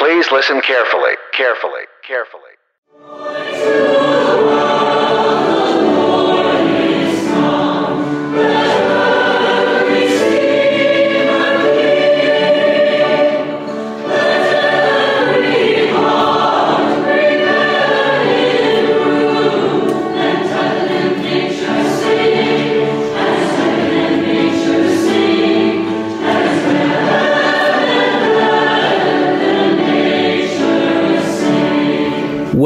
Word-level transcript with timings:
Please 0.00 0.32
listen 0.32 0.62
carefully, 0.62 1.12
carefully, 1.34 1.82
carefully. 2.02 2.56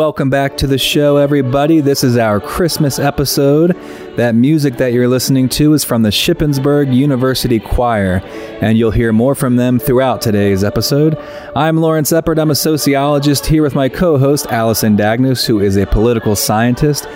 Welcome 0.04 0.28
back 0.28 0.58
to 0.58 0.66
the 0.66 0.76
show, 0.76 1.16
everybody. 1.16 1.80
This 1.80 2.04
is 2.04 2.18
our 2.18 2.38
Christmas 2.38 2.98
episode. 2.98 3.74
That 4.16 4.34
music 4.34 4.76
that 4.76 4.92
you're 4.92 5.08
listening 5.08 5.48
to 5.48 5.72
is 5.72 5.82
from 5.82 6.02
the 6.02 6.10
Shippensburg 6.10 6.94
University 6.94 7.58
Choir, 7.58 8.20
and 8.60 8.76
you'll 8.76 8.90
hear 8.90 9.14
more 9.14 9.34
from 9.34 9.56
them 9.56 9.78
throughout 9.78 10.20
today's 10.20 10.62
episode. 10.62 11.16
I'm 11.56 11.78
Lawrence 11.78 12.12
Eppard. 12.12 12.38
I'm 12.38 12.50
a 12.50 12.54
sociologist 12.54 13.46
here 13.46 13.62
with 13.62 13.74
my 13.74 13.88
co 13.88 14.18
host, 14.18 14.46
Allison 14.48 14.94
Dagnes, 14.94 15.46
who 15.46 15.58
is 15.58 15.78
a 15.78 15.86
political 15.86 16.36
scientist. 16.36 17.08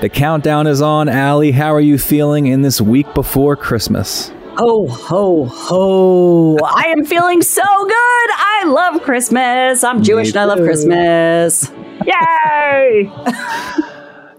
The 0.00 0.08
countdown 0.08 0.68
is 0.68 0.80
on. 0.80 1.08
Allie, 1.08 1.50
how 1.50 1.74
are 1.74 1.80
you 1.80 1.98
feeling 1.98 2.46
in 2.46 2.62
this 2.62 2.80
week 2.80 3.12
before 3.12 3.56
Christmas? 3.56 4.30
Ho, 4.56 4.86
ho, 4.86 5.46
ho. 5.46 6.58
I 6.64 6.94
am 6.96 7.04
feeling 7.04 7.42
so 7.42 7.62
good. 7.62 7.90
I 7.90 8.62
love 8.68 9.02
Christmas. 9.02 9.82
I'm 9.82 10.04
Jewish 10.04 10.28
and 10.28 10.36
I 10.36 10.44
love. 10.44 10.58
Christmas. 10.58 11.72
Yay! 12.04 13.10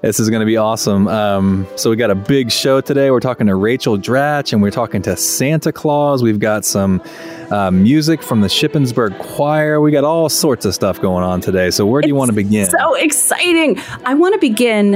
This 0.01 0.19
is 0.19 0.29
going 0.29 0.41
to 0.41 0.45
be 0.45 0.57
awesome. 0.57 1.07
Um, 1.07 1.67
so, 1.75 1.89
we 1.89 1.95
got 1.95 2.11
a 2.11 2.15
big 2.15 2.51
show 2.51 2.81
today. 2.81 3.09
We're 3.09 3.19
talking 3.19 3.47
to 3.47 3.55
Rachel 3.55 3.97
Dratch 3.97 4.53
and 4.53 4.61
we're 4.61 4.71
talking 4.71 5.01
to 5.01 5.17
Santa 5.17 5.71
Claus. 5.71 6.21
We've 6.21 6.39
got 6.39 6.65
some 6.65 7.01
uh, 7.49 7.71
music 7.71 8.21
from 8.21 8.41
the 8.41 8.47
Shippensburg 8.47 9.17
Choir. 9.19 9.81
We 9.81 9.91
got 9.91 10.03
all 10.03 10.29
sorts 10.29 10.65
of 10.65 10.75
stuff 10.75 11.01
going 11.01 11.23
on 11.23 11.41
today. 11.41 11.71
So, 11.71 11.85
where 11.85 12.01
do 12.01 12.07
you 12.07 12.15
want 12.15 12.29
to 12.29 12.35
begin? 12.35 12.69
So 12.69 12.93
exciting. 12.93 13.79
I 14.05 14.13
want 14.13 14.33
to 14.33 14.39
begin. 14.39 14.95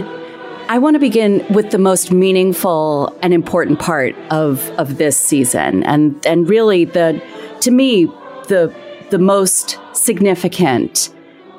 I 0.70 0.78
want 0.78 0.94
to 0.94 1.00
begin 1.00 1.46
with 1.52 1.72
the 1.72 1.80
most 1.80 2.12
meaningful 2.12 3.18
and 3.23 3.34
important 3.34 3.80
part 3.80 4.16
of, 4.30 4.70
of 4.78 4.98
this 4.98 5.18
season. 5.18 5.84
And 5.84 6.23
and 6.28 6.48
really 6.48 6.86
the 6.86 7.22
to 7.62 7.72
me, 7.72 8.06
the 8.48 8.73
the 9.09 9.20
most 9.20 9.80
significant 9.94 11.09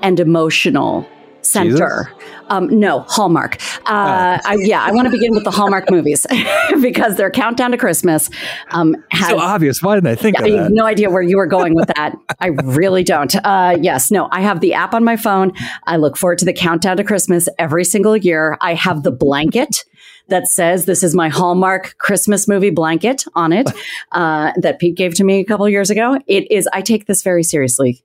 and 0.03 0.21
emotional 0.21 1.09
center. 1.43 2.13
Um, 2.49 2.79
no, 2.79 3.01
Hallmark. 3.01 3.57
Uh, 3.87 4.39
I, 4.45 4.57
yeah, 4.61 4.83
I 4.83 4.93
want 4.93 5.07
to 5.07 5.11
begin 5.11 5.35
with 5.35 5.45
the 5.45 5.51
Hallmark 5.51 5.91
movies 5.91 6.27
because 6.81 7.17
their 7.17 7.31
countdown 7.31 7.71
to 7.73 7.77
Christmas 7.77 8.31
um, 8.71 8.97
has 9.11 9.31
so 9.31 9.39
obvious. 9.39 9.83
Why 9.83 9.95
didn't 9.97 10.11
I 10.11 10.15
think 10.15 10.41
I 10.41 10.47
of 10.47 10.55
have 10.55 10.65
that? 10.65 10.73
no 10.73 10.85
idea 10.85 11.11
where 11.11 11.23
you 11.23 11.37
were 11.37 11.47
going 11.47 11.75
with 11.75 11.89
that. 11.97 12.15
I 12.41 12.49
really 12.49 13.03
don't. 13.05 13.35
Uh, 13.45 13.77
yes, 13.81 14.11
no, 14.11 14.29
I 14.31 14.41
have 14.43 14.61
the 14.61 14.75
app 14.75 14.95
on 14.95 15.05
my 15.05 15.17
phone. 15.17 15.53
I 15.85 15.97
look 15.97 16.17
forward 16.17 16.39
to 16.39 16.45
the 16.45 16.53
countdown 16.53 16.97
to 16.99 17.05
Christmas 17.05 17.49
every 17.59 17.85
single 17.85 18.17
year. 18.17 18.57
I 18.61 18.75
have 18.75 19.03
the 19.03 19.13
blanket 19.13 19.85
that 20.29 20.49
says 20.49 20.85
this 20.85 21.03
is 21.03 21.15
my 21.15 21.29
Hallmark 21.29 21.97
Christmas 21.99 22.47
movie 22.47 22.71
blanket 22.71 23.25
on 23.35 23.53
it 23.53 23.71
uh, 24.13 24.53
that 24.57 24.79
Pete 24.79 24.97
gave 24.97 25.15
to 25.15 25.25
me 25.25 25.41
a 25.41 25.45
couple 25.45 25.69
years 25.69 25.91
ago. 25.91 26.19
It 26.27 26.51
is, 26.51 26.69
I 26.73 26.83
take 26.83 27.07
this 27.07 27.23
very 27.23 27.43
seriously, 27.43 28.03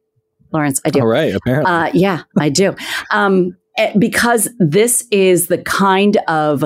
Lawrence. 0.52 0.82
I 0.86 0.90
do. 0.90 1.02
All 1.02 1.08
right, 1.08 1.36
apparently. 1.36 1.72
Uh, 1.72 1.92
yeah, 1.94 2.24
I 2.38 2.50
do. 2.50 2.76
Um, 3.12 3.58
eh, 3.78 3.94
because 3.98 4.50
this 4.60 5.06
is 5.12 5.48
the 5.48 5.58
kind 5.60 6.18
of 6.28 6.64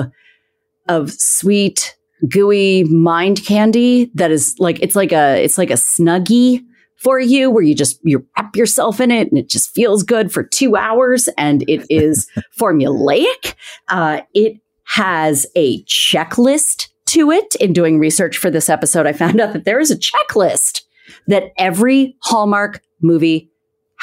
of 0.88 1.12
sweet, 1.12 1.96
gooey 2.28 2.84
mind 2.84 3.44
candy 3.44 4.10
that 4.14 4.30
is 4.30 4.54
like 4.58 4.80
it's 4.80 4.96
like 4.96 5.12
a 5.12 5.42
it's 5.42 5.58
like 5.58 5.70
a 5.70 5.74
snuggie 5.74 6.62
for 6.96 7.18
you 7.18 7.50
where 7.50 7.64
you 7.64 7.74
just 7.74 7.98
you 8.04 8.24
wrap 8.36 8.54
yourself 8.54 9.00
in 9.00 9.10
it 9.10 9.28
and 9.28 9.38
it 9.38 9.48
just 9.48 9.74
feels 9.74 10.04
good 10.04 10.32
for 10.32 10.44
two 10.44 10.76
hours 10.76 11.28
and 11.36 11.68
it 11.68 11.84
is 11.90 12.28
formulaic. 12.58 13.54
Uh, 13.88 14.20
it 14.34 14.60
has 14.84 15.46
a 15.56 15.82
checklist 15.84 16.88
to 17.06 17.30
it. 17.30 17.54
In 17.56 17.72
doing 17.72 17.98
research 17.98 18.38
for 18.38 18.50
this 18.50 18.68
episode, 18.68 19.06
I 19.06 19.12
found 19.12 19.40
out 19.40 19.52
that 19.52 19.64
there 19.64 19.80
is 19.80 19.90
a 19.90 19.98
checklist 19.98 20.82
that 21.26 21.52
every 21.58 22.16
Hallmark 22.22 22.82
movie 23.00 23.50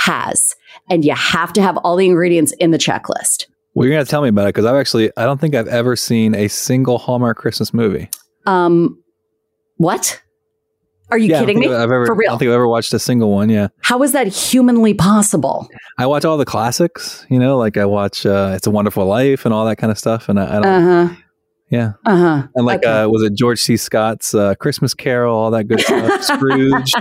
has. 0.05 0.55
And 0.89 1.03
you 1.05 1.13
have 1.15 1.53
to 1.53 1.61
have 1.61 1.77
all 1.77 1.95
the 1.95 2.05
ingredients 2.05 2.51
in 2.59 2.71
the 2.71 2.77
checklist. 2.77 3.45
well, 3.73 3.85
you're 3.87 3.95
going 3.95 4.05
to 4.05 4.09
tell 4.09 4.21
me 4.21 4.29
about 4.29 4.43
it 4.45 4.49
because 4.55 4.65
I've 4.65 4.75
actually, 4.75 5.11
I 5.17 5.25
don't 5.25 5.39
think 5.39 5.55
I've 5.55 5.67
ever 5.67 5.95
seen 5.95 6.35
a 6.35 6.47
single 6.47 6.97
Hallmark 6.97 7.37
Christmas 7.37 7.73
movie. 7.73 8.09
Um, 8.45 9.01
what? 9.77 10.21
Are 11.11 11.17
you 11.17 11.29
Yeah, 11.29 11.39
kidding 11.39 11.59
me? 11.59 11.67
I've 11.67 11.91
ever, 11.91 12.05
For 12.05 12.13
I 12.15 12.25
don't 12.27 12.37
think 12.39 12.49
I've 12.49 12.55
ever 12.55 12.67
watched 12.67 12.93
a 12.93 12.99
single 12.99 13.31
one. 13.31 13.49
Yeah. 13.49 13.69
How 13.81 14.01
is 14.03 14.11
that 14.11 14.27
humanly 14.27 14.93
possible? 14.93 15.67
I 15.97 16.05
watch 16.05 16.23
all 16.25 16.37
the 16.37 16.45
classics, 16.45 17.25
you 17.29 17.39
know, 17.39 17.57
like 17.57 17.77
I 17.77 17.85
watch 17.85 18.25
uh, 18.25 18.53
It's 18.55 18.67
a 18.67 18.71
Wonderful 18.71 19.05
Life 19.05 19.45
and 19.45 19.53
all 19.53 19.65
that 19.65 19.77
kind 19.77 19.91
of 19.91 19.97
stuff. 19.97 20.29
And 20.29 20.39
I, 20.39 20.45
I 20.45 20.53
don't, 20.61 20.65
Uh 20.65 20.81
huh. 21.07 21.15
Yeah. 21.69 21.93
Uh 22.05 22.17
huh. 22.17 22.47
And 22.55 22.65
like, 22.65 22.79
Okay. 22.79 22.89
uh, 22.89 23.07
was 23.07 23.23
it 23.23 23.33
George 23.33 23.59
C. 23.59 23.77
Scott's 23.77 24.33
uh, 24.33 24.55
Christmas 24.55 24.93
Carol, 24.93 25.35
all 25.35 25.51
that 25.51 25.65
good 25.65 25.81
stuff? 25.81 26.23
Scrooge. 26.23 26.91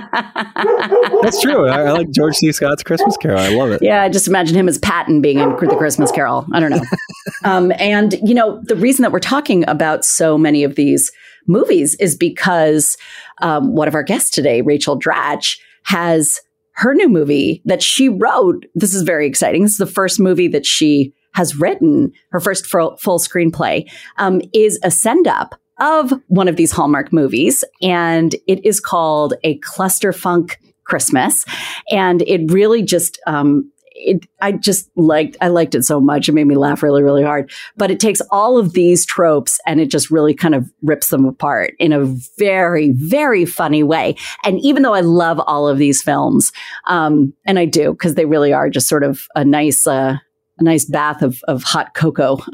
That's 1.22 1.40
true. 1.40 1.66
I, 1.68 1.82
I 1.84 1.92
like 1.92 2.10
George 2.10 2.34
C. 2.36 2.52
Scott's 2.52 2.82
Christmas 2.82 3.16
Carol. 3.16 3.38
I 3.38 3.48
love 3.48 3.70
it. 3.70 3.80
Yeah, 3.82 4.02
I 4.02 4.08
just 4.08 4.28
imagine 4.28 4.56
him 4.56 4.68
as 4.68 4.78
Patton 4.78 5.20
being 5.20 5.38
in 5.38 5.50
the 5.50 5.76
Christmas 5.76 6.10
Carol. 6.12 6.46
I 6.52 6.60
don't 6.60 6.70
know. 6.70 6.82
um, 7.44 7.72
and, 7.78 8.14
you 8.22 8.34
know, 8.34 8.60
the 8.64 8.76
reason 8.76 9.02
that 9.02 9.12
we're 9.12 9.20
talking 9.20 9.68
about 9.68 10.04
so 10.04 10.36
many 10.38 10.64
of 10.64 10.74
these 10.74 11.10
movies 11.46 11.94
is 11.98 12.16
because 12.16 12.96
um, 13.40 13.74
one 13.74 13.88
of 13.88 13.94
our 13.94 14.02
guests 14.02 14.30
today, 14.30 14.60
Rachel 14.60 14.98
Dratch, 14.98 15.58
has 15.84 16.40
her 16.72 16.94
new 16.94 17.08
movie 17.08 17.62
that 17.64 17.82
she 17.82 18.08
wrote. 18.08 18.66
This 18.74 18.94
is 18.94 19.02
very 19.02 19.26
exciting. 19.26 19.62
This 19.62 19.72
is 19.72 19.78
the 19.78 19.86
first 19.86 20.20
movie 20.20 20.48
that 20.48 20.66
she 20.66 21.12
has 21.34 21.56
written, 21.56 22.12
her 22.30 22.40
first 22.40 22.66
full, 22.66 22.96
screenplay, 22.98 23.90
um, 24.16 24.40
is 24.52 24.78
a 24.82 24.90
send 24.90 25.26
up 25.26 25.54
of 25.80 26.12
one 26.26 26.48
of 26.48 26.56
these 26.56 26.72
Hallmark 26.72 27.12
movies. 27.12 27.64
And 27.82 28.34
it 28.46 28.64
is 28.64 28.80
called 28.80 29.34
A 29.44 29.58
Clusterfunk 29.60 30.56
Christmas. 30.84 31.44
And 31.90 32.22
it 32.22 32.50
really 32.50 32.82
just, 32.82 33.20
um, 33.26 33.70
it, 34.00 34.26
I 34.40 34.52
just 34.52 34.90
liked, 34.96 35.36
I 35.40 35.48
liked 35.48 35.74
it 35.74 35.84
so 35.84 36.00
much. 36.00 36.28
It 36.28 36.32
made 36.32 36.46
me 36.46 36.54
laugh 36.54 36.82
really, 36.82 37.02
really 37.02 37.22
hard. 37.22 37.50
But 37.76 37.90
it 37.90 38.00
takes 38.00 38.20
all 38.30 38.56
of 38.56 38.72
these 38.72 39.04
tropes 39.04 39.58
and 39.66 39.80
it 39.80 39.90
just 39.90 40.10
really 40.10 40.34
kind 40.34 40.54
of 40.54 40.70
rips 40.82 41.08
them 41.08 41.24
apart 41.24 41.74
in 41.78 41.92
a 41.92 42.04
very, 42.38 42.90
very 42.90 43.44
funny 43.44 43.82
way. 43.82 44.16
And 44.44 44.60
even 44.60 44.82
though 44.82 44.94
I 44.94 45.00
love 45.00 45.40
all 45.46 45.68
of 45.68 45.78
these 45.78 46.02
films, 46.02 46.52
um, 46.86 47.34
and 47.44 47.58
I 47.58 47.64
do 47.64 47.92
because 47.92 48.14
they 48.14 48.24
really 48.24 48.52
are 48.52 48.70
just 48.70 48.88
sort 48.88 49.04
of 49.04 49.26
a 49.34 49.44
nice, 49.44 49.86
uh, 49.86 50.18
a 50.58 50.64
nice 50.64 50.84
bath 50.84 51.22
of, 51.22 51.40
of 51.48 51.62
hot 51.62 51.94
cocoa 51.94 52.38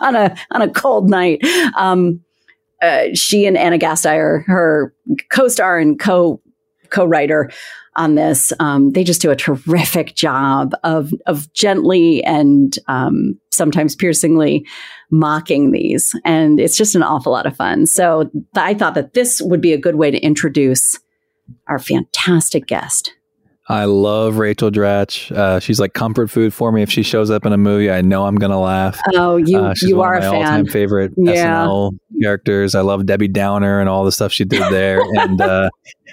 on 0.00 0.16
a 0.16 0.36
on 0.50 0.62
a 0.62 0.70
cold 0.70 1.08
night. 1.08 1.44
Um, 1.76 2.20
uh, 2.80 3.06
she 3.14 3.46
and 3.46 3.56
Ana 3.56 3.78
Gasteyer, 3.78 4.44
her 4.46 4.92
co-star 5.30 5.78
and 5.78 5.98
co 5.98 6.40
co-writer 6.90 7.50
on 7.94 8.14
this, 8.14 8.52
um, 8.58 8.92
they 8.92 9.04
just 9.04 9.20
do 9.20 9.30
a 9.30 9.36
terrific 9.36 10.14
job 10.14 10.72
of 10.82 11.12
of 11.26 11.52
gently 11.52 12.24
and 12.24 12.78
um, 12.88 13.38
sometimes 13.50 13.94
piercingly 13.94 14.66
mocking 15.10 15.70
these, 15.70 16.14
and 16.24 16.58
it's 16.58 16.76
just 16.76 16.94
an 16.94 17.02
awful 17.02 17.32
lot 17.32 17.46
of 17.46 17.56
fun. 17.56 17.86
So 17.86 18.24
th- 18.32 18.44
I 18.56 18.74
thought 18.74 18.94
that 18.94 19.14
this 19.14 19.40
would 19.42 19.60
be 19.60 19.72
a 19.72 19.78
good 19.78 19.96
way 19.96 20.10
to 20.10 20.18
introduce 20.18 20.98
our 21.68 21.78
fantastic 21.78 22.66
guest. 22.66 23.12
I 23.72 23.86
love 23.86 24.36
Rachel 24.36 24.70
Dratch. 24.70 25.32
Uh, 25.34 25.58
she's 25.60 25.80
like 25.80 25.94
comfort 25.94 26.28
food 26.30 26.52
for 26.52 26.70
me. 26.72 26.82
If 26.82 26.90
she 26.90 27.02
shows 27.02 27.30
up 27.30 27.46
in 27.46 27.52
a 27.52 27.56
movie, 27.56 27.90
I 27.90 28.02
know 28.02 28.26
I'm 28.26 28.36
going 28.36 28.50
to 28.52 28.58
laugh. 28.58 29.00
Oh, 29.14 29.36
you 29.36 29.58
Uh, 29.58 29.74
you 29.80 29.96
one 29.96 30.08
are 30.08 30.14
of 30.16 30.24
a 30.24 30.30
my 30.30 30.36
all-time 30.36 30.64
fan. 30.66 30.72
favorite 30.72 31.12
Yeah. 31.16 31.64
SNL 31.64 31.98
characters. 32.20 32.74
I 32.74 32.82
love 32.82 33.06
Debbie 33.06 33.28
Downer 33.28 33.80
and 33.80 33.88
all 33.88 34.04
the 34.04 34.12
stuff 34.12 34.30
she 34.30 34.44
did 34.44 34.62
there. 34.70 35.00
and 35.18 35.40
uh, 35.40 35.70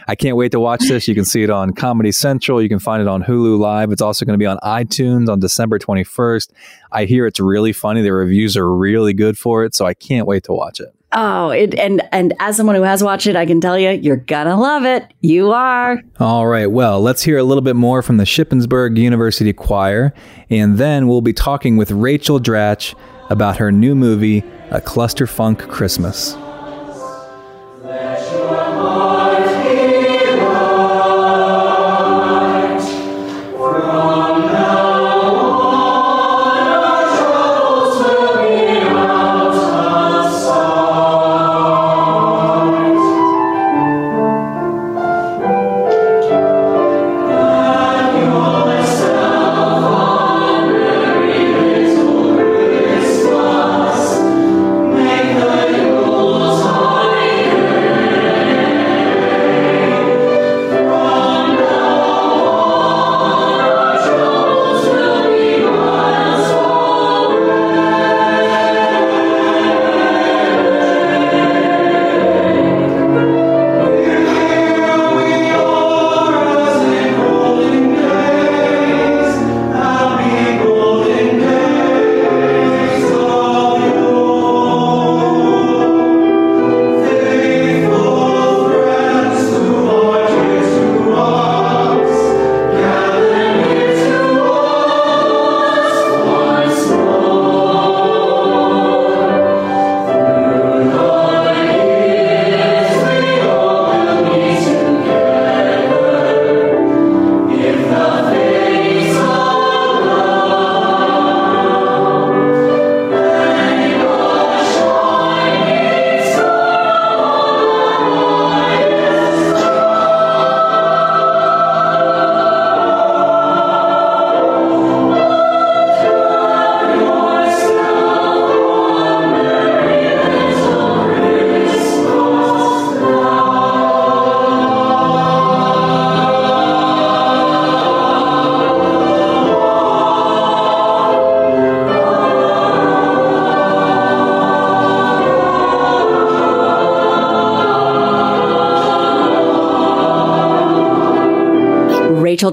I 0.07 0.15
can't 0.15 0.37
wait 0.37 0.53
to 0.53 0.59
watch 0.59 0.87
this. 0.87 1.07
You 1.07 1.15
can 1.15 1.25
see 1.25 1.43
it 1.43 1.49
on 1.49 1.73
Comedy 1.73 2.11
Central. 2.13 2.61
You 2.61 2.69
can 2.69 2.79
find 2.79 3.01
it 3.01 3.07
on 3.07 3.23
Hulu 3.23 3.59
Live. 3.59 3.91
It's 3.91 4.01
also 4.01 4.25
going 4.25 4.35
to 4.35 4.41
be 4.41 4.45
on 4.47 4.57
iTunes 4.59 5.27
on 5.27 5.39
December 5.41 5.77
21st. 5.79 6.51
I 6.93 7.05
hear 7.05 7.25
it's 7.27 7.39
really 7.41 7.73
funny. 7.73 8.01
The 8.01 8.13
reviews 8.13 8.55
are 8.55 8.73
really 8.73 9.13
good 9.13 9.37
for 9.37 9.65
it, 9.65 9.75
so 9.75 9.85
I 9.85 9.93
can't 9.93 10.25
wait 10.25 10.45
to 10.45 10.53
watch 10.53 10.79
it. 10.79 10.95
Oh, 11.11 11.49
it, 11.49 11.73
and 11.73 12.03
and 12.11 12.35
as 12.39 12.57
someone 12.57 12.75
who 12.75 12.83
has 12.83 13.03
watched 13.03 13.25
it, 13.25 13.35
I 13.35 13.47
can 13.47 13.59
tell 13.59 13.79
you, 13.79 13.89
you're 13.89 14.15
gonna 14.15 14.59
love 14.59 14.85
it. 14.85 15.11
You 15.21 15.51
are. 15.51 16.01
All 16.19 16.45
right. 16.45 16.67
Well, 16.67 17.01
let's 17.01 17.23
hear 17.23 17.39
a 17.39 17.43
little 17.43 17.63
bit 17.63 17.75
more 17.75 18.03
from 18.03 18.17
the 18.17 18.25
Shippensburg 18.25 18.95
University 18.95 19.51
Choir, 19.51 20.13
and 20.51 20.77
then 20.77 21.07
we'll 21.07 21.21
be 21.21 21.33
talking 21.33 21.77
with 21.77 21.89
Rachel 21.89 22.39
Dratch 22.39 22.93
about 23.31 23.57
her 23.57 23.71
new 23.71 23.95
movie, 23.95 24.43
A 24.69 24.81
Clusterfunk 24.81 25.67
Christmas. 25.67 26.35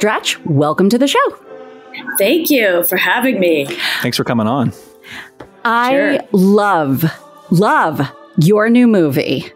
Dratch, 0.06 0.38
welcome 0.46 0.88
to 0.90 0.98
the 0.98 1.08
show. 1.08 1.38
Thank 2.16 2.48
you 2.48 2.84
for 2.84 2.96
having 2.96 3.40
me. 3.40 3.66
Thanks 4.02 4.16
for 4.16 4.22
coming 4.22 4.46
on. 4.46 4.72
I 5.64 5.90
sure. 5.90 6.18
love, 6.30 7.04
love 7.50 8.08
your 8.38 8.70
new 8.70 8.86
movie 8.86 9.52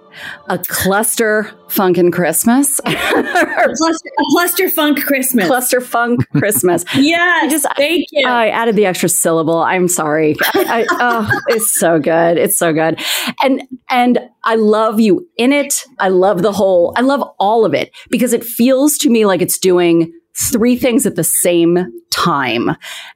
a 0.49 0.59
cluster 0.59 1.51
funkin' 1.69 2.13
Christmas. 2.13 2.81
a, 2.85 2.93
cluster, 2.93 4.09
a 4.09 4.25
cluster 4.31 4.69
funk 4.69 5.05
Christmas. 5.05 5.47
Cluster 5.47 5.81
funk 5.81 6.29
Christmas. 6.33 6.85
yeah. 6.97 7.47
Just 7.49 7.67
thank 7.77 8.07
you. 8.11 8.27
I 8.27 8.49
added 8.49 8.77
the 8.77 8.87
extra 8.87 9.09
syllable. 9.09 9.59
I'm 9.59 9.89
sorry. 9.89 10.37
I, 10.55 10.83
I, 10.83 10.87
oh, 10.91 11.41
it's 11.49 11.79
so 11.79 11.99
good. 11.99 12.39
It's 12.39 12.59
so 12.59 12.73
good. 12.73 13.01
And 13.43 13.63
and 13.89 14.19
I 14.45 14.57
love 14.57 15.01
you 15.01 15.29
in 15.37 15.53
it. 15.53 15.85
I 15.99 16.09
love 16.09 16.43
the 16.43 16.53
whole. 16.53 16.93
I 16.97 17.03
love 17.03 17.23
all 17.39 17.65
of 17.65 17.75
it 17.75 17.91
because 18.11 18.33
it 18.33 18.45
feels 18.45 18.99
to 18.99 19.11
me 19.11 19.25
like 19.25 19.43
it's 19.43 19.59
doing 19.59 20.13
three 20.49 20.77
things 20.77 21.07
at 21.07 21.17
the 21.17 21.25
same 21.25 21.79
time. 22.11 22.71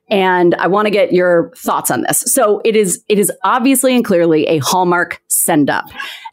And 0.09 0.55
I 0.57 0.67
want 0.67 0.87
to 0.87 0.91
get 0.91 1.13
your 1.13 1.53
thoughts 1.57 1.91
on 1.91 2.03
this. 2.03 2.21
So 2.21 2.61
it 2.65 2.77
is, 2.77 3.03
it 3.09 3.19
is 3.19 3.33
obviously 3.43 3.95
and 3.95 4.05
clearly 4.05 4.47
a 4.47 4.59
Hallmark 4.59 5.23
send 5.29 5.71
up. 5.71 5.87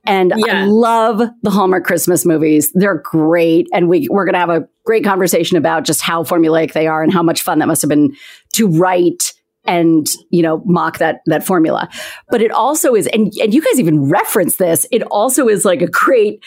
And 0.06 0.34
yeah. 0.36 0.64
I 0.64 0.66
love 0.66 1.22
the 1.44 1.50
Hallmark 1.50 1.86
Christmas 1.86 2.26
movies. 2.26 2.72
They're 2.74 3.02
great. 3.04 3.68
And 3.74 3.88
we, 3.88 4.08
we're 4.10 4.26
going 4.26 4.34
to 4.34 4.40
have 4.40 4.50
a 4.50 4.68
great 4.86 5.04
conversation 5.04 5.58
about 5.58 5.86
just 5.86 6.02
how 6.02 6.24
formulaic 6.24 6.74
they 6.74 6.88
are 6.88 7.04
and 7.04 7.14
how 7.14 7.24
much 7.24 7.42
fun 7.42 7.60
that 7.60 7.68
must 7.68 7.82
have 7.82 7.90
been 7.90 8.16
to 8.54 8.68
write 8.68 9.34
and 9.66 10.08
you 10.32 10.42
know 10.42 10.64
mock 10.66 10.98
that 10.98 11.22
that 11.28 11.46
formula 11.46 11.88
but 12.30 12.42
it 12.42 12.52
also 12.52 12.96
is 12.96 13.06
and 13.08 13.32
and 13.40 13.54
you 13.54 13.62
guys 13.62 13.80
even 13.80 14.10
reference 14.10 14.56
this 14.56 14.88
it 14.92 15.04
also 15.04 15.48
is 15.48 15.66
like 15.66 15.84
a 15.84 15.88
great 15.88 16.44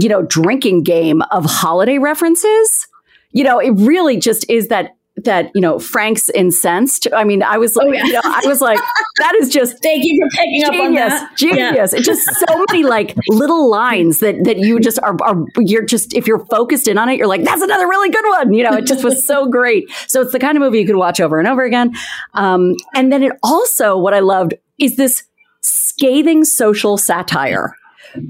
you 0.00 0.08
know 0.08 0.22
drinking 0.22 0.82
game 0.82 1.22
of 1.30 1.44
holiday 1.44 1.98
references 1.98 2.88
you 3.36 3.44
know, 3.44 3.58
it 3.58 3.72
really 3.72 4.16
just 4.16 4.48
is 4.48 4.68
that 4.68 4.96
that 5.24 5.50
you 5.54 5.60
know 5.60 5.78
Frank's 5.78 6.30
incensed. 6.30 7.06
I 7.14 7.24
mean, 7.24 7.42
I 7.42 7.58
was 7.58 7.76
like, 7.76 7.86
oh, 7.86 7.92
yeah. 7.92 8.04
you 8.04 8.12
know, 8.14 8.20
I 8.24 8.40
was 8.46 8.62
like, 8.62 8.78
that 9.18 9.34
is 9.34 9.50
just 9.50 9.82
thank 9.82 10.04
you 10.04 10.18
for 10.18 10.36
picking 10.38 10.62
genius, 10.62 10.80
up 10.80 10.86
on 10.86 10.94
that. 10.94 11.36
Genius. 11.36 11.92
Yeah. 11.92 11.98
It's 11.98 12.06
just 12.06 12.26
so 12.48 12.64
many 12.70 12.82
like 12.82 13.14
little 13.28 13.70
lines 13.70 14.20
that 14.20 14.44
that 14.44 14.56
you 14.56 14.80
just 14.80 14.98
are, 15.02 15.16
are 15.22 15.44
you're 15.58 15.84
just 15.84 16.14
if 16.14 16.26
you're 16.26 16.46
focused 16.46 16.88
in 16.88 16.96
on 16.96 17.10
it, 17.10 17.18
you're 17.18 17.26
like, 17.26 17.44
that's 17.44 17.60
another 17.60 17.86
really 17.86 18.08
good 18.08 18.24
one. 18.26 18.54
You 18.54 18.62
know, 18.64 18.72
it 18.78 18.86
just 18.86 19.04
was 19.04 19.26
so 19.26 19.46
great. 19.46 19.90
So 20.08 20.22
it's 20.22 20.32
the 20.32 20.38
kind 20.38 20.56
of 20.56 20.62
movie 20.62 20.78
you 20.78 20.86
could 20.86 20.96
watch 20.96 21.20
over 21.20 21.38
and 21.38 21.46
over 21.46 21.62
again. 21.62 21.92
Um, 22.32 22.74
and 22.94 23.12
then 23.12 23.22
it 23.22 23.32
also 23.42 23.98
what 23.98 24.14
I 24.14 24.20
loved 24.20 24.54
is 24.78 24.96
this 24.96 25.24
scathing 25.60 26.42
social 26.44 26.96
satire 26.96 27.76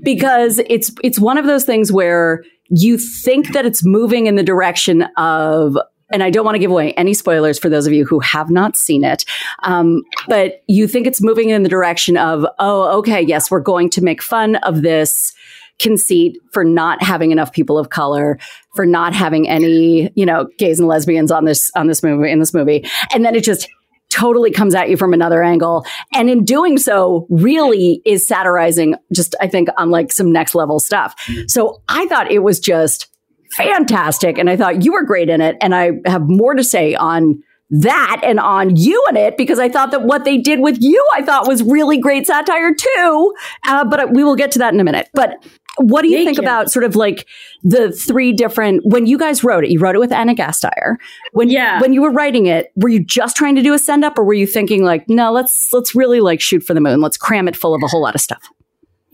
because 0.03 0.59
it's 0.69 0.91
it's 1.05 1.21
one 1.21 1.39
of 1.39 1.47
those 1.47 1.65
things 1.65 1.93
where 1.93 2.43
you 2.69 2.99
think 2.99 3.53
that 3.53 3.67
it's 3.67 3.85
moving 3.85 4.27
in 4.27 4.35
the 4.35 4.43
direction 4.43 5.03
of 5.17 5.77
and 6.11 6.23
I 6.23 6.31
don't 6.31 6.45
want 6.45 6.55
to 6.55 6.61
give 6.61 6.71
away 6.71 6.93
any 6.93 7.15
spoilers 7.15 7.59
for 7.59 7.69
those 7.69 7.87
of 7.87 7.93
you 7.93 8.05
who 8.05 8.21
have 8.21 8.49
not 8.49 8.77
seen 8.77 9.03
it, 9.03 9.25
um, 9.65 10.03
but 10.29 10.63
you 10.69 10.87
think 10.87 11.07
it's 11.07 11.21
moving 11.21 11.51
in 11.51 11.65
the 11.65 11.69
direction 11.69 12.17
of, 12.17 12.47
oh, 12.61 12.99
okay, 12.99 13.21
yes, 13.21 13.51
we're 13.51 13.59
going 13.59 13.91
to 13.91 14.01
make 14.03 14.23
fun 14.23 14.55
of 14.57 14.83
this 14.83 15.35
conceit 15.79 16.39
for 16.53 16.65
not 16.65 17.03
having 17.03 17.33
enough 17.33 17.53
people 17.53 17.77
of 17.77 17.91
color, 17.91 18.39
for 18.75 18.87
not 18.87 19.15
having 19.15 19.49
any, 19.49 20.11
you 20.15 20.25
know, 20.25 20.49
gays 20.59 20.79
and 20.79 20.89
lesbians 20.89 21.31
on 21.31 21.45
this 21.45 21.71
on 21.75 21.87
this 21.87 22.03
movie 22.03 22.31
in 22.31 22.39
this 22.39 22.55
movie, 22.55 22.85
and 23.13 23.25
then 23.25 23.35
it 23.35 23.45
just 23.45 23.69
totally 24.11 24.51
comes 24.51 24.75
at 24.75 24.89
you 24.89 24.97
from 24.97 25.13
another 25.13 25.43
angle. 25.43 25.85
And 26.13 26.31
in 26.31 26.45
doing 26.45 26.79
so, 26.79 27.27
really 27.29 28.03
is 28.05 28.27
satirizing 28.27 28.95
just, 29.13 29.35
I 29.41 29.49
think, 29.49 29.69
on 29.77 29.91
like 29.91 30.13
some 30.13 30.33
next 30.33 30.55
level 30.55 30.81
stuff. 30.81 31.15
So 31.49 31.83
I 31.89 32.07
thought 32.07 32.31
it 32.31 32.41
was 32.41 32.61
just 32.61 33.09
fantastic. 33.57 34.39
And 34.39 34.51
I 34.51 34.57
thought 34.57 34.85
you 34.85 34.93
were 34.93 35.05
great 35.05 35.29
in 35.29 35.41
it. 35.41 35.57
And 35.61 35.75
I 35.75 35.93
have 36.07 36.29
more 36.29 36.55
to 36.55 36.65
say 36.65 36.95
on 36.95 37.43
that 37.71 38.21
and 38.23 38.39
on 38.39 38.77
you 38.77 39.05
in 39.11 39.17
it 39.17 39.37
because 39.37 39.59
I 39.59 39.69
thought 39.69 39.91
that 39.91 40.03
what 40.03 40.25
they 40.25 40.39
did 40.39 40.61
with 40.61 40.79
you, 40.81 41.05
I 41.15 41.23
thought 41.23 41.49
was 41.49 41.63
really 41.63 41.99
great 41.99 42.27
satire 42.27 42.75
too. 42.75 43.35
Uh, 43.67 43.85
but 43.85 44.13
we 44.13 44.23
will 44.23 44.37
get 44.37 44.53
to 44.53 44.59
that 44.61 44.73
in 44.73 44.81
a 44.81 44.85
minute. 44.85 45.09
But 45.15 45.45
what 45.79 46.03
do 46.03 46.09
you 46.09 46.17
Thank 46.19 46.27
think 46.27 46.39
you. 46.39 46.43
about 46.43 46.71
sort 46.71 46.85
of 46.85 46.97
like 46.97 47.27
the 47.63 47.93
three 47.93 48.33
different 48.33 48.83
when 48.85 49.07
you 49.07 49.19
guys 49.19 49.45
wrote 49.45 49.65
it? 49.65 49.71
You 49.71 49.79
wrote 49.79 49.95
it 49.95 49.99
with 49.99 50.13
Ana 50.13 50.35
Gasteyer. 50.35 50.97
When 51.33 51.51
yeah. 51.51 51.81
when 51.81 51.93
you 51.93 52.03
were 52.03 52.11
writing 52.11 52.47
it, 52.47 52.73
were 52.77 52.89
you 52.89 53.05
just 53.05 53.37
trying 53.37 53.57
to 53.57 53.63
do 53.63 53.75
a 53.75 53.79
send 53.79 54.05
up, 54.05 54.19
or 54.19 54.25
were 54.25 54.35
you 54.35 54.47
thinking 54.47 54.85
like, 54.85 55.09
no, 55.09 55.33
let's 55.33 55.73
let's 55.73 55.95
really 55.95 56.21
like 56.21 56.41
shoot 56.41 56.63
for 56.63 56.73
the 56.73 56.81
moon. 56.81 57.01
Let's 57.01 57.19
cram 57.19 57.47
it 57.49 57.57
full 57.57 57.75
of 57.75 57.83
a 57.83 57.89
whole 57.89 58.03
lot 58.03 58.15
of 58.15 58.21
stuff. 58.21 58.43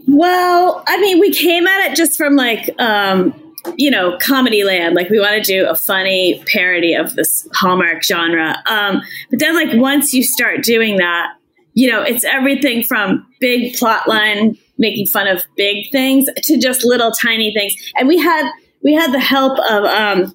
Well, 0.07 0.85
I 0.87 1.01
mean, 1.01 1.21
we 1.21 1.33
came 1.33 1.67
at 1.67 1.91
it 1.91 1.97
just 1.97 2.17
from 2.17 2.37
like 2.37 2.71
um, 2.79 3.52
you 3.77 3.91
know, 3.91 4.17
comedy 4.19 4.65
land. 4.65 4.95
Like 4.95 5.09
we 5.09 5.19
want 5.19 5.35
to 5.35 5.41
do 5.43 5.69
a 5.69 5.75
funny 5.75 6.43
parody 6.47 6.95
of 6.95 7.15
this 7.15 7.49
Hallmark 7.55 8.03
genre. 8.03 8.63
Um, 8.67 9.03
but 9.31 9.39
then 9.39 9.55
like 9.55 9.81
once 9.81 10.13
you 10.13 10.23
start 10.23 10.63
doing 10.63 10.97
that, 10.97 11.35
you 11.75 11.91
know, 11.91 12.03
it's 12.03 12.25
everything 12.25 12.85
from 12.85 13.27
big 13.41 13.75
plot 13.77 14.09
line 14.09 14.59
making 14.79 15.07
fun 15.07 15.29
of 15.29 15.43
big 15.57 15.91
things 15.91 16.27
to 16.37 16.59
just 16.59 16.85
little 16.85 17.13
tiny 17.13 17.55
things. 17.55 17.75
And 17.97 18.09
we 18.09 18.19
had 18.19 18.51
we 18.83 18.93
had 18.93 19.13
the 19.13 19.21
help 19.21 19.59
of 19.71 19.85
um, 19.85 20.35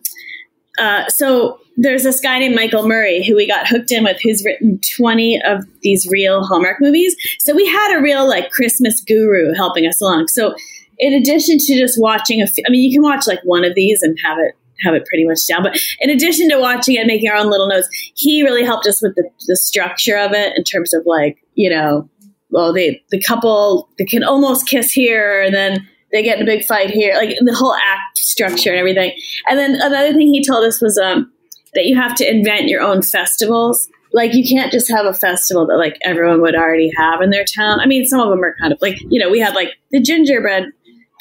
uh, 0.79 1.07
so 1.09 1.59
there's 1.75 2.03
this 2.03 2.19
guy 2.19 2.39
named 2.39 2.55
Michael 2.55 2.87
Murray 2.87 3.23
who 3.23 3.35
we 3.35 3.47
got 3.47 3.67
hooked 3.67 3.91
in 3.91 4.03
with 4.03 4.19
who's 4.21 4.43
written 4.43 4.79
20 4.97 5.41
of 5.45 5.63
these 5.81 6.07
real 6.09 6.43
Hallmark 6.43 6.77
movies. 6.79 7.15
So 7.39 7.55
we 7.55 7.67
had 7.67 7.95
a 7.95 8.01
real 8.01 8.27
like 8.27 8.49
Christmas 8.49 8.99
guru 9.01 9.53
helping 9.53 9.85
us 9.85 10.01
along. 10.01 10.27
So 10.29 10.55
in 10.99 11.13
addition 11.13 11.57
to 11.57 11.77
just 11.77 11.99
watching 11.99 12.41
a, 12.41 12.45
f- 12.45 12.63
I 12.67 12.69
mean, 12.69 12.81
you 12.81 12.95
can 12.95 13.03
watch 13.03 13.27
like 13.27 13.39
one 13.43 13.63
of 13.63 13.75
these 13.75 14.01
and 14.01 14.17
have 14.23 14.37
it 14.39 14.55
have 14.83 14.93
it 14.93 15.05
pretty 15.05 15.25
much 15.25 15.39
down. 15.47 15.63
But 15.63 15.79
in 16.01 16.09
addition 16.09 16.49
to 16.49 16.59
watching 16.59 16.95
it, 16.95 17.07
making 17.07 17.29
our 17.29 17.37
own 17.37 17.49
little 17.49 17.67
notes, 17.67 17.87
he 18.15 18.43
really 18.43 18.63
helped 18.63 18.85
us 18.87 19.01
with 19.01 19.15
the, 19.15 19.29
the 19.47 19.55
structure 19.55 20.17
of 20.17 20.33
it 20.33 20.55
in 20.55 20.63
terms 20.63 20.93
of 20.93 21.01
like, 21.05 21.37
you 21.55 21.69
know, 21.69 22.09
well, 22.49 22.73
they 22.73 23.01
the 23.09 23.21
couple 23.21 23.89
they 23.97 24.05
can 24.05 24.23
almost 24.23 24.67
kiss 24.67 24.91
here, 24.91 25.41
and 25.41 25.53
then 25.53 25.87
they 26.11 26.23
get 26.23 26.37
in 26.37 26.43
a 26.43 26.45
big 26.45 26.63
fight 26.63 26.89
here, 26.89 27.13
like 27.15 27.37
the 27.41 27.53
whole 27.53 27.73
act 27.73 28.17
structure 28.17 28.69
and 28.69 28.79
everything. 28.79 29.11
And 29.49 29.59
then 29.59 29.75
another 29.75 30.13
thing 30.13 30.33
he 30.33 30.45
told 30.45 30.63
us 30.63 30.81
was 30.81 30.97
um, 30.97 31.31
that 31.73 31.85
you 31.85 31.95
have 31.97 32.15
to 32.15 32.29
invent 32.29 32.69
your 32.69 32.81
own 32.81 33.01
festivals. 33.01 33.89
Like 34.13 34.33
you 34.33 34.47
can't 34.47 34.71
just 34.71 34.89
have 34.89 35.05
a 35.05 35.13
festival 35.13 35.67
that 35.67 35.75
like 35.75 35.97
everyone 36.01 36.41
would 36.41 36.55
already 36.55 36.89
have 36.95 37.21
in 37.21 37.29
their 37.29 37.43
town. 37.43 37.81
I 37.81 37.85
mean, 37.85 38.05
some 38.05 38.21
of 38.21 38.29
them 38.29 38.41
are 38.41 38.55
kind 38.59 38.71
of 38.71 38.79
like 38.81 38.97
you 39.09 39.19
know 39.19 39.29
we 39.29 39.39
had 39.39 39.53
like 39.53 39.73
the 39.91 39.99
gingerbread 40.01 40.71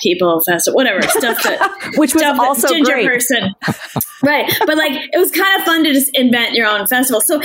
people 0.00 0.41
festival, 0.41 0.76
whatever 0.76 1.03
stuff 1.03 1.43
that 1.43 1.93
which 1.97 2.15
was 2.15 2.23
also 2.23 2.69
ginger 2.69 2.93
great. 2.93 3.07
person, 3.07 3.55
right? 4.25 4.53
But 4.67 4.76
like 4.76 4.93
it 5.12 5.19
was 5.19 5.31
kind 5.31 5.61
of 5.61 5.67
fun 5.67 5.85
to 5.85 5.93
just 5.93 6.11
invent 6.15 6.55
your 6.55 6.67
own 6.67 6.87
festival. 6.87 7.21
So 7.21 7.41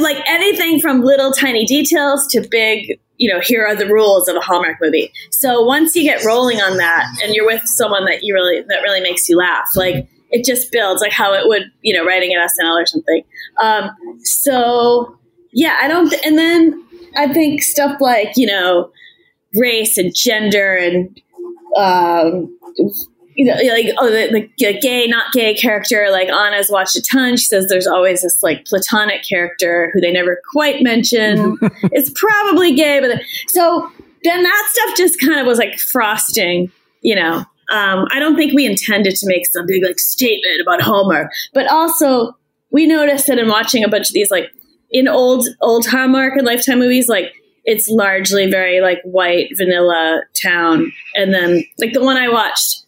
like 0.00 0.18
anything 0.28 0.80
from 0.80 1.02
little 1.02 1.32
tiny 1.32 1.64
details 1.64 2.26
to 2.32 2.46
big 2.50 2.98
you 3.18 3.32
know, 3.32 3.40
here 3.40 3.64
are 3.66 3.74
the 3.74 3.86
rules 3.86 4.28
of 4.28 4.36
a 4.36 4.40
Hallmark 4.40 4.76
movie. 4.80 5.12
So 5.30 5.64
once 5.64 5.96
you 5.96 6.02
get 6.02 6.24
rolling 6.24 6.60
on 6.60 6.76
that 6.76 7.06
and 7.22 7.34
you're 7.34 7.46
with 7.46 7.62
someone 7.64 8.04
that 8.06 8.22
you 8.22 8.34
really, 8.34 8.62
that 8.68 8.82
really 8.82 9.00
makes 9.00 9.28
you 9.28 9.38
laugh, 9.38 9.64
like 9.74 10.06
it 10.30 10.44
just 10.44 10.70
builds 10.70 11.00
like 11.00 11.12
how 11.12 11.32
it 11.32 11.46
would, 11.46 11.62
you 11.82 11.94
know, 11.94 12.04
writing 12.04 12.34
an 12.34 12.46
SNL 12.46 12.82
or 12.82 12.86
something. 12.86 13.22
Um, 13.60 13.90
so 14.22 15.18
yeah, 15.52 15.78
I 15.80 15.88
don't, 15.88 16.10
th- 16.10 16.22
and 16.26 16.36
then 16.36 16.84
I 17.16 17.32
think 17.32 17.62
stuff 17.62 18.00
like, 18.00 18.32
you 18.36 18.46
know, 18.46 18.90
race 19.54 19.96
and 19.96 20.14
gender 20.14 20.74
and, 20.74 21.20
um, 21.76 22.58
you 23.36 23.44
know, 23.44 23.52
like 23.52 23.94
oh, 23.98 24.10
the, 24.10 24.48
the, 24.58 24.80
gay, 24.80 25.06
not 25.06 25.32
gay 25.32 25.54
character. 25.54 26.08
Like 26.10 26.28
Ana's 26.28 26.70
watched 26.70 26.96
a 26.96 27.02
ton. 27.02 27.36
She 27.36 27.44
says 27.44 27.68
there's 27.68 27.86
always 27.86 28.22
this 28.22 28.42
like 28.42 28.64
platonic 28.64 29.22
character 29.28 29.90
who 29.92 30.00
they 30.00 30.10
never 30.10 30.40
quite 30.52 30.82
mention. 30.82 31.58
it's 31.92 32.10
probably 32.18 32.74
gay, 32.74 33.00
but 33.00 33.20
so 33.48 33.90
then 34.24 34.42
that 34.42 34.68
stuff 34.72 34.96
just 34.96 35.20
kind 35.20 35.38
of 35.38 35.46
was 35.46 35.58
like 35.58 35.78
frosting. 35.78 36.72
You 37.02 37.16
know, 37.16 37.44
um, 37.70 38.06
I 38.10 38.18
don't 38.18 38.36
think 38.36 38.54
we 38.54 38.64
intended 38.64 39.14
to 39.16 39.26
make 39.26 39.46
some 39.46 39.66
big 39.66 39.84
like 39.84 39.98
statement 39.98 40.60
about 40.62 40.80
Hallmark, 40.80 41.30
but 41.52 41.70
also 41.70 42.36
we 42.70 42.86
noticed 42.86 43.26
that 43.26 43.38
in 43.38 43.48
watching 43.48 43.84
a 43.84 43.88
bunch 43.88 44.08
of 44.08 44.14
these 44.14 44.30
like 44.30 44.50
in 44.90 45.08
old 45.08 45.46
old 45.60 45.86
Hallmark 45.86 46.36
and 46.36 46.46
Lifetime 46.46 46.78
movies, 46.78 47.06
like 47.06 47.34
it's 47.66 47.88
largely 47.88 48.50
very 48.50 48.80
like 48.80 49.02
white 49.02 49.50
vanilla 49.56 50.22
town, 50.42 50.92
and 51.14 51.34
then 51.34 51.64
like 51.78 51.92
the 51.92 52.02
one 52.02 52.16
I 52.16 52.28
watched 52.28 52.86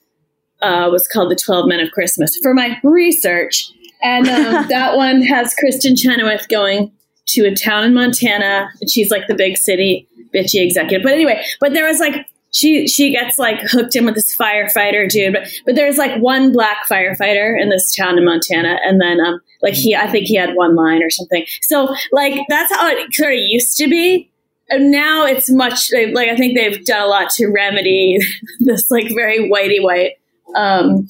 uh, 0.63 0.89
was 0.91 1.07
called 1.09 1.31
The 1.31 1.37
12 1.37 1.69
Men 1.69 1.81
of 1.81 1.91
Christmas 1.91 2.37
for 2.43 2.55
my 2.55 2.79
research. 2.83 3.71
And 4.03 4.29
um, 4.29 4.67
that 4.69 4.97
one 4.97 5.23
has 5.23 5.55
Kristin 5.55 5.99
Chenoweth 5.99 6.49
going 6.49 6.93
to 7.29 7.43
a 7.43 7.55
town 7.55 7.85
in 7.85 7.95
Montana. 7.95 8.71
And 8.81 8.91
she's 8.91 9.11
like 9.11 9.27
the 9.27 9.35
big 9.35 9.57
city 9.57 10.09
bitchy 10.35 10.63
executive. 10.63 11.03
But 11.03 11.13
anyway, 11.13 11.45
but 11.61 11.75
there 11.75 11.87
was 11.87 12.01
like, 12.01 12.27
she 12.51 12.89
she 12.89 13.11
gets 13.11 13.39
like 13.39 13.61
hooked 13.61 13.95
in 13.95 14.07
with 14.07 14.15
this 14.15 14.35
firefighter 14.41 15.07
dude, 15.09 15.35
but 15.35 15.47
but 15.67 15.75
there's 15.75 15.99
like 15.99 16.19
one 16.19 16.51
black 16.51 16.79
firefighter 16.91 17.61
in 17.61 17.69
this 17.69 17.95
town 17.95 18.17
in 18.17 18.25
Montana, 18.25 18.79
and 18.87 19.03
then 19.03 19.21
um 19.21 19.39
like 19.63 19.75
he 19.75 19.95
I 19.95 20.11
think 20.11 20.25
he 20.25 20.35
had 20.35 20.55
one 20.55 20.75
line 20.75 21.03
or 21.03 21.11
something. 21.11 21.45
So 21.61 21.95
like 22.11 22.41
that's 22.49 22.75
how 22.75 22.89
it 22.89 23.13
sort 23.13 23.35
of 23.35 23.39
used 23.39 23.77
to 23.77 23.87
be, 23.87 24.31
and 24.71 24.91
now 24.91 25.25
it's 25.25 25.51
much 25.51 25.91
like 25.93 26.29
I 26.29 26.37
think 26.37 26.57
they've 26.57 26.85
done 26.85 27.03
a 27.03 27.07
lot 27.07 27.31
to 27.31 27.47
remedy 27.49 28.19
this 28.61 28.91
like 28.91 29.09
very 29.15 29.51
whitey 29.51 29.83
white 29.83 30.13
um, 30.57 31.09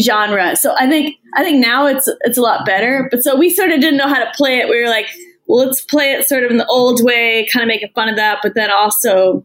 genre. 0.00 0.56
So 0.56 0.74
I 0.78 0.88
think 0.88 1.16
I 1.34 1.44
think 1.44 1.64
now 1.64 1.86
it's 1.86 2.10
it's 2.22 2.38
a 2.38 2.42
lot 2.42 2.66
better. 2.66 3.08
But 3.10 3.22
so 3.22 3.36
we 3.36 3.50
sort 3.50 3.70
of 3.70 3.80
didn't 3.80 3.98
know 3.98 4.08
how 4.08 4.22
to 4.22 4.30
play 4.34 4.58
it. 4.58 4.68
We 4.68 4.80
were 4.80 4.88
like, 4.88 5.06
well, 5.46 5.66
let's 5.66 5.80
play 5.82 6.12
it 6.12 6.28
sort 6.28 6.44
of 6.44 6.50
in 6.50 6.58
the 6.58 6.66
old 6.66 7.04
way, 7.04 7.46
kind 7.52 7.62
of 7.62 7.68
making 7.68 7.90
fun 7.94 8.08
of 8.08 8.16
that, 8.16 8.38
but 8.42 8.54
then 8.54 8.70
also 8.70 9.44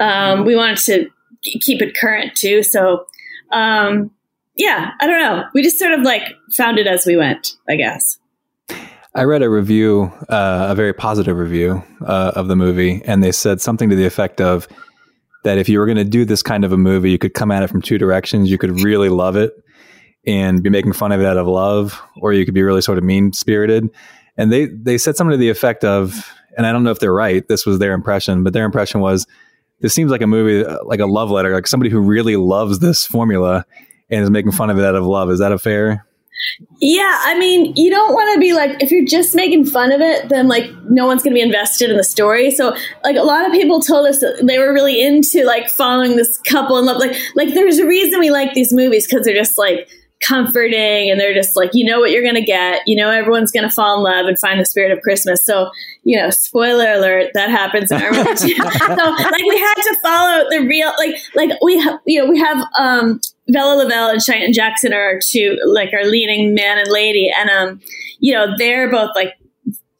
um, 0.00 0.44
we 0.44 0.56
wanted 0.56 0.78
to 0.78 1.10
keep 1.60 1.82
it 1.82 1.96
current 1.96 2.34
too. 2.34 2.62
So 2.62 3.06
um, 3.52 4.10
yeah, 4.56 4.92
I 5.00 5.06
don't 5.06 5.20
know. 5.20 5.44
We 5.54 5.62
just 5.62 5.78
sort 5.78 5.92
of 5.92 6.00
like 6.00 6.34
found 6.52 6.78
it 6.78 6.86
as 6.86 7.06
we 7.06 7.16
went, 7.16 7.56
I 7.68 7.76
guess. 7.76 8.18
I 9.14 9.24
read 9.24 9.42
a 9.42 9.50
review, 9.50 10.10
uh, 10.30 10.68
a 10.70 10.74
very 10.74 10.94
positive 10.94 11.36
review 11.36 11.82
uh, 12.00 12.32
of 12.34 12.48
the 12.48 12.56
movie, 12.56 13.02
and 13.04 13.22
they 13.22 13.32
said 13.32 13.60
something 13.60 13.90
to 13.90 13.96
the 13.96 14.06
effect 14.06 14.40
of 14.40 14.66
that 15.44 15.58
if 15.58 15.68
you 15.68 15.78
were 15.80 15.86
going 15.86 15.98
to 15.98 16.04
do 16.04 16.24
this 16.24 16.42
kind 16.42 16.64
of 16.64 16.72
a 16.72 16.78
movie, 16.78 17.10
you 17.10 17.18
could 17.18 17.34
come 17.34 17.50
at 17.50 17.62
it 17.62 17.68
from 17.68 17.82
two 17.82 17.98
directions. 17.98 18.50
You 18.50 18.58
could 18.58 18.80
really 18.80 19.10
love 19.10 19.36
it 19.36 19.52
and 20.24 20.62
be 20.62 20.70
making 20.70 20.92
fun 20.94 21.12
of 21.12 21.20
it 21.20 21.26
out 21.26 21.36
of 21.36 21.46
love, 21.46 22.00
or 22.20 22.32
you 22.32 22.44
could 22.44 22.54
be 22.54 22.62
really 22.62 22.80
sort 22.80 22.96
of 22.96 23.04
mean 23.04 23.32
spirited. 23.32 23.88
And 24.36 24.50
they 24.50 24.66
they 24.66 24.96
said 24.96 25.16
something 25.16 25.32
to 25.32 25.36
the 25.36 25.50
effect 25.50 25.84
of, 25.84 26.32
and 26.56 26.66
I 26.66 26.72
don't 26.72 26.84
know 26.84 26.90
if 26.90 27.00
they're 27.00 27.12
right. 27.12 27.46
This 27.46 27.66
was 27.66 27.78
their 27.78 27.92
impression, 27.92 28.44
but 28.44 28.54
their 28.54 28.64
impression 28.64 29.00
was 29.00 29.26
this 29.80 29.92
seems 29.92 30.10
like 30.10 30.22
a 30.22 30.26
movie, 30.26 30.64
uh, 30.64 30.78
like 30.84 31.00
a 31.00 31.06
love 31.06 31.30
letter, 31.30 31.52
like 31.52 31.66
somebody 31.66 31.90
who 31.90 32.00
really 32.00 32.36
loves 32.36 32.78
this 32.78 33.04
formula 33.04 33.66
and 34.10 34.22
is 34.22 34.30
making 34.30 34.52
fun 34.52 34.70
of 34.70 34.78
it 34.78 34.84
out 34.84 34.94
of 34.94 35.04
love. 35.04 35.30
Is 35.30 35.40
that 35.40 35.52
a 35.52 35.58
fair 35.58 36.06
yeah, 36.80 37.20
I 37.24 37.38
mean, 37.38 37.74
you 37.76 37.90
don't 37.90 38.12
want 38.12 38.34
to 38.34 38.40
be 38.40 38.52
like 38.52 38.82
if 38.82 38.90
you're 38.90 39.06
just 39.06 39.34
making 39.34 39.66
fun 39.66 39.92
of 39.92 40.00
it, 40.00 40.28
then 40.28 40.48
like 40.48 40.68
no 40.88 41.06
one's 41.06 41.22
going 41.22 41.32
to 41.32 41.38
be 41.38 41.40
invested 41.40 41.90
in 41.90 41.96
the 41.96 42.04
story. 42.04 42.50
So, 42.50 42.76
like 43.04 43.16
a 43.16 43.22
lot 43.22 43.46
of 43.46 43.52
people 43.52 43.80
told 43.80 44.06
us 44.06 44.20
that 44.20 44.44
they 44.44 44.58
were 44.58 44.72
really 44.72 45.00
into 45.00 45.44
like 45.44 45.68
following 45.68 46.16
this 46.16 46.38
couple 46.38 46.78
in 46.78 46.86
love. 46.86 46.98
Like, 46.98 47.16
like 47.36 47.54
there's 47.54 47.78
a 47.78 47.86
reason 47.86 48.18
we 48.18 48.30
like 48.30 48.54
these 48.54 48.72
movies 48.72 49.06
because 49.06 49.24
they're 49.24 49.34
just 49.34 49.56
like 49.56 49.88
comforting 50.26 51.10
and 51.10 51.20
they're 51.20 51.34
just 51.34 51.56
like 51.56 51.70
you 51.74 51.84
know 51.84 52.00
what 52.00 52.10
you're 52.10 52.22
going 52.22 52.34
to 52.34 52.40
get. 52.42 52.82
You 52.86 52.96
know 52.96 53.10
everyone's 53.10 53.52
going 53.52 53.68
to 53.68 53.74
fall 53.74 53.98
in 53.98 54.04
love 54.04 54.26
and 54.26 54.38
find 54.38 54.60
the 54.60 54.66
spirit 54.66 54.92
of 54.92 55.02
christmas. 55.02 55.44
So 55.44 55.70
you 56.04 56.18
know 56.18 56.30
spoiler 56.30 56.92
alert 56.92 57.30
that 57.34 57.50
happens 57.50 57.90
in 57.90 58.02
our 58.02 58.12
movie 58.12 58.54
so 58.54 58.64
like 58.64 59.44
we 59.48 59.58
had 59.58 59.74
to 59.74 59.96
follow 60.02 60.44
the 60.50 60.66
real 60.66 60.92
like 60.98 61.16
like 61.34 61.50
we 61.62 61.80
ha- 61.80 61.98
you 62.06 62.22
know 62.22 62.28
we 62.28 62.38
have 62.38 62.64
um 62.78 63.20
Bella 63.48 63.82
Lavelle 63.82 64.08
and 64.08 64.22
Cheyenne 64.22 64.52
Jackson 64.52 64.92
are 64.92 65.02
our 65.02 65.20
two 65.22 65.58
like 65.66 65.90
our 65.92 66.04
leading 66.04 66.54
man 66.54 66.78
and 66.78 66.88
lady, 66.90 67.30
and 67.36 67.50
um, 67.50 67.80
you 68.20 68.32
know 68.32 68.54
they're 68.56 68.90
both 68.90 69.10
like 69.14 69.34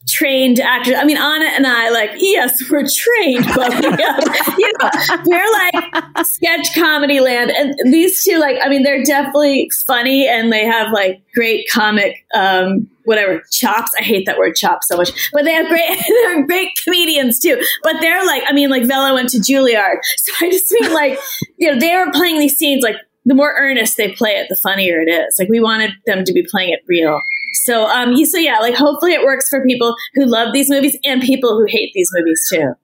trained 0.08 0.60
actors. 0.60 0.94
I 0.98 1.04
mean, 1.04 1.16
Ana 1.16 1.46
and 1.46 1.66
I, 1.66 1.90
like, 1.90 2.10
yes, 2.16 2.62
we're 2.70 2.86
trained, 2.86 3.46
but 3.54 3.70
we 3.70 4.02
have, 4.02 4.56
you 4.58 4.72
know, 4.80 4.90
we're 5.26 5.52
like 5.52 6.26
sketch 6.26 6.74
comedy 6.74 7.20
land. 7.20 7.50
And 7.50 7.74
these 7.92 8.24
two, 8.24 8.38
like, 8.38 8.58
I 8.62 8.68
mean, 8.68 8.82
they're 8.82 9.04
definitely 9.04 9.70
funny 9.86 10.28
and 10.28 10.52
they 10.52 10.64
have 10.64 10.92
like 10.92 11.22
great 11.34 11.66
comic, 11.72 12.24
um, 12.34 12.88
whatever 13.04 13.42
chops. 13.50 13.90
I 13.98 14.02
hate 14.02 14.26
that 14.26 14.38
word 14.38 14.54
chops 14.54 14.88
so 14.88 14.96
much, 14.96 15.30
but 15.32 15.44
they 15.44 15.52
have 15.52 15.68
great, 15.68 16.02
they're 16.08 16.46
great 16.46 16.70
comedians 16.82 17.38
too. 17.38 17.62
But 17.82 17.96
they're 18.00 18.24
like, 18.24 18.42
I 18.46 18.52
mean, 18.52 18.70
like 18.70 18.88
Bella 18.88 19.14
went 19.14 19.30
to 19.30 19.38
Juilliard. 19.38 19.98
So 20.22 20.46
I 20.46 20.50
just 20.50 20.70
mean 20.70 20.92
like, 20.92 21.18
you 21.56 21.70
know, 21.72 21.78
they 21.78 21.96
were 21.96 22.10
playing 22.12 22.38
these 22.38 22.56
scenes 22.56 22.82
like, 22.82 22.96
the 23.24 23.34
more 23.34 23.54
earnest 23.56 23.96
they 23.96 24.12
play 24.12 24.32
it, 24.32 24.48
the 24.48 24.56
funnier 24.56 25.00
it 25.00 25.08
is. 25.08 25.36
Like 25.38 25.48
we 25.48 25.60
wanted 25.60 25.92
them 26.06 26.24
to 26.24 26.32
be 26.32 26.44
playing 26.48 26.72
it 26.72 26.80
real. 26.88 27.20
So, 27.52 27.86
um, 27.86 28.16
so 28.24 28.38
yeah, 28.38 28.58
like 28.58 28.74
hopefully 28.74 29.12
it 29.12 29.22
works 29.22 29.48
for 29.48 29.64
people 29.64 29.94
who 30.14 30.26
love 30.26 30.52
these 30.52 30.70
movies 30.70 30.96
and 31.04 31.22
people 31.22 31.50
who 31.58 31.66
hate 31.68 31.92
these 31.94 32.10
movies 32.14 32.46
too. 32.50 32.74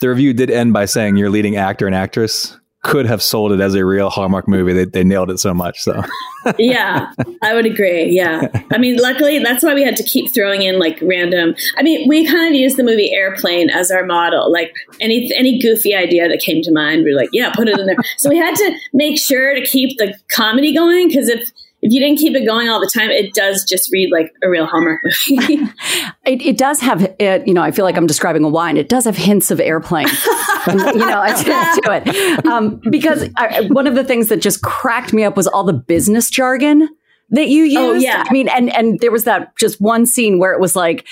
The 0.00 0.08
review 0.08 0.34
did 0.34 0.50
end 0.50 0.72
by 0.72 0.84
saying 0.84 1.16
your 1.16 1.30
leading 1.30 1.56
actor 1.56 1.86
and 1.86 1.94
actress 1.94 2.56
could 2.86 3.06
have 3.06 3.20
sold 3.20 3.50
it 3.50 3.58
as 3.58 3.74
a 3.74 3.84
real 3.84 4.10
Hallmark 4.10 4.46
movie. 4.46 4.72
They, 4.72 4.84
they 4.84 5.02
nailed 5.02 5.28
it 5.28 5.38
so 5.38 5.52
much. 5.52 5.82
So, 5.82 6.04
yeah, 6.58 7.10
I 7.42 7.52
would 7.52 7.66
agree. 7.66 8.04
Yeah. 8.04 8.46
I 8.72 8.78
mean, 8.78 8.96
luckily, 8.98 9.40
that's 9.40 9.64
why 9.64 9.74
we 9.74 9.82
had 9.82 9.96
to 9.96 10.04
keep 10.04 10.32
throwing 10.32 10.62
in 10.62 10.78
like 10.78 11.00
random. 11.02 11.56
I 11.76 11.82
mean, 11.82 12.08
we 12.08 12.24
kind 12.24 12.46
of 12.46 12.54
used 12.54 12.76
the 12.76 12.84
movie 12.84 13.12
Airplane 13.12 13.70
as 13.70 13.90
our 13.90 14.04
model. 14.06 14.52
Like 14.52 14.72
any 15.00 15.28
any 15.36 15.58
goofy 15.60 15.96
idea 15.96 16.28
that 16.28 16.38
came 16.38 16.62
to 16.62 16.72
mind, 16.72 17.02
we 17.02 17.10
are 17.10 17.16
like, 17.16 17.30
yeah, 17.32 17.50
put 17.52 17.68
it 17.68 17.76
in 17.76 17.86
there. 17.86 17.96
so 18.18 18.30
we 18.30 18.36
had 18.36 18.54
to 18.54 18.78
make 18.92 19.18
sure 19.18 19.54
to 19.54 19.66
keep 19.66 19.98
the 19.98 20.14
comedy 20.30 20.72
going 20.72 21.08
because 21.08 21.28
if 21.28 21.50
if 21.86 21.92
you 21.92 22.00
didn't 22.00 22.18
keep 22.18 22.34
it 22.34 22.44
going 22.44 22.68
all 22.68 22.80
the 22.80 22.90
time, 22.92 23.10
it 23.10 23.32
does 23.32 23.64
just 23.64 23.92
read 23.92 24.10
like 24.10 24.32
a 24.42 24.50
real 24.50 24.66
Hallmark 24.66 25.00
movie. 25.04 25.54
it, 26.26 26.42
it, 26.42 26.58
does 26.58 26.80
have 26.80 27.14
it. 27.20 27.46
You 27.46 27.54
know, 27.54 27.62
I 27.62 27.70
feel 27.70 27.84
like 27.84 27.96
I'm 27.96 28.08
describing 28.08 28.42
a 28.42 28.48
wine. 28.48 28.76
It 28.76 28.88
does 28.88 29.04
have 29.04 29.16
hints 29.16 29.52
of 29.52 29.60
airplane. 29.60 30.08
you 30.66 30.74
know, 30.74 31.24
to, 31.24 31.44
to 31.44 32.02
it 32.04 32.46
um, 32.46 32.80
because 32.90 33.28
I, 33.36 33.68
one 33.70 33.86
of 33.86 33.94
the 33.94 34.02
things 34.02 34.28
that 34.28 34.42
just 34.42 34.62
cracked 34.62 35.12
me 35.12 35.22
up 35.22 35.36
was 35.36 35.46
all 35.46 35.62
the 35.62 35.72
business 35.72 36.28
jargon 36.28 36.88
that 37.30 37.48
you 37.48 37.62
used. 37.62 37.78
Oh, 37.78 37.94
yeah. 37.94 38.24
I 38.26 38.32
mean, 38.32 38.48
and 38.48 38.74
and 38.74 38.98
there 38.98 39.12
was 39.12 39.22
that 39.24 39.56
just 39.56 39.80
one 39.80 40.06
scene 40.06 40.40
where 40.40 40.52
it 40.52 40.60
was 40.60 40.74
like 40.74 41.06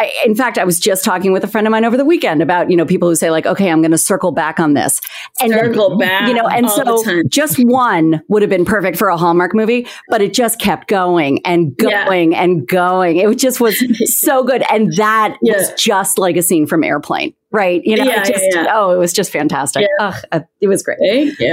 I, 0.00 0.10
in 0.24 0.34
fact, 0.34 0.56
I 0.56 0.64
was 0.64 0.80
just 0.80 1.04
talking 1.04 1.30
with 1.30 1.44
a 1.44 1.46
friend 1.46 1.66
of 1.66 1.70
mine 1.70 1.84
over 1.84 1.98
the 1.98 2.06
weekend 2.06 2.40
about, 2.40 2.70
you 2.70 2.76
know, 2.76 2.86
people 2.86 3.06
who 3.06 3.14
say 3.14 3.30
like, 3.30 3.44
okay, 3.44 3.70
I'm 3.70 3.82
going 3.82 3.90
to 3.90 3.98
circle 3.98 4.32
back 4.32 4.58
on 4.58 4.72
this. 4.72 4.98
And 5.42 5.52
circle 5.52 5.98
back. 5.98 6.26
You 6.26 6.34
know, 6.34 6.48
and 6.48 6.70
so 6.70 7.22
just 7.28 7.58
one 7.58 8.22
would 8.28 8.40
have 8.40 8.48
been 8.48 8.64
perfect 8.64 8.96
for 8.96 9.08
a 9.08 9.16
Hallmark 9.18 9.54
movie, 9.54 9.86
but 10.08 10.22
it 10.22 10.32
just 10.32 10.58
kept 10.58 10.88
going 10.88 11.44
and 11.44 11.76
going 11.76 12.32
yeah. 12.32 12.42
and 12.42 12.66
going. 12.66 13.18
It 13.18 13.36
just 13.36 13.60
was 13.60 13.78
so 14.18 14.42
good. 14.42 14.64
And 14.70 14.96
that 14.96 15.36
yeah. 15.42 15.58
was 15.58 15.70
just 15.74 16.18
like 16.18 16.38
a 16.38 16.42
scene 16.42 16.66
from 16.66 16.82
Airplane. 16.82 17.34
Right. 17.50 17.82
You 17.84 17.96
know, 17.96 18.04
yeah, 18.04 18.24
just, 18.24 18.56
oh, 18.70 18.92
it 18.92 18.96
was 18.96 19.12
just 19.12 19.30
fantastic. 19.30 19.86
Ugh, 19.98 20.14
uh, 20.32 20.40
it 20.62 20.68
was 20.68 20.82
great. 20.82 20.98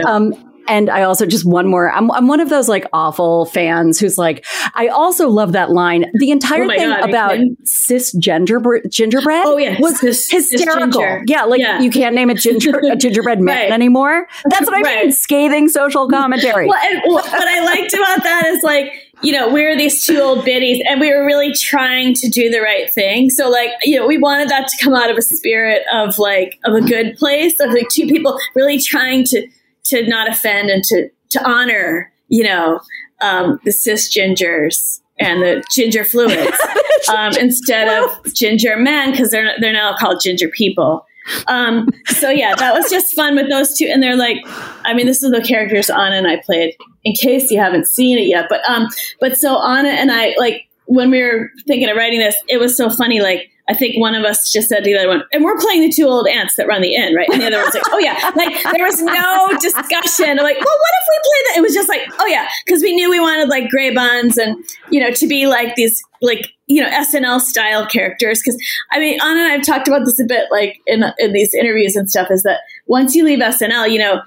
Um, 0.06 0.34
and 0.68 0.90
I 0.90 1.04
also 1.04 1.26
just 1.26 1.46
one 1.46 1.68
more. 1.68 1.92
I'm, 1.92 2.12
I'm 2.12 2.28
one 2.28 2.40
of 2.40 2.50
those 2.50 2.68
like 2.68 2.86
awful 2.94 3.46
fans 3.46 4.00
who's 4.00 4.18
like, 4.18 4.46
I 4.74 4.88
also 4.88 5.30
love 5.30 5.54
that 5.54 5.72
line. 5.72 6.12
The 6.16 6.32
entire 6.32 6.64
oh 6.64 6.70
thing 6.70 6.90
God, 6.90 7.10
about 7.10 7.40
cis 7.64 8.12
gingerbread, 8.14 8.92
gingerbread 8.92 9.46
oh, 9.46 9.58
yeah. 9.58 9.78
was 9.80 10.00
cis, 10.00 10.30
hysterical. 10.30 11.02
Cis 11.02 11.24
yeah, 11.28 11.44
like 11.44 11.62
yeah. 11.62 11.80
you 11.80 11.90
can't 11.90 12.16
name 12.16 12.30
it 12.30 12.38
ginger, 12.38 12.78
a 12.92 12.96
gingerbread 12.96 13.40
man 13.40 13.56
right. 13.56 13.72
anymore. 13.72 14.28
That's 14.50 14.68
what 14.68 14.76
I 14.76 14.82
right. 14.82 15.06
mean. 15.06 15.12
Scathing 15.12 15.70
social 15.70 16.08
commentary. 16.10 16.68
well, 16.68 16.82
and, 16.84 17.02
what 17.06 17.28
I 17.34 17.64
liked 17.64 17.94
about 17.94 18.24
that 18.24 18.46
is 18.48 18.64
like, 18.64 18.92
you 19.24 19.32
know, 19.32 19.50
we 19.50 19.64
were 19.64 19.76
these 19.76 20.06
two 20.06 20.20
old 20.20 20.46
biddies 20.46 20.82
and 20.88 21.00
we 21.00 21.12
were 21.12 21.26
really 21.26 21.54
trying 21.54 22.14
to 22.14 22.30
do 22.30 22.50
the 22.50 22.62
right 22.62 22.92
thing. 22.94 23.30
So 23.30 23.50
like, 23.50 23.72
you 23.84 23.98
know, 23.98 24.06
we 24.06 24.18
wanted 24.18 24.50
that 24.50 24.68
to 24.68 24.84
come 24.84 24.94
out 24.94 25.10
of 25.10 25.18
a 25.18 25.22
spirit 25.22 25.82
of 25.92 26.20
like, 26.20 26.60
of 26.66 26.76
a 26.76 26.82
good 26.82 27.16
place 27.18 27.56
of 27.60 27.72
like 27.72 27.88
two 27.90 28.08
people 28.08 28.38
really 28.56 28.80
trying 28.80 29.24
to 29.26 29.48
to 29.88 30.08
not 30.08 30.30
offend 30.30 30.70
and 30.70 30.84
to 30.86 31.10
to 31.30 31.50
honor, 31.50 32.12
you 32.30 32.44
know, 32.44 32.80
um, 33.22 33.60
the 33.66 33.72
cis 33.72 34.16
gingers 34.16 35.02
and 35.20 35.42
the 35.42 35.64
ginger 35.72 36.04
fluids 36.04 36.58
um, 37.10 37.34
instead 37.38 38.04
of 38.04 38.34
ginger 38.34 38.78
men 38.78 39.12
because 39.12 39.32
they're 39.32 39.54
they're 39.60 39.74
now 39.74 39.96
called 39.98 40.22
ginger 40.22 40.50
people. 40.50 41.06
Um, 41.48 41.90
so 42.08 42.30
yeah, 42.30 42.56
that 42.56 42.74
was 42.74 42.90
just 42.90 43.14
fun 43.14 43.36
with 43.36 43.50
those 43.50 43.78
two, 43.78 43.86
and 43.86 44.02
they're 44.02 44.16
like, 44.16 44.38
I 44.86 44.94
mean, 44.94 45.06
this 45.06 45.24
is 45.24 45.32
the 45.32 45.42
characters 45.42 45.90
Ana 45.90 46.16
and 46.16 46.28
I 46.28 46.42
played. 46.46 46.74
In 47.04 47.14
case 47.14 47.52
you 47.52 47.60
haven't 47.60 47.88
seen 47.88 48.18
it 48.18 48.28
yet, 48.28 48.48
but 48.50 48.62
um, 48.70 48.88
but 49.20 49.38
so 49.38 49.56
Ana 49.58 49.90
and 49.90 50.12
I 50.12 50.36
like 50.38 50.68
when 50.86 51.12
we 51.12 51.22
were 51.22 51.52
thinking 51.68 51.90
of 51.90 51.98
writing 51.98 52.20
this, 52.20 52.36
it 52.48 52.58
was 52.58 52.78
so 52.78 52.90
funny, 52.90 53.22
like 53.22 53.50
I 53.70 53.74
think 53.74 54.00
one 54.00 54.16
of 54.16 54.24
us 54.24 54.52
just 54.52 54.70
said 54.70 54.84
to 54.84 54.92
the 54.92 54.98
other 54.98 55.10
one, 55.10 55.24
and 55.34 55.44
we're 55.44 55.58
playing 55.58 55.82
the 55.82 55.92
two 55.92 56.06
old 56.06 56.28
aunts 56.28 56.56
that 56.56 56.68
run 56.68 56.82
the 56.82 56.96
inn, 56.96 57.14
right? 57.14 57.28
And 57.32 57.42
the 57.42 57.48
other 57.48 57.62
one's 57.62 57.74
like, 57.74 57.84
oh 57.90 58.00
yeah, 58.00 58.32
like 58.36 58.64
there 58.74 58.86
was 58.86 59.02
no 59.02 59.50
discussion. 59.60 60.38
like, 60.38 60.58
well, 60.58 60.78
what 60.78 60.94
if 60.96 61.08
we 61.10 61.20
play 61.24 61.42
that? 61.44 61.54
It 61.58 61.62
was 61.62 61.74
just 61.74 61.90
like, 61.90 62.02
oh 62.20 62.26
yeah, 62.28 62.48
because 62.66 62.82
we 62.82 62.96
knew 62.96 63.10
we 63.10 63.20
wanted 63.20 63.50
like 63.50 63.70
gray 63.70 63.94
buns 63.94 64.38
and 64.38 64.64
you 64.90 65.02
know 65.02 65.12
to 65.12 65.28
be 65.28 65.48
like 65.48 65.76
these 65.76 66.02
like 66.22 66.48
you 66.68 66.82
know 66.82 66.90
SNL 66.90 67.42
style 67.42 67.86
characters. 67.86 68.42
Because 68.44 68.62
I 68.92 69.00
mean, 69.00 69.20
Ana 69.22 69.42
and 69.42 69.54
I've 69.54 69.66
talked 69.66 69.88
about 69.88 70.06
this 70.06 70.20
a 70.20 70.26
bit, 70.26 70.48
like 70.50 70.80
in 70.88 71.04
in 71.20 71.34
these 71.34 71.54
interviews 71.54 71.96
and 71.96 72.10
stuff. 72.10 72.32
Is 72.32 72.44
that 72.44 72.62
once 72.86 73.16
you 73.16 73.26
leave 73.26 73.40
SNL, 73.40 73.92
you 73.92 74.00
know, 74.00 74.22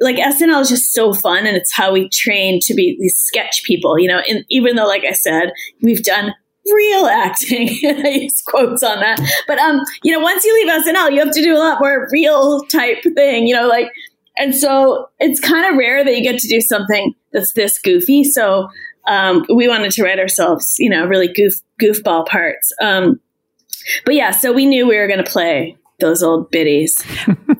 like 0.00 0.16
SNL 0.16 0.62
is 0.62 0.68
just 0.68 0.92
so 0.92 1.12
fun 1.12 1.46
and 1.46 1.56
it's 1.56 1.72
how 1.72 1.92
we 1.92 2.08
train 2.08 2.58
to 2.62 2.74
be 2.74 2.96
these 2.98 3.16
sketch 3.16 3.62
people, 3.64 3.98
you 3.98 4.08
know, 4.08 4.20
and 4.28 4.44
even 4.48 4.74
though, 4.74 4.86
like 4.86 5.04
I 5.04 5.12
said, 5.12 5.52
we've 5.82 6.02
done 6.02 6.34
real 6.74 7.06
acting. 7.06 7.68
I 7.84 8.08
use 8.08 8.42
quotes 8.42 8.82
on 8.82 9.00
that. 9.00 9.18
But 9.46 9.58
um, 9.58 9.80
you 10.02 10.12
know, 10.12 10.20
once 10.20 10.44
you 10.44 10.54
leave 10.54 10.84
SNL, 10.84 11.12
you 11.12 11.20
have 11.20 11.32
to 11.32 11.42
do 11.42 11.54
a 11.54 11.58
lot 11.58 11.78
more 11.80 12.08
real 12.10 12.62
type 12.64 13.02
thing, 13.14 13.46
you 13.46 13.54
know, 13.54 13.68
like 13.68 13.90
and 14.40 14.56
so 14.56 15.08
it's 15.18 15.38
kind 15.38 15.70
of 15.70 15.76
rare 15.76 16.02
that 16.02 16.16
you 16.16 16.22
get 16.22 16.40
to 16.40 16.48
do 16.48 16.60
something 16.60 17.14
that's 17.32 17.52
this 17.52 17.78
goofy. 17.78 18.24
So 18.24 18.68
um, 19.06 19.44
we 19.54 19.68
wanted 19.68 19.92
to 19.92 20.02
write 20.02 20.18
ourselves, 20.18 20.76
you 20.78 20.88
know, 20.88 21.04
really 21.06 21.28
goof 21.28 21.54
goofball 21.80 22.26
parts. 22.26 22.72
Um, 22.80 23.20
but 24.04 24.14
yeah, 24.14 24.30
so 24.30 24.52
we 24.52 24.66
knew 24.66 24.86
we 24.86 24.96
were 24.96 25.08
going 25.08 25.22
to 25.22 25.30
play 25.30 25.76
those 26.00 26.22
old 26.22 26.50
biddies 26.50 27.04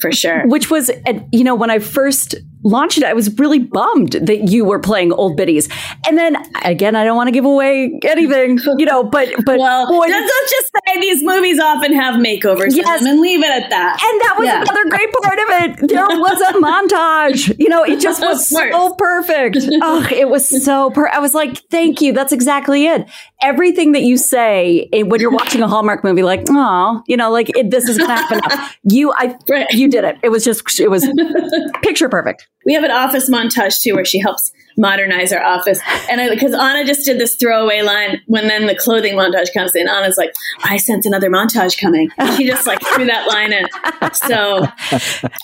for 0.00 0.10
sure. 0.10 0.46
Which 0.46 0.70
was, 0.70 0.90
you 1.32 1.44
know, 1.44 1.54
when 1.54 1.70
I 1.70 1.78
first 1.78 2.34
launched 2.62 2.98
it, 2.98 3.04
I 3.04 3.12
was 3.12 3.38
really 3.38 3.58
bummed 3.58 4.12
that 4.12 4.48
you 4.48 4.64
were 4.64 4.78
playing 4.78 5.12
old 5.12 5.36
biddies. 5.36 5.68
And 6.06 6.18
then 6.18 6.36
again, 6.64 6.94
I 6.94 7.04
don't 7.04 7.16
want 7.16 7.28
to 7.28 7.32
give 7.32 7.44
away 7.44 7.98
anything, 8.04 8.58
you 8.78 8.86
know, 8.86 9.04
but 9.04 9.28
but 9.44 9.58
well, 9.58 9.88
boy, 9.88 10.06
let's, 10.06 10.50
just 10.50 10.72
say 10.86 11.00
these 11.00 11.22
movies 11.22 11.58
often 11.58 11.92
have 11.94 12.16
makeovers 12.16 12.74
yes. 12.74 13.04
and 13.04 13.20
leave 13.20 13.42
it 13.42 13.50
at 13.50 13.70
that. 13.70 14.02
And 14.02 14.20
that 14.22 14.34
was 14.38 14.46
yeah. 14.46 14.62
another 14.62 14.88
great 14.88 15.12
part 15.12 15.38
of 15.38 15.44
it. 15.48 15.88
There 15.88 16.06
was 16.08 16.40
a 16.40 16.58
montage. 16.58 17.54
You 17.58 17.68
know, 17.68 17.84
it 17.84 18.00
just 18.00 18.20
was 18.20 18.48
so 18.48 18.94
perfect. 18.94 19.58
Oh, 19.82 20.06
it 20.10 20.28
was 20.28 20.64
so 20.64 20.90
per- 20.90 21.08
I 21.08 21.18
was 21.18 21.34
like, 21.34 21.58
thank 21.70 22.00
you. 22.00 22.12
That's 22.12 22.32
exactly 22.32 22.86
it. 22.86 23.08
Everything 23.42 23.92
that 23.92 24.02
you 24.02 24.16
say 24.16 24.88
eh, 24.92 25.02
when 25.02 25.20
you're 25.20 25.30
watching 25.30 25.62
a 25.62 25.68
Hallmark 25.68 26.04
movie, 26.04 26.22
like, 26.22 26.44
oh, 26.48 27.02
you 27.06 27.16
know, 27.16 27.30
like 27.30 27.50
it, 27.56 27.70
this 27.70 27.88
is 27.88 27.98
gonna 27.98 28.14
happen. 28.14 28.40
you, 28.84 29.12
I, 29.12 29.36
you 29.70 29.88
did 29.88 30.04
it. 30.04 30.16
It 30.22 30.30
was 30.30 30.44
just, 30.44 30.80
it 30.80 30.90
was 30.90 31.06
picture 31.82 32.08
perfect. 32.08 32.48
We 32.64 32.74
have 32.74 32.84
an 32.84 32.90
office 32.90 33.30
montage 33.30 33.82
too, 33.82 33.94
where 33.94 34.04
she 34.04 34.18
helps 34.18 34.52
modernize 34.80 35.32
our 35.32 35.42
office. 35.42 35.78
And 36.10 36.30
because 36.30 36.54
Ana 36.54 36.84
just 36.84 37.04
did 37.04 37.20
this 37.20 37.36
throwaway 37.36 37.82
line 37.82 38.20
when 38.26 38.48
then 38.48 38.66
the 38.66 38.74
clothing 38.74 39.14
montage 39.14 39.52
comes 39.52 39.76
in, 39.76 39.88
Ana's 39.88 40.16
like, 40.16 40.32
I 40.64 40.78
sense 40.78 41.06
another 41.06 41.30
montage 41.30 41.78
coming. 41.78 42.10
she 42.36 42.46
just 42.46 42.66
like 42.66 42.80
threw 42.94 43.04
that 43.06 43.28
line 43.28 43.52
in. 43.52 43.66
So, 44.14 44.64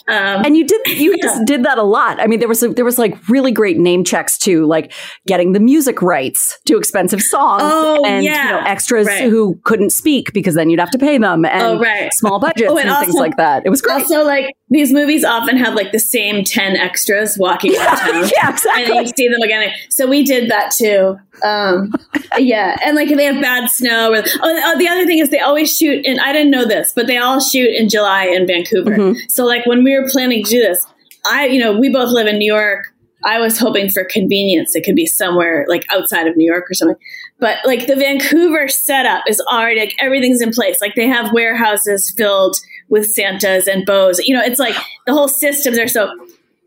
um, 0.09 0.45
and 0.45 0.57
you 0.57 0.67
did, 0.67 0.87
you 0.87 1.13
yeah. 1.13 1.23
just 1.23 1.45
did 1.45 1.65
that 1.65 1.79
a 1.79 1.83
lot. 1.83 2.19
I 2.19 2.27
mean, 2.27 2.39
there 2.39 2.49
was, 2.49 2.63
a, 2.63 2.69
there 2.71 2.85
was 2.85 2.99
like 2.99 3.17
really 3.29 3.53
great 3.53 3.77
name 3.77 4.03
checks 4.03 4.39
too, 4.39 4.65
like 4.67 4.93
getting 5.27 5.53
the 5.53 5.61
music 5.61 6.01
rights 6.01 6.59
to 6.67 6.79
expensive 6.79 7.21
songs 7.21 7.63
oh, 7.65 8.05
and 8.07 8.25
yeah. 8.25 8.45
you 8.45 8.51
know, 8.53 8.67
extras 8.67 9.07
right. 9.07 9.25
who 9.25 9.61
couldn't 9.65 9.91
speak 9.91 10.33
because 10.33 10.55
then 10.55 10.71
you'd 10.71 10.81
have 10.81 10.91
to 10.91 10.99
pay 10.99 11.19
them 11.19 11.45
and 11.45 11.63
oh, 11.63 11.79
right. 11.79 12.13
small 12.15 12.41
budgets 12.41 12.71
oh, 12.71 12.79
and, 12.79 12.89
and 12.89 12.91
also, 12.91 13.05
things 13.05 13.17
like 13.17 13.37
that. 13.37 13.65
It 13.67 13.71
was 13.71 13.83
great. 13.83 14.03
Also 14.03 14.25
like 14.25 14.57
these 14.71 14.93
movies 14.93 15.25
often 15.25 15.57
have 15.59 15.75
like 15.75 15.93
the 15.93 15.99
same 15.99 16.43
10 16.43 16.77
extras 16.77 17.37
walking 17.39 17.77
around 17.77 17.97
town. 17.99 18.31
yeah, 18.35 18.51
exactly. 18.51 18.97
And 18.97 19.07
you 19.07 19.13
see 19.17 19.26
them 19.33 19.43
again. 19.43 19.73
So 19.91 20.07
we 20.07 20.23
did 20.23 20.51
that 20.51 20.73
too. 20.73 21.19
Um, 21.45 21.93
yeah. 22.39 22.77
And 22.85 22.97
like 22.97 23.09
they 23.09 23.25
have 23.25 23.41
bad 23.41 23.69
snow. 23.71 24.13
Or, 24.13 24.19
oh, 24.19 24.63
oh, 24.65 24.79
the 24.79 24.89
other 24.89 25.07
thing 25.07 25.19
is 25.19 25.31
they 25.31 25.41
always 25.41 25.77
shoot, 25.77 26.05
and 26.07 26.21
I 26.21 26.33
didn't 26.33 26.51
know 26.51 26.65
this, 26.65 26.93
but 26.95 27.07
they 27.07 27.19
all 27.19 27.41
shoot 27.41 27.71
in 27.75 27.89
July 27.89 28.25
in 28.25 28.47
Vancouver. 28.47 28.91
Mm-hmm. 28.91 29.21
So 29.29 29.45
like 29.45 29.67
when 29.67 29.85
we 29.85 29.99
were 29.99 30.09
planning 30.09 30.45
to 30.45 30.51
do 30.51 30.61
this, 30.61 30.85
I, 31.27 31.47
you 31.47 31.59
know, 31.59 31.79
we 31.79 31.91
both 31.91 32.11
live 32.11 32.27
in 32.27 32.39
New 32.39 32.53
York. 32.53 32.87
I 33.25 33.41
was 33.41 33.59
hoping 33.59 33.91
for 33.91 34.05
convenience. 34.05 34.77
It 34.77 34.85
could 34.85 34.95
be 34.95 35.07
somewhere 35.07 35.65
like 35.69 35.85
outside 35.93 36.29
of 36.29 36.37
New 36.37 36.47
York 36.47 36.71
or 36.71 36.75
something. 36.75 36.97
But 37.41 37.59
like 37.65 37.87
the 37.87 37.97
Vancouver 37.97 38.69
setup 38.69 39.25
is 39.29 39.43
already 39.53 39.81
like 39.81 39.97
everything's 40.01 40.41
in 40.41 40.51
place. 40.53 40.79
Like 40.81 40.95
they 40.95 41.09
have 41.09 41.33
warehouses 41.33 42.13
filled 42.17 42.57
with 42.89 43.11
Santas 43.11 43.67
and 43.67 43.85
bows. 43.85 44.21
You 44.21 44.35
know, 44.35 44.43
it's 44.43 44.61
like 44.61 44.77
the 45.07 45.13
whole 45.13 45.29
systems 45.29 45.79
are 45.79 45.89
so. 45.89 46.09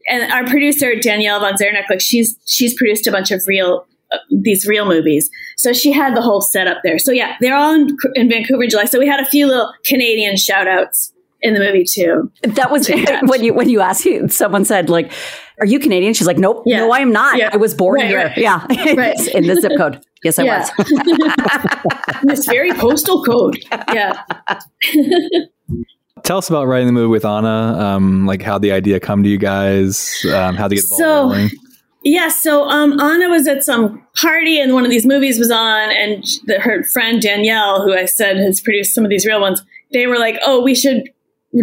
And 0.09 0.31
our 0.31 0.45
producer 0.45 0.95
Danielle 0.95 1.39
von 1.39 1.53
Zerneck, 1.53 1.89
like 1.89 2.01
she's 2.01 2.37
she's 2.45 2.73
produced 2.73 3.07
a 3.07 3.11
bunch 3.11 3.31
of 3.31 3.41
real 3.47 3.85
uh, 4.11 4.17
these 4.41 4.65
real 4.67 4.85
movies, 4.85 5.29
so 5.55 5.71
she 5.71 5.91
had 5.91 6.15
the 6.15 6.21
whole 6.21 6.41
setup 6.41 6.79
there. 6.83 6.97
So 6.97 7.11
yeah, 7.11 7.35
they're 7.41 7.55
all 7.55 7.73
in, 7.75 7.95
in 8.15 8.29
Vancouver 8.29 8.63
in 8.63 8.69
July. 8.69 8.85
So 8.85 8.99
we 8.99 9.07
had 9.07 9.19
a 9.19 9.25
few 9.25 9.47
little 9.47 9.71
Canadian 9.85 10.35
shout 10.35 10.67
outs 10.67 11.13
in 11.41 11.53
the 11.53 11.59
movie 11.59 11.83
too. 11.83 12.31
That 12.43 12.71
was 12.71 12.89
when 13.23 13.43
you 13.43 13.53
when 13.53 13.69
you 13.69 13.81
asked 13.81 14.07
someone 14.29 14.65
said 14.65 14.89
like, 14.89 15.11
"Are 15.59 15.65
you 15.65 15.79
Canadian?" 15.79 16.13
She's 16.13 16.27
like, 16.27 16.37
"Nope, 16.37 16.63
yeah. 16.65 16.79
no, 16.79 16.91
I 16.91 16.99
am 16.99 17.11
not. 17.11 17.37
Yeah. 17.37 17.49
I 17.51 17.57
was 17.57 17.73
born 17.73 18.01
right, 18.01 18.07
here. 18.07 18.17
Right. 18.19 18.37
Yeah, 18.37 18.65
right. 18.95 19.27
in 19.27 19.47
the 19.47 19.55
zip 19.55 19.73
code. 19.77 20.01
Yes, 20.23 20.37
I 20.39 20.43
was. 20.43 20.71
this 22.23 22.45
very 22.45 22.73
postal 22.73 23.23
code. 23.23 23.57
Yeah." 23.93 24.23
Tell 26.23 26.37
us 26.37 26.49
about 26.49 26.65
writing 26.65 26.87
the 26.87 26.93
movie 26.93 27.07
with 27.07 27.25
Ana. 27.25 27.77
Um, 27.79 28.25
like 28.25 28.41
how 28.41 28.57
the 28.57 28.71
idea 28.71 28.99
come 28.99 29.23
to 29.23 29.29
you 29.29 29.37
guys, 29.37 30.25
um, 30.33 30.55
how 30.55 30.67
to 30.67 30.75
get 30.75 30.83
the 30.83 30.87
ball 30.89 30.99
so, 30.99 31.21
rolling. 31.23 31.49
Yeah, 32.03 32.29
so 32.29 32.63
um, 32.69 32.99
Ana 32.99 33.29
was 33.29 33.47
at 33.47 33.63
some 33.63 34.05
party 34.15 34.59
and 34.59 34.73
one 34.73 34.85
of 34.85 34.91
these 34.91 35.05
movies 35.05 35.37
was 35.37 35.51
on, 35.51 35.91
and 35.91 36.23
the, 36.45 36.59
her 36.59 36.83
friend 36.83 37.21
Danielle, 37.21 37.83
who 37.83 37.93
I 37.93 38.05
said 38.05 38.37
has 38.37 38.61
produced 38.61 38.95
some 38.95 39.03
of 39.03 39.09
these 39.09 39.25
real 39.25 39.41
ones, 39.41 39.61
they 39.91 40.07
were 40.07 40.17
like, 40.17 40.39
"Oh, 40.45 40.61
we 40.63 40.75
should 40.75 41.09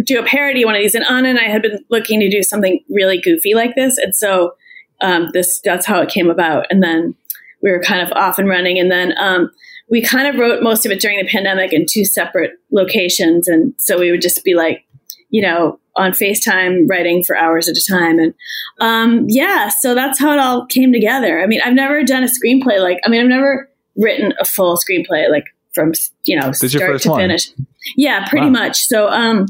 do 0.05 0.19
a 0.19 0.23
parody 0.23 0.63
one 0.63 0.75
of 0.75 0.81
these." 0.81 0.93
And 0.93 1.05
Ana 1.05 1.29
and 1.29 1.39
I 1.39 1.45
had 1.45 1.63
been 1.63 1.83
looking 1.89 2.19
to 2.19 2.29
do 2.29 2.43
something 2.43 2.83
really 2.89 3.19
goofy 3.19 3.55
like 3.55 3.73
this, 3.75 3.97
and 3.97 4.15
so 4.15 4.53
um, 5.01 5.29
this 5.33 5.59
that's 5.63 5.87
how 5.87 6.01
it 6.01 6.09
came 6.09 6.29
about. 6.29 6.67
And 6.69 6.83
then 6.83 7.15
we 7.63 7.71
were 7.71 7.81
kind 7.81 8.01
of 8.01 8.13
off 8.13 8.37
and 8.37 8.47
running, 8.47 8.77
and 8.77 8.91
then 8.91 9.17
um, 9.17 9.49
we 9.89 10.01
kind 10.01 10.27
of 10.27 10.39
wrote 10.39 10.61
most 10.61 10.85
of 10.85 10.91
it 10.91 10.99
during 10.99 11.17
the 11.17 11.29
pandemic 11.29 11.73
in 11.73 11.85
two 11.89 12.05
separate 12.05 12.51
locations. 12.71 13.47
And 13.47 13.73
so 13.77 13.99
we 13.99 14.11
would 14.11 14.21
just 14.21 14.43
be 14.43 14.53
like, 14.53 14.85
you 15.29 15.41
know, 15.41 15.79
on 15.95 16.11
FaceTime 16.11 16.89
writing 16.89 17.23
for 17.23 17.35
hours 17.35 17.67
at 17.67 17.77
a 17.77 17.85
time. 17.87 18.19
And 18.19 18.33
um, 18.79 19.25
yeah, 19.27 19.69
so 19.69 19.95
that's 19.95 20.19
how 20.19 20.31
it 20.31 20.39
all 20.39 20.65
came 20.65 20.93
together. 20.93 21.41
I 21.41 21.47
mean, 21.47 21.61
I've 21.63 21.73
never 21.73 22.03
done 22.03 22.23
a 22.23 22.27
screenplay 22.27 22.79
like, 22.79 22.99
I 23.05 23.09
mean, 23.09 23.21
I've 23.21 23.27
never 23.27 23.69
written 23.95 24.33
a 24.39 24.45
full 24.45 24.77
screenplay 24.77 25.29
like 25.29 25.45
from, 25.73 25.93
you 26.23 26.39
know, 26.39 26.51
this 26.51 26.71
start 26.71 27.01
to 27.01 27.09
one? 27.09 27.21
finish. 27.21 27.49
Yeah, 27.95 28.27
pretty 28.29 28.47
wow. 28.47 28.51
much. 28.51 28.83
So, 28.83 29.07
um, 29.07 29.47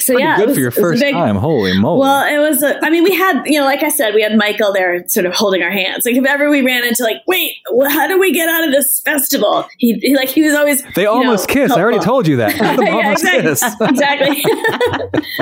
so 0.00 0.14
Pretty 0.14 0.26
yeah, 0.26 0.36
good 0.36 0.48
was, 0.48 0.56
for 0.56 0.60
your 0.60 0.70
first 0.72 1.00
big, 1.00 1.14
time. 1.14 1.36
Holy 1.36 1.78
moly! 1.78 2.00
Well, 2.00 2.26
it 2.26 2.38
was. 2.38 2.62
A, 2.64 2.84
I 2.84 2.90
mean, 2.90 3.04
we 3.04 3.14
had 3.14 3.44
you 3.46 3.60
know, 3.60 3.64
like 3.64 3.84
I 3.84 3.88
said, 3.88 4.12
we 4.12 4.22
had 4.22 4.36
Michael 4.36 4.72
there, 4.72 5.06
sort 5.06 5.24
of 5.24 5.32
holding 5.34 5.62
our 5.62 5.70
hands. 5.70 6.04
Like 6.04 6.16
if 6.16 6.24
ever 6.24 6.50
we 6.50 6.62
ran 6.62 6.84
into 6.84 7.04
like, 7.04 7.18
wait, 7.28 7.54
well, 7.70 7.88
how 7.88 8.08
do 8.08 8.18
we 8.18 8.32
get 8.32 8.48
out 8.48 8.64
of 8.64 8.72
this 8.72 9.00
festival? 9.04 9.68
He, 9.78 9.94
he 9.94 10.16
like 10.16 10.28
he 10.28 10.42
was 10.42 10.54
always. 10.54 10.82
They 10.96 11.06
almost 11.06 11.48
know, 11.48 11.54
kiss. 11.54 11.70
I 11.70 11.80
already 11.80 12.00
told 12.00 12.26
you 12.26 12.36
that. 12.36 12.56
yeah, 12.80 13.12
exactly. 13.12 13.50
exactly. 13.88 14.44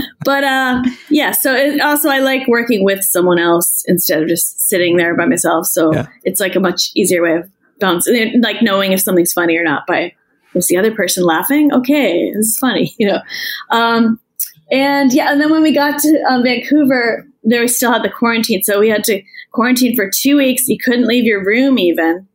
but 0.25 0.45
uh, 0.45 0.83
yeah. 1.09 1.33
So 1.33 1.55
it, 1.55 1.81
also, 1.81 2.11
I 2.11 2.19
like 2.19 2.47
working 2.47 2.85
with 2.85 3.03
someone 3.05 3.39
else 3.39 3.85
instead 3.87 4.23
of 4.23 4.29
just 4.29 4.61
sitting 4.69 4.99
there 4.99 5.17
by 5.17 5.25
myself. 5.25 5.67
So 5.67 5.95
yeah. 5.95 6.09
it's 6.25 6.41
like 6.41 6.57
a 6.57 6.61
much 6.61 6.91
easier 6.95 7.23
way 7.23 7.37
of 7.37 7.51
bouncing, 7.81 8.43
like 8.43 8.61
knowing 8.61 8.93
if 8.93 9.01
something's 9.01 9.33
funny 9.33 9.57
or 9.57 9.65
not 9.65 9.87
by 9.87 10.13
is 10.55 10.67
the 10.67 10.77
other 10.77 10.95
person 10.95 11.25
laughing? 11.25 11.73
Okay, 11.73 12.33
this 12.33 12.47
is 12.47 12.59
funny, 12.59 12.95
you 12.99 13.09
know. 13.09 13.21
Um, 13.71 14.21
and 14.73 15.13
yeah, 15.13 15.31
and 15.31 15.41
then 15.41 15.51
when 15.51 15.63
we 15.63 15.73
got 15.73 16.01
to 16.01 16.23
um, 16.29 16.43
Vancouver, 16.43 17.27
there 17.45 17.61
we 17.61 17.69
still 17.69 17.93
had 17.93 18.03
the 18.03 18.11
quarantine, 18.11 18.63
so 18.63 18.81
we 18.81 18.89
had 18.89 19.05
to 19.05 19.23
quarantine 19.53 19.95
for 19.95 20.11
two 20.11 20.37
weeks. 20.37 20.67
You 20.67 20.79
couldn't 20.83 21.07
leave 21.07 21.25
your 21.25 21.45
room 21.45 21.79
even 21.79 22.27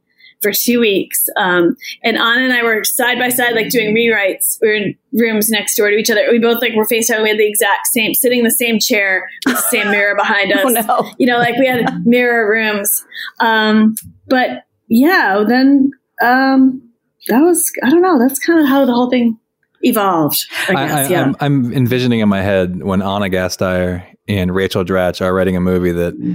for 0.42 0.52
two 0.52 0.80
weeks. 0.80 1.26
Um, 1.36 1.76
and 2.04 2.16
Ana 2.16 2.42
and 2.42 2.54
I 2.54 2.62
were 2.62 2.84
side 2.84 3.18
by 3.18 3.30
side, 3.30 3.56
like 3.56 3.70
doing 3.70 3.96
rewrites. 3.96 4.58
We 4.62 4.68
were 4.68 4.74
in 4.76 4.96
rooms 5.14 5.50
next 5.50 5.76
door 5.76 5.90
to 5.90 5.96
each 5.96 6.12
other. 6.12 6.28
We 6.30 6.38
both 6.38 6.62
like 6.62 6.76
were 6.76 6.86
FaceTime. 6.86 7.24
We 7.24 7.30
had 7.30 7.40
the 7.40 7.48
exact 7.48 7.88
same, 7.88 8.14
sitting 8.14 8.40
in 8.40 8.46
the 8.46 8.52
same 8.52 8.80
chair 8.80 9.28
with 9.46 9.56
the 9.56 9.62
same 9.64 9.90
mirror 9.90 10.16
behind 10.16 10.54
us. 10.54 10.64
Oh, 10.64 10.70
no. 10.70 11.12
You 11.18 11.26
know, 11.26 11.40
like 11.40 11.56
we 11.58 11.66
had 11.68 12.06
mirror 12.06 12.50
rooms. 12.50 13.04
Um, 13.40 13.96
but 14.28 14.64
yeah, 14.90 15.44
then 15.48 15.90
um, 16.22 16.88
that 17.30 17.40
was 17.40 17.72
I 17.84 17.90
don't 17.90 18.02
know. 18.04 18.20
That's 18.20 18.40
kind 18.40 18.60
of 18.60 18.68
how 18.68 18.86
the 18.86 18.94
whole 18.94 19.10
thing 19.10 19.40
evolved. 19.82 20.38
I 20.68 20.74
guess, 20.74 21.08
I, 21.08 21.12
yeah. 21.12 21.24
I'm, 21.24 21.36
I'm, 21.40 21.74
envisioning 21.74 22.20
in 22.20 22.30
my 22.30 22.42
head 22.42 22.82
when 22.84 23.02
Ana 23.02 23.30
Gasteyer 23.30 24.06
and 24.28 24.54
Rachel 24.54 24.84
Dratch 24.84 25.22
are 25.22 25.34
writing 25.34 25.56
a 25.56 25.62
movie 25.62 25.92
that 25.92 26.16
mm-hmm. 26.16 26.34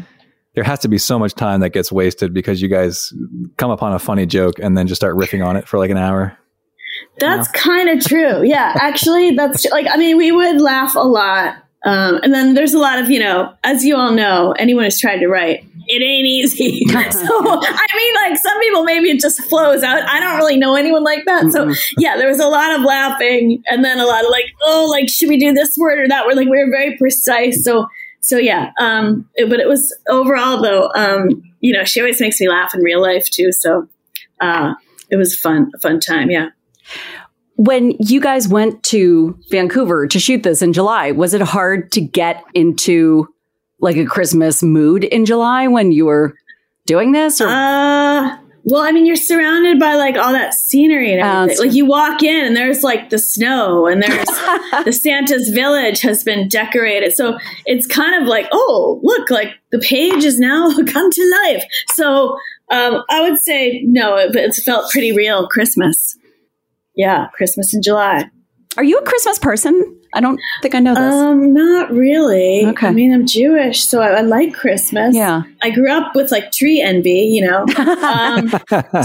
there 0.55 0.64
has 0.64 0.81
to 0.81 0.88
be 0.88 0.98
so 0.98 1.18
much 1.18 1.35
time 1.35 1.61
that 1.61 1.70
gets 1.70 1.92
wasted 1.92 2.33
because 2.33 2.62
you 2.62 2.68
guys 2.68 3.12
come 3.57 3.70
upon 3.70 3.92
a 3.92 3.98
funny 3.98 4.26
joke 4.26 4.59
and 4.59 4.76
then 4.76 4.87
just 4.87 5.00
start 5.00 5.16
riffing 5.16 5.44
on 5.44 5.57
it 5.57 5.68
for 5.68 5.78
like 5.78 5.90
an 5.90 5.98
hour. 5.98 6.37
That's 7.18 7.48
kind 7.48 7.88
of 7.88 8.05
true. 8.05 8.42
Yeah, 8.44 8.76
actually, 8.81 9.33
that's 9.33 9.64
like 9.66 9.87
I 9.90 9.96
mean, 9.96 10.16
we 10.16 10.31
would 10.31 10.61
laugh 10.61 10.94
a 10.94 11.00
lot, 11.00 11.57
um, 11.85 12.21
and 12.23 12.33
then 12.33 12.55
there's 12.55 12.75
a 12.75 12.79
lot 12.79 12.99
of 12.99 13.11
you 13.11 13.18
know, 13.18 13.53
as 13.64 13.85
you 13.85 13.97
all 13.97 14.12
know, 14.12 14.53
anyone 14.59 14.85
who's 14.85 15.01
tried 15.01 15.18
to 15.18 15.29
write 15.29 15.64
it 15.88 16.03
ain't 16.03 16.27
easy. 16.27 16.85
so 16.88 16.95
I 16.95 17.87
mean, 17.97 18.14
like 18.14 18.38
some 18.38 18.59
people 18.61 18.85
maybe 18.85 19.11
it 19.11 19.21
just 19.21 19.42
flows 19.45 19.83
out. 19.83 20.03
I 20.09 20.21
don't 20.21 20.37
really 20.37 20.57
know 20.57 20.75
anyone 20.75 21.05
like 21.05 21.25
that. 21.27 21.51
So 21.53 21.73
yeah, 21.99 22.16
there 22.16 22.29
was 22.29 22.40
a 22.40 22.47
lot 22.47 22.79
of 22.79 22.83
laughing 22.83 23.62
and 23.68 23.85
then 23.85 23.99
a 23.99 24.07
lot 24.07 24.25
of 24.25 24.31
like, 24.31 24.47
oh, 24.62 24.88
like 24.90 25.09
should 25.09 25.29
we 25.29 25.38
do 25.38 25.53
this 25.53 25.77
word 25.77 25.99
or 25.99 26.09
that 26.09 26.27
word? 26.27 26.37
Like 26.37 26.49
we 26.49 26.59
were 26.59 26.71
very 26.71 26.97
precise. 26.97 27.64
So 27.64 27.87
so 28.21 28.37
yeah, 28.37 28.71
um, 28.79 29.29
it, 29.35 29.51
but 29.51 29.61
it 29.61 29.68
was 29.68 29.95
overall 30.09 30.62
though, 30.62 30.90
um, 30.95 31.42
you 31.61 31.73
know, 31.73 31.85
she 31.85 32.01
always 32.01 32.21
makes 32.21 32.40
me 32.40 32.49
laugh 32.49 32.75
in 32.75 32.81
real 32.81 33.03
life 33.03 33.29
too. 33.29 33.53
So 33.53 33.88
uh, 34.40 34.75
it 35.11 35.16
was 35.16 35.37
fun, 35.37 35.71
a 35.75 35.79
fun 35.81 36.01
time. 36.01 36.31
Yeah. 36.31 36.51
When 37.56 37.92
you 38.00 38.20
guys 38.20 38.48
went 38.48 38.82
to 38.84 39.38
Vancouver 39.50 40.06
to 40.06 40.18
shoot 40.18 40.42
this 40.42 40.62
in 40.62 40.72
July, 40.72 41.10
was 41.12 41.34
it 41.34 41.42
hard 41.42 41.92
to 41.92 42.00
get 42.00 42.42
into 42.54 43.28
like 43.80 43.96
a 43.96 44.06
Christmas 44.06 44.62
mood 44.62 45.04
in 45.04 45.26
July 45.26 45.66
when 45.68 45.92
you 45.92 46.06
were 46.06 46.34
doing 46.86 47.12
this? 47.12 47.40
Or? 47.40 47.48
Uh, 47.48 48.38
well, 48.64 48.82
I 48.82 48.92
mean, 48.92 49.06
you're 49.06 49.16
surrounded 49.16 49.80
by 49.80 49.94
like 49.94 50.16
all 50.16 50.32
that 50.32 50.54
scenery 50.54 51.12
and 51.12 51.20
uh, 51.20 51.42
everything. 51.42 51.58
Uh, 51.58 51.66
like 51.66 51.74
you 51.74 51.84
walk 51.84 52.22
in 52.22 52.44
and 52.44 52.56
there's 52.56 52.82
like 52.82 53.10
the 53.10 53.18
snow 53.18 53.86
and 53.86 54.02
there's 54.02 54.24
the 54.84 54.92
Santa's 54.92 55.48
village 55.48 56.00
has 56.02 56.22
been 56.22 56.48
decorated. 56.48 57.12
So 57.12 57.38
it's 57.66 57.86
kind 57.86 58.20
of 58.20 58.28
like, 58.28 58.46
oh, 58.52 59.00
look, 59.02 59.30
like 59.30 59.54
the 59.72 59.80
page 59.80 60.24
is 60.24 60.38
now 60.38 60.70
come 60.86 61.10
to 61.10 61.40
life. 61.44 61.64
So 61.88 62.38
um, 62.70 63.02
I 63.10 63.28
would 63.28 63.38
say 63.38 63.82
no, 63.84 64.16
it, 64.16 64.34
it's 64.36 64.62
felt 64.62 64.90
pretty 64.92 65.12
real 65.12 65.48
Christmas. 65.48 66.16
Yeah, 66.94 67.28
Christmas 67.35 67.74
in 67.74 67.83
July. 67.83 68.31
Are 68.76 68.85
you 68.85 68.98
a 68.98 69.02
Christmas 69.05 69.38
person? 69.38 69.98
I 70.14 70.20
don't 70.20 70.38
think 70.61 70.74
I 70.74 70.78
know 70.78 70.94
this. 70.94 71.14
Um, 71.14 71.55
not 71.55 71.90
really. 71.90 72.66
Okay. 72.66 72.87
I 72.87 72.90
mean, 72.92 73.14
I'm 73.14 73.26
Jewish, 73.26 73.83
so 73.83 74.02
I, 74.02 74.09
I 74.09 74.20
like 74.20 74.52
Christmas. 74.52 75.16
Yeah. 75.16 75.42
I 75.62 75.70
grew 75.70 75.90
up 75.90 76.14
with 76.14 76.31
like 76.31 76.52
tree 76.52 76.83
envy, 76.83 77.11
you 77.33 77.46
know. 77.46 77.64
Um, 78.02 78.50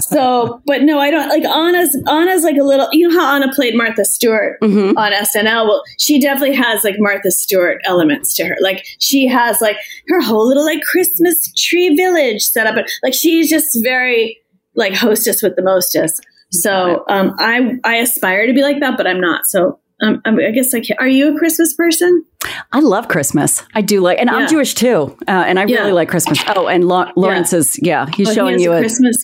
so, 0.01 0.61
but 0.65 0.83
no, 0.83 0.99
I 0.99 1.09
don't 1.11 1.29
like 1.29 1.45
Ana's. 1.45 1.97
Ana's 2.07 2.43
like 2.43 2.57
a 2.57 2.63
little. 2.63 2.87
You 2.91 3.07
know 3.07 3.19
how 3.19 3.35
Ana 3.35 3.53
played 3.53 3.75
Martha 3.75 4.03
Stewart 4.03 4.59
Mhm. 4.61 4.95
on 4.97 5.13
SNL. 5.13 5.65
Well, 5.67 5.81
she 5.97 6.19
definitely 6.19 6.55
has 6.55 6.83
like 6.83 6.95
Martha 6.99 7.31
Stewart 7.31 7.79
elements 7.85 8.35
to 8.35 8.45
her. 8.45 8.57
Like 8.61 8.85
she 8.99 9.27
has 9.27 9.59
like 9.61 9.77
her 10.09 10.21
whole 10.21 10.45
little 10.47 10.65
like 10.65 10.81
Christmas 10.81 11.51
tree 11.55 11.95
village 11.95 12.41
set 12.41 12.67
up. 12.67 12.75
Like 13.03 13.13
she's 13.13 13.49
just 13.49 13.77
very 13.81 14.37
like 14.75 14.93
hostess 14.93 15.41
with 15.41 15.55
the 15.55 15.61
mostest. 15.63 16.21
So 16.51 17.03
um, 17.09 17.35
I 17.39 17.77
I 17.83 17.97
aspire 17.97 18.47
to 18.47 18.53
be 18.53 18.61
like 18.61 18.79
that, 18.79 18.97
but 18.97 19.05
I'm 19.07 19.19
not. 19.19 19.45
So 19.47 19.79
um, 20.01 20.21
I 20.25 20.29
I 20.47 20.51
guess 20.51 20.71
like, 20.73 20.85
are 20.99 21.07
you 21.07 21.35
a 21.35 21.37
Christmas 21.37 21.73
person? 21.73 22.23
I 22.71 22.79
love 22.79 23.07
Christmas. 23.07 23.63
I 23.75 23.81
do 23.81 23.99
like, 24.01 24.19
and 24.19 24.29
I'm 24.29 24.47
Jewish 24.47 24.73
too, 24.75 25.17
uh, 25.27 25.31
and 25.31 25.59
I 25.59 25.65
Yeah. 25.65 25.79
really 25.79 25.91
like 25.91 26.09
Christmas. 26.09 26.39
Oh, 26.55 26.67
and 26.67 26.87
Lau- 26.87 27.11
Lawrence 27.15 27.51
is 27.53 27.77
yeah, 27.81 28.05
he's 28.13 28.29
Oh, 28.29 28.33
showing 28.33 28.53
has 28.53 28.63
you 28.63 28.71
a 28.73 28.77
a. 28.77 28.79
Christmas. 28.79 29.17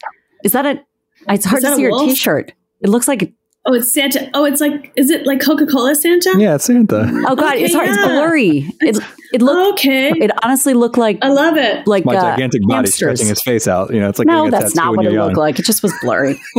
Is 0.44 0.52
that 0.52 0.66
a? 0.66 0.82
It's 1.30 1.46
hard 1.46 1.62
to 1.62 1.72
a 1.72 1.76
see 1.76 1.82
your? 1.84 1.98
T-shirt. 2.00 2.54
It 2.82 2.90
looks 2.90 3.08
like. 3.08 3.34
Oh, 3.66 3.74
it's 3.74 3.94
Santa. 3.94 4.30
Oh, 4.34 4.44
it's 4.44 4.60
like, 4.60 4.92
is 4.98 5.10
it 5.10 5.26
like 5.26 5.40
Coca 5.40 5.66
Cola 5.66 5.96
Santa? 5.96 6.36
Yeah, 6.38 6.56
it's 6.56 6.66
Santa. 6.66 7.10
Oh 7.28 7.36
God, 7.36 7.54
Okay, 7.56 7.64
it's 7.64 7.74
hard. 7.74 7.88
It's 7.88 7.98
blurry. 8.04 8.70
It 8.82 8.98
it 9.32 9.42
looked. 9.42 9.80
Okay. 9.80 10.10
It 10.12 10.32
honestly 10.44 10.74
looked 10.74 10.98
like 10.98 11.18
I 11.22 11.30
love 11.30 11.56
it. 11.56 11.88
like 11.88 12.04
My 12.04 12.16
uh, 12.16 12.22
gigantic 12.32 12.62
body 12.64 12.74
hamsters. 12.76 12.96
stretching 12.96 13.28
his 13.28 13.42
face 13.42 13.68
out. 13.68 13.94
You 13.94 14.02
know, 14.02 14.10
it's 14.10 14.20
like 14.20 14.28
No, 14.28 14.50
that's 14.50 14.76
not 14.76 14.98
what 14.98 15.06
it 15.06 15.14
you're 15.14 15.24
looked 15.24 15.38
like. 15.38 15.60
It 15.60 15.66
just 15.66 15.82
was 15.82 15.94
blurry. 16.02 16.40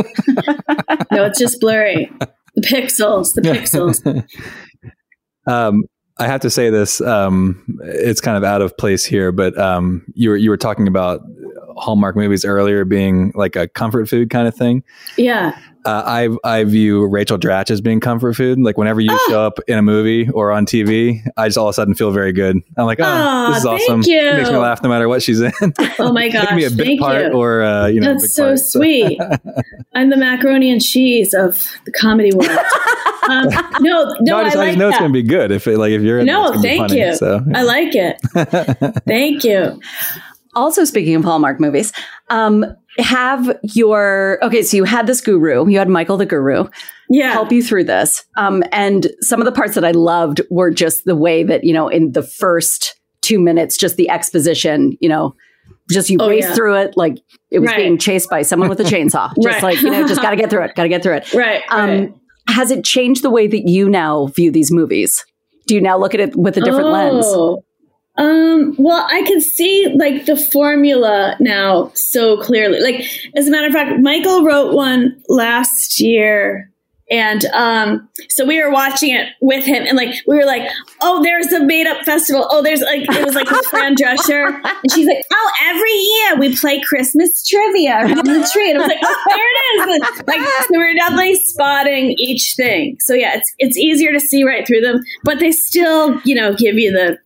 No, 1.11 1.23
it's 1.25 1.39
just 1.39 1.61
blurry. 1.61 2.11
The 2.55 2.61
pixels, 2.61 3.33
the 3.35 3.41
pixels. 3.41 4.25
Um, 5.47 5.83
I 6.17 6.27
have 6.27 6.41
to 6.41 6.49
say 6.49 6.69
this. 6.71 7.01
Um, 7.01 7.63
it's 7.83 8.19
kind 8.19 8.35
of 8.37 8.43
out 8.43 8.61
of 8.63 8.75
place 8.77 9.05
here, 9.05 9.31
but 9.31 9.55
um, 9.59 10.03
you 10.15 10.31
were 10.31 10.37
you 10.37 10.49
were 10.49 10.57
talking 10.57 10.87
about 10.87 11.21
Hallmark 11.77 12.15
movies 12.15 12.45
earlier 12.45 12.83
being 12.85 13.31
like 13.35 13.55
a 13.55 13.67
comfort 13.67 14.09
food 14.09 14.29
kind 14.29 14.47
of 14.47 14.55
thing. 14.55 14.83
Yeah. 15.17 15.57
Uh, 15.85 16.03
I 16.43 16.59
I 16.59 16.63
view 16.63 17.05
Rachel 17.05 17.37
Dratch 17.37 17.69
as 17.69 17.79
being 17.79 17.99
comfort 17.99 18.33
food. 18.35 18.59
Like 18.59 18.77
whenever 18.77 18.99
you 19.01 19.09
Oh. 19.11 19.25
show 19.29 19.41
up 19.45 19.59
in 19.67 19.77
a 19.77 19.81
movie 19.83 20.27
or 20.29 20.51
on 20.51 20.65
TV, 20.65 21.21
I 21.37 21.47
just 21.47 21.57
all 21.59 21.67
of 21.67 21.69
a 21.69 21.73
sudden 21.73 21.93
feel 21.93 22.11
very 22.11 22.33
good. 22.33 22.57
I'm 22.75 22.85
like, 22.85 22.99
oh, 22.99 23.03
Aw, 23.05 23.47
this 23.49 23.57
is 23.57 23.63
thank 23.63 23.81
awesome. 23.81 24.01
you. 24.03 24.17
It 24.19 24.37
makes 24.37 24.49
me 24.49 24.57
laugh 24.57 24.81
no 24.81 24.89
matter 24.89 25.07
what 25.07 25.21
she's 25.21 25.41
in. 25.41 25.53
Oh 25.99 26.11
my 26.11 26.25
it 26.25 26.33
gosh. 26.33 26.47
can 26.47 26.57
be 26.57 26.65
a 26.65 26.71
bit 26.71 26.85
thank 26.87 26.99
part 26.99 27.25
you. 27.25 27.31
or 27.33 27.61
uh, 27.63 27.87
you 27.87 28.01
know, 28.01 28.11
a 28.11 28.13
That's 28.15 28.33
so 28.33 28.45
part. 28.47 28.59
sweet. 28.59 29.19
I'm 29.93 30.09
the 30.09 30.17
macaroni 30.17 30.71
and 30.71 30.81
cheese 30.83 31.33
of 31.33 31.71
the 31.85 31.91
comedy 31.91 32.31
world. 32.33 32.49
Um, 33.29 33.47
no, 33.81 34.03
no, 34.05 34.15
no, 34.21 34.37
I 34.37 34.41
I, 34.41 34.43
just, 34.45 34.55
I 34.55 34.59
like 34.59 34.67
just 34.69 34.77
know 34.79 34.89
it's 34.89 34.97
gonna 34.99 35.13
be 35.13 35.23
good 35.23 35.51
if 35.51 35.67
it 35.67 35.77
like 35.77 35.91
if 35.91 36.01
you're 36.01 36.19
in 36.19 36.25
No, 36.25 36.51
there, 36.51 36.53
it's 36.53 36.55
gonna 36.57 36.61
be 36.61 36.67
thank 36.77 36.89
funny. 36.89 37.01
you. 37.01 37.15
So 37.15 37.41
I 37.55 37.63
like 37.63 37.95
it. 37.95 39.01
Thank 39.07 39.43
you. 39.43 39.79
also, 40.55 40.83
speaking 40.83 41.15
of 41.15 41.23
Hallmark 41.23 41.59
movies, 41.59 41.91
um, 42.29 42.65
have 42.97 43.57
your 43.63 44.39
okay. 44.41 44.61
So 44.63 44.77
you 44.77 44.83
had 44.85 45.07
this 45.07 45.21
guru. 45.21 45.67
You 45.67 45.77
had 45.77 45.89
Michael 45.89 46.17
the 46.17 46.25
guru. 46.25 46.65
Yeah. 47.09 47.33
help 47.33 47.51
you 47.51 47.61
through 47.61 47.83
this. 47.83 48.25
Um, 48.35 48.63
and 48.71 49.07
some 49.21 49.39
of 49.39 49.45
the 49.45 49.51
parts 49.51 49.75
that 49.75 49.85
I 49.85 49.91
loved 49.91 50.41
were 50.49 50.71
just 50.71 51.05
the 51.05 51.15
way 51.15 51.43
that, 51.43 51.63
you 51.63 51.71
know, 51.73 51.87
in 51.87 52.13
the 52.13 52.23
first 52.23 52.99
two 53.21 53.39
minutes, 53.39 53.77
just 53.77 53.95
the 53.95 54.09
exposition, 54.09 54.97
you 55.01 55.09
know, 55.09 55.35
just 55.91 56.09
you 56.09 56.17
Oh, 56.19 56.27
race 56.29 56.45
yeah. 56.45 56.55
through 56.55 56.75
it 56.77 56.97
like 56.97 57.17
it 57.51 57.59
was 57.59 57.67
Right. 57.67 57.77
being 57.77 57.97
chased 57.99 58.27
by 58.29 58.41
someone 58.41 58.69
with 58.69 58.79
a 58.79 58.83
chainsaw. 58.83 59.31
Just 59.41 59.61
Right. 59.61 59.63
like, 59.63 59.81
you 59.83 59.91
know, 59.91 60.07
just 60.07 60.19
got 60.21 60.31
to 60.31 60.35
get 60.35 60.49
through 60.49 60.63
it, 60.63 60.73
got 60.75 60.83
to 60.83 60.89
get 60.89 61.03
through 61.03 61.15
it. 61.17 61.31
Right. 61.33 61.61
Um, 61.69 61.89
right. 61.89 62.13
Has 62.47 62.71
it 62.71 62.83
changed 62.83 63.21
the 63.23 63.29
way 63.29 63.45
that 63.47 63.67
you 63.69 63.87
now 63.89 64.27
view 64.35 64.51
these 64.51 64.71
movies? 64.71 65.23
Do 65.67 65.75
you 65.75 65.81
now 65.81 65.97
look 65.97 66.13
at 66.15 66.19
it 66.19 66.35
with 66.35 66.57
a 66.57 66.61
different 66.61 66.89
lens? 66.89 67.25
Um, 68.17 68.75
well, 68.77 69.05
I 69.09 69.23
can 69.23 69.41
see 69.41 69.93
like 69.95 70.25
the 70.25 70.37
formula 70.37 71.35
now 71.39 71.91
so 71.95 72.37
clearly. 72.37 72.79
Like, 72.79 73.05
as 73.35 73.47
a 73.47 73.51
matter 73.51 73.67
of 73.67 73.73
fact, 73.73 73.99
Michael 74.01 74.43
wrote 74.43 74.73
one 74.73 75.21
last 75.27 75.99
year. 75.99 76.71
And 77.11 77.45
um, 77.53 78.09
so 78.29 78.45
we 78.45 78.59
were 78.63 78.71
watching 78.71 79.13
it 79.13 79.27
with 79.39 79.63
him, 79.63 79.85
and 79.85 79.95
like 79.95 80.15
we 80.27 80.37
were 80.37 80.45
like, 80.45 80.67
"Oh, 81.03 81.21
there's 81.21 81.49
the 81.49 81.59
made 81.59 81.85
up 81.85 82.03
festival. 82.03 82.47
Oh, 82.49 82.63
there's 82.63 82.81
like 82.81 83.01
it 83.01 83.23
was 83.23 83.35
like 83.35 83.47
with 83.47 83.63
Fran 83.67 83.93
Drescher, 83.95 84.59
and 84.63 84.91
she's 84.91 85.05
like, 85.05 85.23
"Oh, 85.31 85.51
every 85.65 85.93
year 85.93 86.39
we 86.39 86.57
play 86.57 86.81
Christmas 86.81 87.47
trivia 87.47 87.97
around 87.97 88.25
the 88.25 88.49
tree." 88.51 88.71
And 88.71 88.79
I 88.79 88.81
was 88.81 88.87
like, 88.87 88.97
"Oh, 89.03 89.23
there 89.29 89.37
it 89.37 90.01
is!" 90.01 90.23
Like, 90.27 90.41
so 90.41 90.67
we're 90.71 90.95
definitely 90.95 91.35
spotting 91.35 92.15
each 92.17 92.55
thing. 92.57 92.97
So 93.01 93.13
yeah, 93.13 93.35
it's 93.35 93.53
it's 93.59 93.77
easier 93.77 94.11
to 94.11 94.19
see 94.19 94.43
right 94.43 94.65
through 94.65 94.81
them, 94.81 94.99
but 95.23 95.39
they 95.39 95.51
still, 95.51 96.19
you 96.21 96.33
know, 96.33 96.55
give 96.55 96.73
you 96.73 96.91
the 96.91 97.19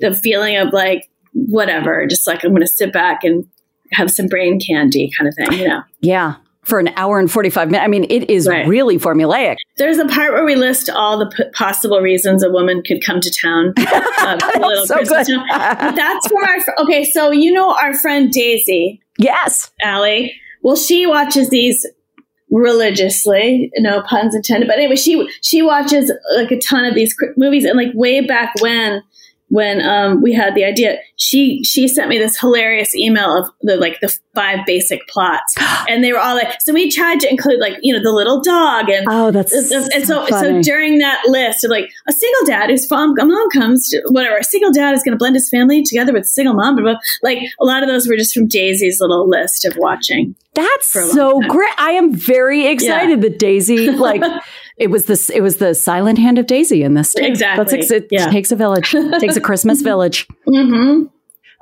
the 0.00 0.14
feeling 0.14 0.56
of 0.56 0.72
like 0.72 1.08
whatever, 1.32 2.06
just 2.06 2.26
like 2.26 2.44
I'm 2.44 2.50
going 2.50 2.62
to 2.62 2.66
sit 2.68 2.92
back 2.92 3.24
and 3.24 3.46
have 3.92 4.10
some 4.10 4.26
brain 4.26 4.58
candy 4.60 5.10
kind 5.16 5.28
of 5.28 5.34
thing, 5.34 5.58
you 5.60 5.68
know. 5.68 5.82
Yeah. 6.00 6.36
For 6.62 6.78
an 6.78 6.88
hour 6.96 7.18
and 7.18 7.30
45 7.30 7.68
minutes. 7.70 7.84
I 7.84 7.88
mean, 7.88 8.04
it 8.08 8.30
is 8.30 8.48
Right. 8.48 8.66
really 8.66 8.98
formulaic. 8.98 9.56
There's 9.76 9.98
a 9.98 10.06
part 10.06 10.32
where 10.32 10.44
we 10.46 10.54
list 10.56 10.88
all 10.88 11.18
the 11.18 11.26
p- 11.26 11.44
possible 11.52 12.00
reasons 12.00 12.42
a 12.42 12.50
woman 12.50 12.82
could 12.86 13.04
come 13.04 13.20
to 13.20 13.30
town. 13.30 13.74
Uh, 14.24 14.38
little 14.58 14.86
so 14.86 14.94
Christmas 14.94 15.28
good. 15.28 15.38
that's 15.50 16.26
from 16.28 16.42
our 16.44 16.58
fr- 16.62 16.70
okay. 16.78 17.04
So 17.04 17.30
you 17.30 17.52
know 17.52 17.74
our 17.74 17.92
friend 17.92 18.30
Daisy 18.32 19.02
yes. 19.18 19.70
Allie. 19.82 20.34
Well, 20.62 20.76
she 20.76 21.04
watches 21.04 21.50
these 21.50 21.84
religiously. 22.50 23.70
No 23.78 24.02
puns 24.02 24.34
intended. 24.34 24.66
But 24.68 24.78
anyway, 24.78 24.96
she 24.96 25.28
she 25.42 25.60
watches 25.62 26.10
like 26.36 26.50
a 26.50 26.58
ton 26.58 26.84
of 26.84 26.94
these 26.94 27.14
movies, 27.36 27.64
and 27.64 27.76
like 27.76 27.88
way 27.94 28.20
back 28.26 28.54
when 28.60 29.02
when 29.48 29.80
um, 29.82 30.22
we 30.22 30.32
had 30.32 30.54
the 30.54 30.64
idea, 30.64 30.96
she 31.16 31.62
she 31.64 31.86
sent 31.86 32.08
me 32.08 32.18
this 32.18 32.38
hilarious 32.38 32.94
email 32.94 33.36
of 33.36 33.50
the 33.60 33.76
like 33.76 34.00
the 34.00 34.16
five 34.34 34.60
basic 34.66 35.06
plots, 35.08 35.54
and 35.88 36.02
they 36.02 36.12
were 36.12 36.18
all 36.18 36.34
like. 36.34 36.60
So 36.60 36.72
we 36.72 36.90
tried 36.90 37.20
to 37.20 37.30
include 37.30 37.60
like 37.60 37.74
you 37.82 37.94
know 37.94 38.02
the 38.02 38.12
little 38.12 38.40
dog 38.42 38.88
and 38.88 39.06
Oh, 39.08 39.30
that's 39.30 39.52
and 39.52 39.66
so, 40.04 40.26
so 40.26 40.26
funny. 40.26 40.62
during 40.62 40.98
that 40.98 41.22
list 41.26 41.64
of 41.64 41.70
like 41.70 41.90
a 42.08 42.12
single 42.12 42.46
dad 42.46 42.70
whose 42.70 42.90
mom, 42.90 43.14
mom 43.16 43.50
comes, 43.50 43.88
to, 43.90 44.02
whatever, 44.10 44.36
a 44.36 44.44
single 44.44 44.72
dad 44.72 44.94
is 44.94 45.02
going 45.02 45.12
to 45.12 45.18
blend 45.18 45.34
his 45.36 45.48
family 45.48 45.82
together 45.82 46.12
with 46.12 46.26
single 46.26 46.54
mom. 46.54 46.76
Blah. 46.76 46.94
Like 47.22 47.38
a 47.60 47.64
lot 47.64 47.82
of 47.82 47.88
those 47.88 48.08
were 48.08 48.16
just 48.16 48.34
from 48.34 48.48
Daisy's 48.48 49.00
little 49.00 49.28
list 49.28 49.64
of 49.64 49.76
watching. 49.76 50.34
That's 50.54 50.86
so 50.88 51.40
time. 51.40 51.50
great. 51.50 51.74
I 51.78 51.92
am 51.92 52.14
very 52.14 52.66
excited 52.68 53.22
that 53.22 53.38
Daisy, 53.40 53.90
like, 53.90 54.22
it 54.76 54.90
was 54.90 55.04
this, 55.06 55.30
it 55.30 55.40
was 55.40 55.58
the 55.58 55.74
silent 55.74 56.18
hand 56.18 56.38
of 56.38 56.46
Daisy 56.46 56.82
in 56.82 56.94
this. 56.94 57.14
too. 57.14 57.24
Exactly. 57.24 57.62
That's 57.64 57.72
ex- 57.74 57.90
it 57.90 58.08
Yeah. 58.10 58.26
takes 58.30 58.50
a 58.52 58.56
village, 58.56 58.94
It 58.94 59.20
takes 59.20 59.36
a 59.36 59.40
Christmas 59.40 59.82
village. 59.90 60.26
Mm-hmm. 60.48 61.04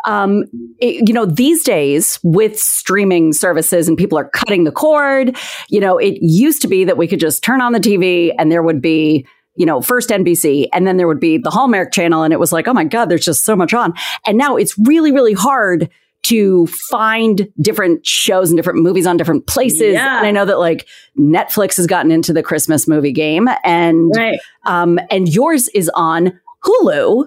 Um, 0.04 0.44
it- 0.80 1.06
you 1.08 1.14
know, 1.14 1.26
these 1.26 1.62
days 1.62 2.18
with 2.24 2.58
streaming 2.58 3.32
services 3.32 3.86
and 3.88 3.96
people 3.96 4.18
are 4.18 4.28
cutting 4.30 4.64
the 4.64 4.72
cord, 4.72 5.36
you 5.68 5.78
know, 5.80 5.96
it 5.98 6.18
used 6.20 6.62
to 6.62 6.68
be 6.68 6.84
that 6.84 6.96
we 6.96 7.06
could 7.06 7.20
just 7.20 7.44
turn 7.44 7.60
on 7.60 7.72
the 7.72 7.78
TV 7.80 8.32
and 8.38 8.50
there 8.50 8.62
would 8.62 8.82
be, 8.82 9.26
you 9.54 9.66
know, 9.66 9.80
first 9.80 10.08
NBC 10.10 10.68
and 10.72 10.86
then 10.86 10.96
there 10.96 11.06
would 11.06 11.20
be 11.20 11.38
the 11.38 11.50
Hallmark 11.50 11.92
channel. 11.92 12.22
And 12.24 12.32
it 12.32 12.40
was 12.40 12.50
like, 12.52 12.66
oh 12.66 12.72
my 12.72 12.84
God, 12.84 13.10
there's 13.10 13.24
just 13.24 13.44
so 13.44 13.54
much 13.54 13.74
on. 13.74 13.92
And 14.26 14.36
now 14.38 14.56
it's 14.56 14.76
really, 14.78 15.12
really 15.12 15.34
hard 15.34 15.88
to 16.24 16.66
find 16.90 17.48
different 17.60 18.06
shows 18.06 18.50
and 18.50 18.56
different 18.58 18.80
movies 18.80 19.06
on 19.06 19.16
different 19.16 19.46
places. 19.46 19.94
Yeah. 19.94 20.18
And 20.18 20.26
I 20.26 20.30
know 20.30 20.44
that 20.44 20.58
like 20.58 20.86
Netflix 21.18 21.76
has 21.76 21.86
gotten 21.86 22.10
into 22.12 22.32
the 22.32 22.42
Christmas 22.42 22.86
movie 22.86 23.12
game 23.12 23.48
and, 23.64 24.12
Right. 24.16 24.38
um, 24.64 24.98
and 25.10 25.28
yours 25.28 25.68
is 25.68 25.90
on 25.94 26.38
Hulu. 26.64 27.26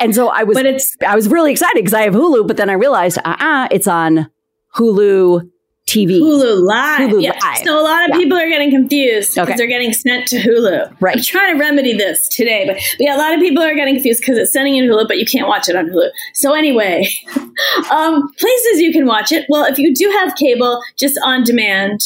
And 0.00 0.14
so 0.14 0.28
I 0.28 0.42
was, 0.42 0.56
But 0.56 0.66
it's 0.66 0.96
I 1.06 1.14
was 1.14 1.28
really 1.28 1.52
excited 1.52 1.76
because 1.76 1.94
I 1.94 2.02
have 2.02 2.14
Hulu, 2.14 2.46
but 2.48 2.56
then 2.56 2.68
I 2.68 2.74
realized, 2.74 3.18
uh 3.24 3.36
uh 3.38 3.68
it's 3.70 3.86
on 3.86 4.28
Hulu 4.76 5.48
TV. 5.92 6.20
Hulu 6.20 6.62
Live. 6.62 7.10
Hulu 7.10 7.22
yeah. 7.22 7.38
Live. 7.42 7.58
So 7.64 7.78
a 7.78 7.82
lot 7.82 8.02
of 8.04 8.08
Yeah. 8.10 8.16
people 8.16 8.38
are 8.38 8.48
getting 8.48 8.70
confused 8.70 9.34
because 9.34 9.48
Okay. 9.48 9.56
they're 9.56 9.66
getting 9.66 9.92
sent 9.92 10.26
to 10.28 10.36
Hulu. 10.38 10.96
Right. 11.00 11.16
I'm 11.18 11.22
trying 11.22 11.54
to 11.54 11.60
remedy 11.60 11.94
this 11.96 12.28
today, 12.28 12.64
but, 12.66 12.76
but 12.76 13.04
yeah, 13.06 13.16
a 13.16 13.18
lot 13.18 13.34
of 13.34 13.40
people 13.40 13.62
are 13.62 13.74
getting 13.74 13.94
confused 13.94 14.20
because 14.20 14.38
it's 14.38 14.52
sending 14.52 14.74
you 14.74 14.86
to 14.86 14.92
Hulu, 14.94 15.06
but 15.08 15.18
you 15.18 15.26
can't 15.26 15.48
watch 15.48 15.68
it 15.68 15.76
on 15.76 15.86
Hulu. 15.90 16.08
So 16.34 16.54
anyway, 16.54 17.06
um, 17.90 18.32
places 18.38 18.80
you 18.80 18.92
can 18.92 19.06
watch 19.06 19.32
it. 19.32 19.44
Well, 19.48 19.64
if 19.66 19.78
you 19.78 19.94
do 19.94 20.08
have 20.20 20.34
cable, 20.36 20.80
just 20.98 21.18
on 21.24 21.44
demand 21.44 22.00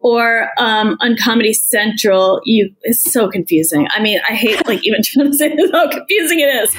or 0.00 0.48
um, 0.58 0.96
on 1.00 1.16
Comedy 1.16 1.52
Central, 1.52 2.40
you 2.44 2.70
it's 2.82 3.10
so 3.12 3.28
confusing. 3.28 3.88
I 3.90 4.00
mean, 4.00 4.20
I 4.28 4.34
hate 4.34 4.64
like 4.66 4.80
even 4.86 5.00
trying 5.04 5.30
to 5.30 5.36
say 5.36 5.56
how 5.72 5.88
confusing 5.90 6.38
it 6.40 6.44
is. 6.54 6.72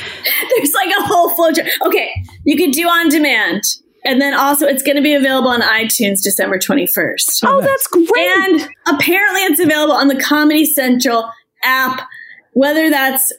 There's 0.55 0.73
like 0.73 0.89
a 0.97 1.01
whole 1.03 1.29
flow 1.35 1.51
chart. 1.51 1.67
Okay, 1.85 2.09
you 2.45 2.55
could 2.55 2.71
do 2.71 2.87
on 2.87 3.09
demand. 3.09 3.63
And 4.05 4.21
then 4.21 4.33
also, 4.33 4.65
it's 4.65 4.83
going 4.83 4.95
to 4.95 5.01
be 5.01 5.13
available 5.13 5.49
on 5.49 5.61
iTunes 5.61 6.21
December 6.23 6.57
21st. 6.57 7.43
Oh, 7.45 7.61
that's 7.61 7.87
great. 7.87 8.09
And 8.17 8.69
apparently, 8.87 9.41
it's 9.41 9.59
available 9.59 9.93
on 9.93 10.07
the 10.07 10.19
Comedy 10.19 10.65
Central 10.65 11.29
app. 11.63 12.07
Whether 12.53 12.89
that's, 12.89 13.31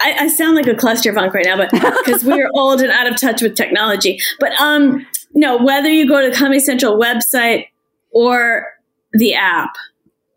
I, 0.00 0.14
I 0.20 0.28
sound 0.28 0.56
like 0.56 0.66
a 0.66 0.74
clusterfunk 0.74 1.32
right 1.32 1.44
now, 1.44 1.56
but 1.56 1.70
because 2.04 2.24
we're 2.24 2.50
old 2.54 2.80
and 2.80 2.90
out 2.90 3.06
of 3.06 3.20
touch 3.20 3.40
with 3.40 3.54
technology. 3.54 4.18
But 4.40 4.52
um, 4.60 5.06
no, 5.32 5.58
whether 5.58 5.88
you 5.88 6.08
go 6.08 6.22
to 6.22 6.30
the 6.30 6.36
Comedy 6.36 6.60
Central 6.60 6.98
website 6.98 7.66
or 8.10 8.66
the 9.12 9.34
app, 9.34 9.70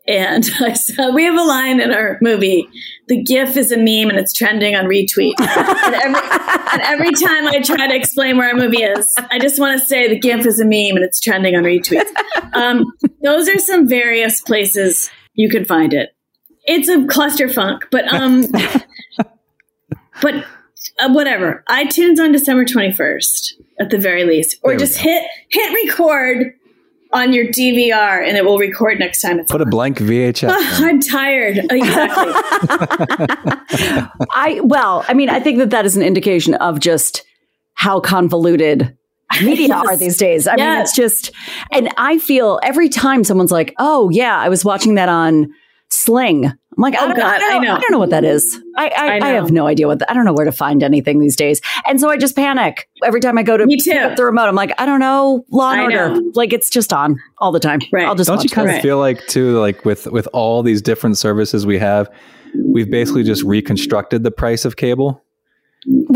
And 0.08 0.48
I 0.60 0.72
saw, 0.72 1.10
we 1.12 1.24
have 1.24 1.36
a 1.36 1.44
line 1.44 1.80
in 1.80 1.92
our 1.92 2.18
movie. 2.20 2.68
The 3.08 3.22
GIF 3.22 3.56
is 3.56 3.70
a 3.70 3.76
meme 3.76 4.10
and 4.10 4.18
it's 4.18 4.32
trending 4.32 4.74
on 4.74 4.86
retweet. 4.86 5.34
and, 5.38 5.94
every, 5.94 6.20
and 6.72 6.82
every 6.82 7.10
time 7.12 7.46
I 7.46 7.60
try 7.60 7.86
to 7.86 7.94
explain 7.94 8.38
where 8.38 8.48
our 8.48 8.56
movie 8.56 8.82
is, 8.82 9.14
I 9.30 9.38
just 9.38 9.60
want 9.60 9.78
to 9.78 9.86
say 9.86 10.08
the 10.08 10.18
GIF 10.18 10.46
is 10.46 10.60
a 10.60 10.64
meme 10.64 10.96
and 10.96 11.04
it's 11.04 11.20
trending 11.20 11.54
on 11.54 11.62
retweet. 11.62 12.06
Um, 12.54 12.84
those 13.22 13.48
are 13.48 13.58
some 13.58 13.86
various 13.86 14.40
places 14.40 15.10
you 15.34 15.48
can 15.48 15.64
find 15.64 15.94
it. 15.94 16.14
It's 16.64 16.88
a 16.88 17.06
cluster 17.06 17.48
funk, 17.48 17.84
but 17.90 18.12
um, 18.12 18.44
but 20.22 20.34
uh, 21.00 21.10
whatever. 21.10 21.64
iTunes 21.68 22.18
on 22.18 22.30
December 22.32 22.66
twenty 22.66 22.92
first 22.92 23.58
at 23.80 23.88
the 23.88 23.96
very 23.96 24.24
least, 24.24 24.58
or 24.62 24.76
just 24.76 24.96
go. 24.96 25.04
hit 25.04 25.24
hit 25.48 25.88
record 25.88 26.52
on 27.12 27.32
your 27.32 27.46
DVR 27.46 28.26
and 28.26 28.36
it 28.36 28.44
will 28.44 28.58
record 28.58 28.98
next 28.98 29.22
time 29.22 29.38
it's 29.40 29.50
Put 29.50 29.60
a 29.60 29.66
blank 29.66 29.98
VHS. 29.98 30.44
In. 30.78 30.84
I'm 30.84 31.00
tired. 31.00 31.58
Exactly. 31.70 32.32
I 34.34 34.60
well, 34.62 35.04
I 35.08 35.14
mean, 35.14 35.28
I 35.30 35.40
think 35.40 35.58
that 35.58 35.70
that 35.70 35.84
is 35.84 35.96
an 35.96 36.02
indication 36.02 36.54
of 36.54 36.80
just 36.80 37.24
how 37.74 38.00
convoluted 38.00 38.96
media 39.42 39.68
Yes. 39.68 39.86
are 39.86 39.96
these 39.96 40.16
days. 40.16 40.46
I 40.48 40.56
mean, 40.56 40.80
it's 40.80 40.94
just, 40.96 41.30
and 41.72 41.88
I 41.96 42.18
feel 42.18 42.58
every 42.62 42.88
time 42.88 43.24
someone's 43.24 43.52
like, 43.52 43.74
"Oh 43.78 44.08
yeah, 44.10 44.36
I 44.38 44.48
was 44.48 44.64
watching 44.64 44.94
that 44.94 45.08
on 45.08 45.52
Sling." 45.90 46.46
I'm 46.46 46.82
like, 46.82 46.94
I 46.94 47.04
Oh, 47.04 47.08
don't, 47.08 47.16
God, 47.16 47.26
I, 47.34 47.38
don't 47.40 47.50
I 47.50 47.54
know. 47.58 47.62
know. 47.64 47.74
I 47.74 47.80
don't 47.80 47.90
know 47.90 47.98
what 47.98 48.10
that 48.10 48.24
is. 48.24 48.56
I 48.76 48.86
I, 48.88 49.06
I 49.18 49.20
I, 49.20 49.28
have 49.30 49.50
no 49.50 49.66
idea 49.66 49.88
what. 49.88 49.98
The, 49.98 50.08
I 50.08 50.14
don't 50.14 50.24
know 50.24 50.32
where 50.32 50.44
to 50.44 50.52
find 50.52 50.84
anything 50.84 51.18
these 51.18 51.34
days, 51.34 51.60
and 51.88 52.00
so 52.00 52.08
I 52.08 52.16
just 52.16 52.36
panic 52.36 52.88
every 53.04 53.18
time 53.20 53.36
I 53.36 53.42
go 53.42 53.56
to 53.56 53.66
Me 53.66 53.78
too. 53.78 53.90
pick 53.90 54.00
up 54.02 54.16
the 54.16 54.24
remote. 54.24 54.44
I'm 54.48 54.54
like, 54.54 54.72
I 54.80 54.86
don't 54.86 55.00
know, 55.00 55.44
Law 55.50 55.72
and 55.72 55.80
I 55.80 55.84
Order. 55.84 56.20
know. 56.20 56.30
Like 56.34 56.52
it's 56.52 56.70
just 56.70 56.92
on 56.92 57.16
all 57.38 57.50
the 57.50 57.58
time. 57.58 57.80
Right. 57.92 58.06
I'll 58.06 58.14
just 58.14 58.28
Don't 58.28 58.44
you 58.44 58.48
kind 58.50 58.68
it. 58.68 58.70
of 58.70 58.74
Right. 58.76 58.82
feel 58.82 58.98
like 58.98 59.26
too, 59.26 59.58
like 59.58 59.84
with 59.84 60.06
with 60.06 60.28
all 60.32 60.62
these 60.62 60.80
different 60.80 61.18
services 61.18 61.66
we 61.66 61.78
have, 61.78 62.08
we've 62.64 62.88
basically 62.90 63.24
just 63.24 63.42
reconstructed 63.42 64.22
the 64.22 64.30
price 64.30 64.64
of 64.64 64.76
cable. 64.76 65.24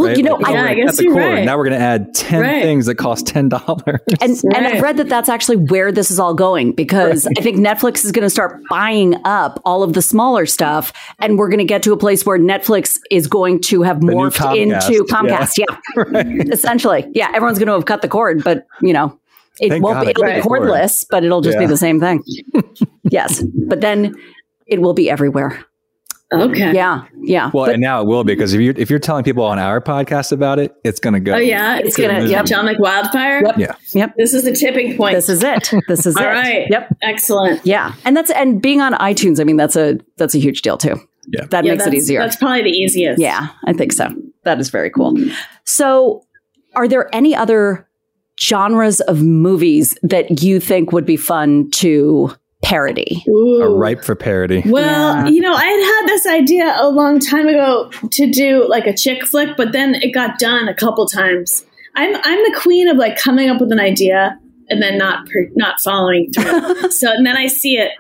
Well, 0.03 0.11
right? 0.11 0.17
you 0.17 0.23
know, 0.23 0.35
Like, 0.37 0.47
I, 0.47 0.51
oh, 0.51 0.55
Yeah, 0.55 0.71
I 0.71 0.75
guess 0.75 1.01
you're 1.01 1.15
right. 1.15 1.45
Now 1.45 1.57
we're 1.57 1.69
going 1.69 1.79
to 1.79 1.85
add 1.85 2.15
ten 2.15 2.41
Right. 2.41 2.63
things 2.63 2.87
that 2.87 2.97
cost 2.97 3.27
ten 3.27 3.49
dollars. 3.49 4.01
And, 4.21 4.37
and 4.55 4.67
I've 4.67 4.83
read 4.83 4.97
that 4.99 5.09
that's 5.09 5.29
actually 5.29 5.57
where 5.57 5.93
this 5.93 6.11
is 6.11 6.19
all 6.19 6.35
going 6.35 6.73
because 6.73 7.27
I 7.27 7.41
think 7.41 7.57
Netflix 7.57 8.05
is 8.05 8.13
going 8.13 8.25
to 8.25 8.31
start 8.31 8.61
buying 8.69 9.15
up 9.25 9.61
all 9.65 9.83
of 9.83 9.93
the 9.93 10.03
smaller 10.03 10.47
stuff, 10.47 10.93
and 11.21 11.39
we're 11.39 11.49
going 11.49 11.59
to 11.59 11.65
get 11.65 11.83
to 11.85 11.93
a 11.93 11.97
place 11.97 12.27
where 12.27 12.39
Netflix 12.39 12.99
is 13.11 13.27
going 13.27 13.61
to 13.63 13.83
have 13.83 14.03
new 14.03 14.13
morphed 14.13 14.39
Comcast, 14.39 14.91
into 14.91 15.05
Comcast. 15.05 15.59
Yeah, 15.59 16.45
essentially, 16.53 17.07
yeah. 17.15 17.29
Everyone's 17.35 17.59
going 17.59 17.69
to 17.69 17.75
have 17.75 17.85
cut 17.87 18.03
the 18.03 18.09
cord, 18.09 18.43
but 18.45 18.67
you 18.81 18.93
know, 18.93 19.19
it 19.61 19.71
Thank 19.71 19.85
won't. 19.85 19.95
God 19.95 20.05
Be, 20.05 20.11
it 20.11 20.11
it'll 20.11 20.23
cut 20.25 20.43
be 20.43 20.49
cordless, 20.49 21.07
but 21.09 21.25
it'll 21.25 21.41
just 21.41 21.59
be 21.59 21.67
the 21.67 21.77
same 21.77 22.01
thing. 22.01 22.23
yes, 23.05 23.43
but 23.43 23.81
then 23.81 24.15
it 24.67 24.81
will 24.81 24.95
be 24.95 25.11
everywhere. 25.11 25.65
Okay. 26.33 26.73
Yeah, 26.75 27.05
yeah. 27.21 27.51
Well, 27.53 27.67
But- 27.67 27.75
and 27.75 27.83
now 27.83 28.01
it 28.03 28.07
will 28.07 28.25
because 28.25 28.55
if 28.55 28.61
you 28.61 28.75
if 28.77 28.91
you're 28.91 28.99
telling 28.99 29.25
people 29.25 29.45
on 29.45 29.59
our 29.59 29.81
podcast 29.81 30.33
about 30.33 30.59
it, 30.59 30.75
it's 30.85 31.01
going 31.01 31.15
to 31.15 31.21
go. 31.21 31.35
Oh 31.35 31.39
yeah, 31.39 31.79
It's 31.79 31.89
it's, 31.89 31.97
gonna- 31.97 32.21
gonna 32.21 32.29
yep. 32.31 32.45
jump 32.47 32.65
like 32.67 32.79
wildfire. 32.79 33.43
Yep. 33.45 33.59
Yeah. 33.59 33.75
yep. 33.93 34.15
This 34.17 34.35
is 34.35 34.45
the 34.45 34.53
tipping 34.53 34.97
point. 34.97 35.15
This 35.15 35.29
is 35.29 35.43
it. 35.43 35.71
This 35.89 36.07
is 36.07 36.17
All 36.19 36.23
it. 36.25 36.27
right. 36.27 36.67
Yep. 36.71 36.97
Excellent. 37.03 37.65
Yeah, 37.67 37.95
and 38.05 38.17
that's 38.17 38.31
and 38.31 38.61
being 38.63 38.81
on 38.81 38.93
iTunes. 38.95 39.41
I 39.41 39.45
mean, 39.45 39.57
that's 39.57 39.77
a 39.77 39.99
that's 40.17 40.35
a 40.35 40.39
huge 40.39 40.63
deal 40.63 40.77
too. 40.79 40.97
Yeah. 41.29 41.47
that 41.51 41.65
Yeah, 41.65 41.73
makes 41.73 41.87
it 41.87 41.95
easier. 41.95 42.21
That's 42.21 42.37
probably 42.37 42.63
the 42.63 42.71
easiest. 42.71 43.21
Yeah, 43.21 43.49
I 43.67 43.73
think 43.73 43.93
so. 43.93 44.09
That 44.45 44.59
is 44.59 44.71
very 44.71 44.91
cool. 44.91 45.15
Mm-hmm. 45.15 45.33
So, 45.65 46.25
are 46.75 46.89
there 46.89 47.09
any 47.15 47.35
other 47.37 47.89
genres 48.41 49.01
of 49.03 49.23
movies 49.23 49.97
that 50.03 50.43
you 50.43 50.59
think 50.59 50.91
would 50.91 51.07
be 51.07 51.17
fun 51.17 51.71
to 51.71 52.35
parody? 52.63 53.25
Ooh. 53.29 53.61
Are 53.63 53.75
ripe 53.75 54.05
for 54.05 54.15
parody. 54.15 54.63
Well, 54.67 55.17
Yeah. 55.17 55.29
you 55.29 55.41
know, 55.41 55.53
I 55.53 55.65
had 55.65 55.83
had 55.83 56.09
this 56.09 56.27
idea 56.27 56.75
a 56.79 56.89
long 56.89 57.19
time 57.19 57.49
ago 57.49 57.91
to 58.13 58.31
do 58.31 58.67
like 58.69 58.87
a 58.87 58.97
chick 58.97 59.27
flick, 59.27 59.57
but 59.57 59.73
then 59.73 59.97
it 59.97 60.13
got 60.13 60.39
done 60.39 60.69
a 60.69 60.75
couple 60.75 61.07
times. 61.07 61.65
I'm 61.95 62.15
I'm 62.15 62.53
the 62.53 62.59
queen 62.61 62.89
of 62.89 62.97
like 62.97 63.19
coming 63.19 63.51
up 63.51 63.61
with 63.61 63.73
an 63.73 63.81
idea 63.81 64.39
and 64.71 64.81
then 64.83 64.97
not 64.97 65.29
per, 65.29 65.49
not 65.57 65.81
following 65.83 66.33
through. 66.33 66.91
so 66.91 67.11
and 67.13 67.27
then 67.27 67.37
I 67.37 67.49
see 67.49 67.75
it 67.77 67.91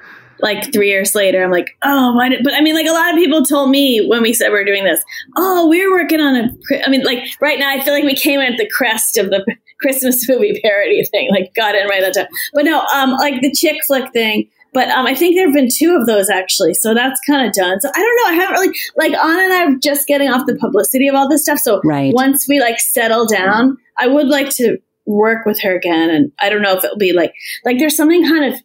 like 0.40 0.72
three 0.72 0.88
years 0.88 1.14
later. 1.14 1.44
I'm 1.44 1.51
like, 1.53 1.77
oh, 1.83 2.14
why 2.16 2.29
did? 2.29 2.42
But 2.42 2.55
I 2.55 2.61
mean, 2.62 2.75
like 2.75 2.87
a 2.87 2.92
lot 2.92 3.11
of 3.11 3.16
people 3.16 3.44
told 3.44 3.70
me 3.70 4.05
when 4.07 4.22
we 4.22 4.33
said 4.33 4.51
we 4.51 4.59
are 4.59 4.64
doing 4.64 4.85
this. 4.85 5.01
Oh, 5.37 5.68
we 5.68 5.85
are 5.85 5.90
working 5.90 6.20
on 6.20 6.35
a. 6.37 6.48
I 6.85 6.88
mean, 6.90 7.03
like 7.05 7.25
right 7.40 7.59
now, 7.59 7.70
I 7.70 7.81
feel 7.83 7.92
like 7.94 8.05
we 8.05 8.16
came 8.16 8.40
in 8.40 8.53
at 8.53 8.59
the 8.59 8.68
crest 8.68 9.18
of 9.18 9.31
the 9.31 9.44
Christmas 9.83 10.27
movie 10.29 10.59
parody 10.62 11.05
thing. 11.05 11.29
Like 11.31 11.53
got 11.55 11.75
in 11.75 11.87
right 11.88 12.03
at 12.03 12.14
that 12.14 12.21
time. 12.23 12.31
But 12.55 12.64
no, 12.64 12.81
um, 12.95 13.11
like 13.12 13.42
the 13.42 13.53
chick 13.53 13.77
flick 13.87 14.11
thing. 14.12 14.49
But 14.75 14.88
um, 14.88 15.05
I 15.07 15.14
think 15.14 15.37
there 15.37 15.45
have 15.47 15.55
been 15.55 15.68
two 15.71 15.95
of 16.01 16.07
those 16.07 16.31
actually, 16.31 16.73
so 16.73 16.95
that's 16.95 17.21
kind 17.29 17.47
of 17.47 17.53
done. 17.53 17.79
So 17.83 17.90
I 17.95 18.01
don't 18.01 18.16
know. 18.16 18.31
I 18.31 18.33
haven't 18.42 18.55
really 18.61 18.75
like 18.97 19.12
Ana 19.12 19.42
and 19.42 19.53
I 19.53 19.64
are 19.66 19.77
just 19.83 20.07
getting 20.07 20.31
off 20.31 20.47
the 20.47 20.57
publicity 20.57 21.09
of 21.09 21.14
all 21.14 21.29
this 21.29 21.42
stuff. 21.42 21.59
So 21.59 21.83
Right. 21.85 22.14
once 22.14 22.47
we 22.49 22.59
like 22.59 22.81
settle 22.81 23.27
down, 23.27 23.77
I 23.99 24.07
would 24.07 24.29
like 24.29 24.49
to 24.57 24.79
work 25.05 25.45
with 25.45 25.61
her 25.61 25.77
again. 25.77 26.09
And 26.09 26.33
I 26.40 26.49
don't 26.49 26.62
know 26.62 26.75
if 26.75 26.83
it'll 26.85 26.97
be 26.97 27.12
like 27.12 27.35
like 27.66 27.79
there's 27.79 27.97
something 27.97 28.27
kind 28.27 28.55
of 28.55 28.59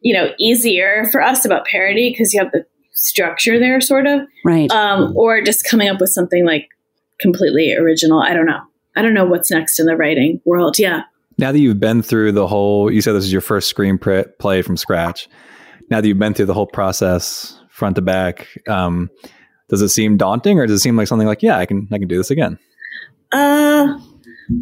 you 0.00 0.14
know 0.14 0.28
easier 0.38 1.08
for 1.10 1.20
us 1.20 1.44
about 1.44 1.66
parody 1.66 2.10
because 2.10 2.32
you 2.32 2.40
have 2.40 2.52
the 2.52 2.64
structure 2.92 3.58
there, 3.58 3.80
sort 3.80 4.06
of, 4.06 4.20
Right. 4.44 4.70
um, 4.70 5.12
or 5.16 5.40
just 5.42 5.64
coming 5.68 5.88
up 5.88 6.00
with 6.00 6.10
something 6.10 6.44
like 6.46 6.68
completely 7.20 7.74
original. 7.74 8.20
I 8.20 8.32
don't 8.34 8.46
know. 8.46 8.60
I 8.98 9.02
don't 9.02 9.14
know 9.14 9.24
what's 9.24 9.50
next 9.50 9.78
in 9.78 9.86
the 9.86 9.96
writing 9.96 10.40
world. 10.44 10.76
Yeah. 10.76 11.02
Now 11.38 11.52
that 11.52 11.60
you've 11.60 11.78
been 11.78 12.02
through 12.02 12.32
the 12.32 12.48
whole, 12.48 12.90
you 12.90 13.00
said 13.00 13.12
this 13.12 13.24
is 13.24 13.32
your 13.32 13.40
first 13.40 13.72
screenplay 13.72 14.26
play 14.40 14.60
from 14.60 14.76
scratch. 14.76 15.28
Now 15.88 16.00
that 16.00 16.08
you've 16.08 16.18
been 16.18 16.34
through 16.34 16.46
the 16.46 16.54
whole 16.54 16.66
process, 16.66 17.56
front 17.70 17.94
to 17.94 18.02
back, 18.02 18.48
um, 18.66 19.08
does 19.68 19.80
it 19.82 19.90
seem 19.90 20.16
daunting, 20.16 20.58
or 20.58 20.66
does 20.66 20.80
it 20.80 20.82
seem 20.82 20.96
like 20.96 21.06
something 21.06 21.28
like, 21.28 21.44
yeah, 21.44 21.56
I 21.56 21.64
can, 21.64 21.86
I 21.92 21.98
can 21.98 22.08
do 22.08 22.16
this 22.16 22.32
again? 22.32 22.58
Uh, 23.30 23.98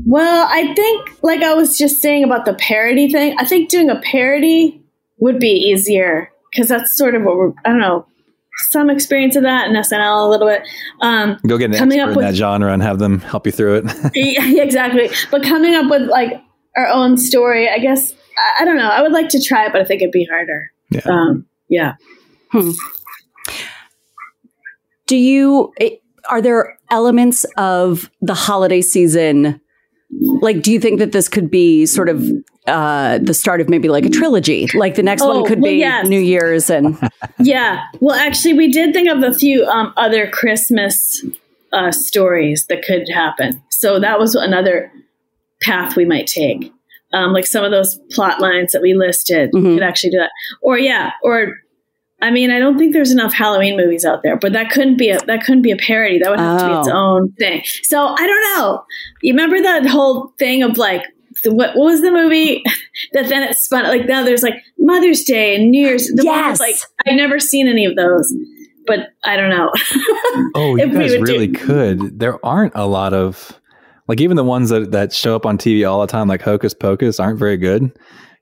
well, 0.05 0.49
I 0.51 0.75
think, 0.75 1.23
like 1.23 1.43
I 1.43 1.55
was 1.55 1.79
just 1.79 2.03
saying 2.03 2.25
about 2.25 2.45
the 2.45 2.53
parody 2.55 3.11
thing, 3.11 3.37
I 3.39 3.47
think 3.47 3.71
doing 3.71 3.89
a 3.89 3.99
parody 4.01 4.83
would 5.19 5.39
be 5.39 5.49
easier 5.49 6.31
because 6.51 6.69
that's 6.69 6.95
sort 6.95 7.15
of 7.15 7.23
what 7.23 7.37
we're, 7.37 7.53
I 7.65 7.71
don't 7.71 7.81
know, 7.81 8.07
some 8.71 8.91
experience 8.91 9.37
of 9.37 9.43
that 9.43 9.69
in 9.69 9.75
SNL 9.75 10.27
a 10.27 10.29
little 10.29 10.47
bit. 10.49 10.63
Um, 11.03 11.39
Go 11.47 11.59
get 11.59 11.71
an 11.71 11.77
Coming 11.77 11.99
expert 12.01 12.03
up 12.03 12.09
in 12.11 12.17
with- 12.17 12.27
that 12.27 12.35
genre 12.35 12.73
and 12.73 12.83
have 12.83 12.99
them 12.99 13.21
help 13.21 13.47
you 13.47 13.53
through 13.53 13.77
it. 13.85 13.85
yeah, 14.15 14.63
exactly. 14.63 15.11
But 15.31 15.43
coming 15.43 15.75
up 15.75 15.91
with 15.91 16.09
like 16.09 16.33
our 16.77 16.87
own 16.89 17.19
story, 17.19 17.69
I 17.69 17.79
guess, 17.79 18.13
I, 18.13 18.63
I 18.63 18.65
don't 18.65 18.77
know. 18.77 18.89
I 18.89 19.03
would 19.03 19.13
like 19.13 19.29
to 19.31 19.43
try 19.43 19.67
it, 19.67 19.73
but 19.73 19.81
I 19.81 19.85
think 19.85 20.03
it'd 20.03 20.13
be 20.13 20.27
harder. 20.31 20.71
Yeah. 20.91 21.01
Um, 21.07 21.47
yeah. 21.69 21.95
Do 25.07 25.17
you 25.17 25.73
it, 25.79 26.01
are 26.29 26.41
there 26.43 26.79
elements 26.91 27.45
of 27.57 28.11
the 28.21 28.35
holiday 28.35 28.81
season 28.81 29.61
like 30.21 30.63
do 30.63 30.73
you 30.73 30.81
think 30.81 30.99
that 30.99 31.13
this 31.13 31.29
could 31.29 31.51
be 31.51 31.87
sort 31.87 32.09
of 32.09 32.25
uh 32.67 33.19
the 33.19 33.35
start 33.35 33.61
of 33.61 33.69
maybe 33.69 33.89
like 33.89 34.05
a 34.05 34.09
trilogy 34.11 34.67
like 34.75 34.95
the 34.95 35.03
next 35.03 35.23
Oh, 35.23 35.41
one 35.41 35.45
could 35.47 35.61
well, 35.61 35.71
be 35.73 35.77
yes. 35.79 36.07
new 36.09 36.21
year's 36.21 36.69
and 36.71 36.97
Yeah. 37.39 37.85
Well, 38.01 38.17
actually, 38.17 38.55
we 38.55 38.69
did 38.73 38.93
think 38.95 39.09
of 39.09 39.23
a 39.23 39.33
few 39.33 39.65
um, 39.67 39.93
other 39.97 40.29
Christmas 40.31 41.23
uh, 41.73 41.93
stories 41.93 42.67
that 42.69 42.83
could 42.83 43.09
happen. 43.09 43.63
So 43.71 44.01
that 44.01 44.19
was 44.19 44.35
another 44.35 44.91
path 45.61 45.97
we 45.97 46.05
might 46.07 46.27
take. 46.27 46.73
Um, 47.13 47.33
like 47.33 47.47
some 47.47 47.63
of 47.65 47.71
those 47.71 47.99
plot 48.11 48.41
lines 48.41 48.73
that 48.73 48.83
we 48.83 48.95
listed 48.95 49.51
Mhm. 49.53 49.75
could 49.75 49.83
actually 49.83 50.11
do 50.11 50.19
that. 50.19 50.31
Or 50.63 50.79
yeah, 50.79 51.13
or 51.23 51.59
I 52.23 52.31
mean, 52.31 52.51
I 52.51 52.59
don't 52.59 52.79
think 52.79 52.93
there's 52.95 53.13
enough 53.13 53.35
Halloween 53.35 53.77
movies 53.77 54.05
out 54.05 54.23
there, 54.23 54.37
but 54.37 54.53
that 54.55 54.71
couldn't 54.71 54.97
be 54.97 55.11
a 55.11 55.19
that 55.27 55.43
couldn't 55.45 55.63
be 55.63 55.71
a 55.71 55.77
parody. 55.77 56.19
That 56.19 56.31
would 56.31 56.41
have 56.41 56.61
to 56.61 56.67
be 56.67 56.73
its 56.79 56.89
Oh. 56.89 56.93
own 56.97 57.33
thing. 57.33 57.63
So 57.83 58.07
I 58.07 58.27
don't 58.27 58.43
know. 58.59 58.85
You 59.23 59.33
remember 59.35 59.61
that 59.63 59.87
whole 59.87 60.33
thing 60.39 60.63
of 60.63 60.79
like 60.79 61.03
the- 61.45 61.53
what, 61.55 61.77
what 61.77 61.85
was 61.85 62.01
the 62.01 62.11
movie 62.11 62.63
that 63.13 63.29
then 63.29 63.43
it 63.43 63.55
spun 63.57 63.85
like 63.85 64.07
now 64.07 64.25
there's 64.25 64.43
like 64.43 64.55
Mother's 64.79 65.25
Day 65.25 65.57
and 65.57 65.71
New 65.71 65.87
Year's. 65.87 66.07
The 66.09 66.25
one 66.25 66.35
Yes. 66.37 66.53
with, 66.59 66.61
like 66.69 66.77
I've 67.07 67.17
never 67.17 67.39
seen 67.39 67.69
any 67.69 67.85
of 67.85 67.97
those, 67.97 68.35
but 68.87 69.09
I 69.25 69.37
don't 69.37 69.51
know. 69.51 69.71
Oh, 70.55 70.77
you 70.77 70.85
If 70.85 70.93
we 70.93 70.99
guys 71.01 71.11
would 71.13 71.27
do- 71.27 71.33
really 71.33 71.49
could. 71.49 72.19
There 72.19 72.45
aren't 72.45 72.73
a 72.75 72.87
lot 72.87 73.13
of 73.13 73.61
like 74.09 74.21
even 74.23 74.37
the 74.37 74.45
ones 74.45 74.71
that 74.71 74.93
that 74.93 75.13
show 75.13 75.37
up 75.37 75.45
on 75.45 75.59
TV 75.59 75.87
all 75.89 76.01
the 76.01 76.07
time, 76.07 76.29
like 76.29 76.41
Hocus 76.41 76.73
Pocus, 76.73 77.21
aren't 77.21 77.39
very 77.39 77.57
good. 77.59 77.91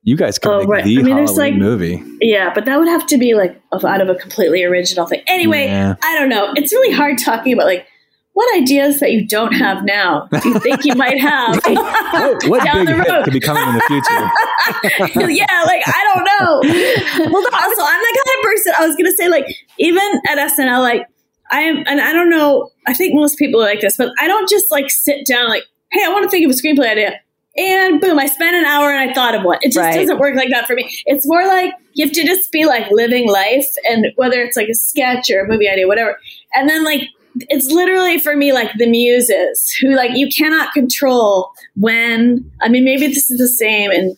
You 0.04 0.16
guys 0.16 0.38
could 0.38 0.52
Oh, 0.52 0.58
make 0.60 0.68
right. 0.68 0.84
the 0.84 0.98
I 0.98 1.02
mean, 1.02 1.16
there's, 1.16 1.30
Halloween 1.30 1.52
like- 1.54 1.60
movie. 1.60 2.02
yeah, 2.20 2.52
but 2.54 2.66
that 2.66 2.78
would 2.78 2.88
have 2.88 3.06
to 3.08 3.18
be 3.18 3.34
like 3.34 3.60
out 3.72 4.00
of 4.00 4.08
a 4.08 4.14
completely 4.14 4.62
original 4.62 5.06
thing. 5.06 5.22
Anyway, 5.26 5.64
Yeah. 5.66 5.94
I 6.02 6.18
don't 6.18 6.28
know. 6.28 6.52
It's 6.56 6.72
really 6.72 6.92
hard 6.94 7.16
talking 7.18 7.52
about 7.54 7.66
like 7.66 7.86
what 8.34 8.54
ideas 8.56 8.98
that 9.00 9.12
you 9.12 9.26
don't 9.26 9.52
have 9.52 9.84
now 9.84 10.26
do 10.42 10.48
you 10.48 10.58
think 10.58 10.84
you 10.84 10.94
might 10.96 11.20
have 11.20 11.54
What, 11.54 11.64
oh, 11.76 12.38
what 12.48 12.64
down 12.64 12.84
big 12.84 12.96
the 12.96 13.02
road? 13.08 13.24
could 13.24 13.32
be 13.32 13.38
coming 13.40 13.62
in 13.68 13.74
the 13.76 13.80
future? 13.82 15.30
yeah, 15.30 15.62
like 15.66 15.82
I 15.86 16.12
don't 16.12 16.24
know. 16.24 17.32
well, 17.32 17.44
also, 17.52 17.82
I'm 17.82 18.00
the 18.00 18.18
kind 18.18 18.38
of 18.38 18.42
person 18.42 18.72
I 18.78 18.86
was 18.86 18.96
gonna 18.96 19.12
say, 19.16 19.28
like, 19.28 19.46
even 19.78 20.02
at 20.28 20.38
SNL, 20.50 20.80
like 20.82 21.06
I 21.50 21.60
am, 21.60 21.84
and 21.86 22.00
I 22.00 22.12
don't 22.12 22.28
know. 22.30 22.70
I 22.86 22.92
think 22.94 23.14
most 23.14 23.38
people 23.38 23.60
are 23.60 23.66
like 23.66 23.80
this, 23.80 23.96
but 23.96 24.10
I 24.20 24.26
don't 24.26 24.48
just 24.48 24.70
like 24.70 24.90
sit 24.90 25.24
down, 25.26 25.48
like, 25.48 25.62
hey, 25.92 26.02
I 26.04 26.08
want 26.08 26.24
to 26.24 26.28
think 26.30 26.44
of 26.44 26.50
a 26.50 26.54
screenplay 26.54 26.90
idea. 26.90 27.20
And 27.56 28.00
boom, 28.00 28.18
I 28.18 28.26
spent 28.26 28.56
an 28.56 28.64
hour 28.64 28.90
and 28.90 29.10
I 29.10 29.14
thought 29.14 29.34
of 29.34 29.44
one. 29.44 29.58
It 29.62 29.68
just 29.68 29.78
Right. 29.78 29.94
doesn't 29.94 30.18
work 30.18 30.34
like 30.34 30.48
that 30.50 30.66
for 30.66 30.74
me. 30.74 30.90
It's 31.06 31.26
more 31.26 31.46
like 31.46 31.72
you 31.92 32.04
have 32.04 32.14
to 32.14 32.24
just 32.24 32.50
be 32.50 32.64
like 32.66 32.90
living 32.90 33.28
life 33.28 33.68
and 33.88 34.06
whether 34.16 34.42
it's 34.42 34.56
like 34.56 34.68
a 34.68 34.74
sketch 34.74 35.30
or 35.30 35.40
a 35.44 35.48
movie 35.48 35.68
idea, 35.68 35.86
whatever. 35.86 36.18
And 36.54 36.68
then 36.68 36.84
like 36.84 37.02
it's 37.36 37.66
literally 37.66 38.18
for 38.18 38.36
me 38.36 38.52
like 38.52 38.70
the 38.78 38.86
muses 38.88 39.70
who 39.80 39.94
like 39.94 40.12
you 40.14 40.28
cannot 40.28 40.72
control 40.72 41.50
when 41.76 42.50
I 42.60 42.68
mean 42.68 42.84
maybe 42.84 43.08
this 43.08 43.30
is 43.30 43.38
the 43.38 43.48
same 43.48 43.90
in 43.90 44.16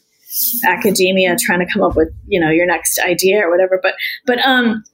academia 0.66 1.36
trying 1.40 1.60
to 1.66 1.72
come 1.72 1.82
up 1.82 1.96
with, 1.96 2.08
you 2.26 2.40
know, 2.40 2.50
your 2.50 2.66
next 2.66 2.98
idea 2.98 3.38
or 3.46 3.50
whatever, 3.50 3.78
but 3.82 3.94
but 4.26 4.38
um 4.46 4.84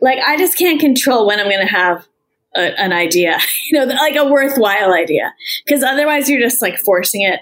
like 0.00 0.18
I 0.24 0.36
just 0.36 0.58
can't 0.58 0.80
control 0.80 1.26
when 1.26 1.40
I'm 1.40 1.48
going 1.48 1.66
to 1.66 1.72
have 1.72 2.06
a, 2.56 2.78
an 2.78 2.92
idea, 2.92 3.38
you 3.70 3.78
know, 3.78 3.86
like 3.94 4.16
a 4.16 4.26
worthwhile 4.26 4.92
idea, 4.92 5.32
because 5.64 5.82
otherwise 5.82 6.28
you're 6.28 6.40
just 6.40 6.60
like 6.62 6.78
forcing 6.78 7.22
it, 7.22 7.40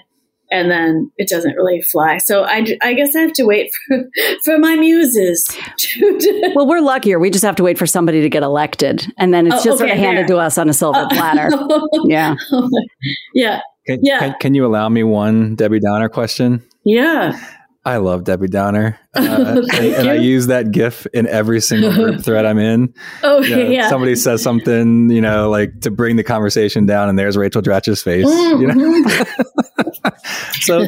and 0.51 0.69
then 0.69 1.11
it 1.17 1.27
doesn't 1.29 1.55
really 1.55 1.81
fly. 1.81 2.17
So 2.19 2.43
I, 2.43 2.65
I 2.81 2.93
guess 2.93 3.15
I 3.15 3.21
have 3.21 3.33
to 3.33 3.43
wait 3.43 3.71
for 3.87 4.03
for 4.45 4.57
my 4.59 4.75
muses. 4.75 5.45
To, 5.77 6.51
Well, 6.55 6.67
we're 6.67 6.79
luckier. 6.81 7.19
We 7.19 7.29
just 7.29 7.43
have 7.45 7.55
to 7.57 7.63
wait 7.63 7.77
for 7.77 7.85
somebody 7.85 8.21
to 8.21 8.29
get 8.29 8.41
elected, 8.43 9.05
and 9.17 9.33
then 9.33 9.47
it's 9.47 9.57
Oh, 9.57 9.63
just 9.63 9.77
sort 9.79 9.89
of 9.91 9.97
handed 9.97 10.23
there. 10.27 10.35
to 10.37 10.41
us 10.41 10.57
on 10.57 10.69
a 10.69 10.73
silver 10.73 10.99
uh, 10.99 11.09
platter. 11.09 11.49
Oh, 11.53 11.87
yeah. 12.05 12.35
yeah, 13.33 13.61
Can, 13.85 13.99
Yeah. 14.03 14.19
can, 14.19 14.35
can 14.39 14.53
you 14.55 14.65
allow 14.65 14.89
me 14.89 15.03
one 15.03 15.55
Debbie 15.55 15.79
Downer 15.79 16.09
question? 16.09 16.63
yeah. 16.85 17.39
I 17.85 17.97
love 17.97 18.23
Debbie 18.23 18.47
Downer. 18.47 18.97
Uh, 19.15 19.61
and, 19.73 20.09
I 20.09 20.15
use 20.15 20.47
that 20.47 20.71
GIF 20.71 21.05
in 21.13 21.27
every 21.27 21.61
single 21.61 21.93
group 21.93 22.21
thread 22.25 22.45
I'm 22.45 22.57
in. 22.57 22.93
Oh 23.21 23.41
You 23.41 23.55
know, 23.55 23.63
yeah. 23.69 23.89
Somebody 23.89 24.15
says 24.15 24.41
something, 24.41 25.09
you 25.09 25.21
know, 25.21 25.49
like 25.49 25.81
to 25.81 25.91
bring 25.91 26.15
the 26.15 26.23
conversation 26.23 26.85
down, 26.85 27.09
and 27.09 27.17
there's 27.19 27.37
Rachel 27.37 27.61
Dratch's 27.61 28.01
face. 28.01 28.25
You 28.25 28.67
know? 28.67 29.25
So, 30.61 30.81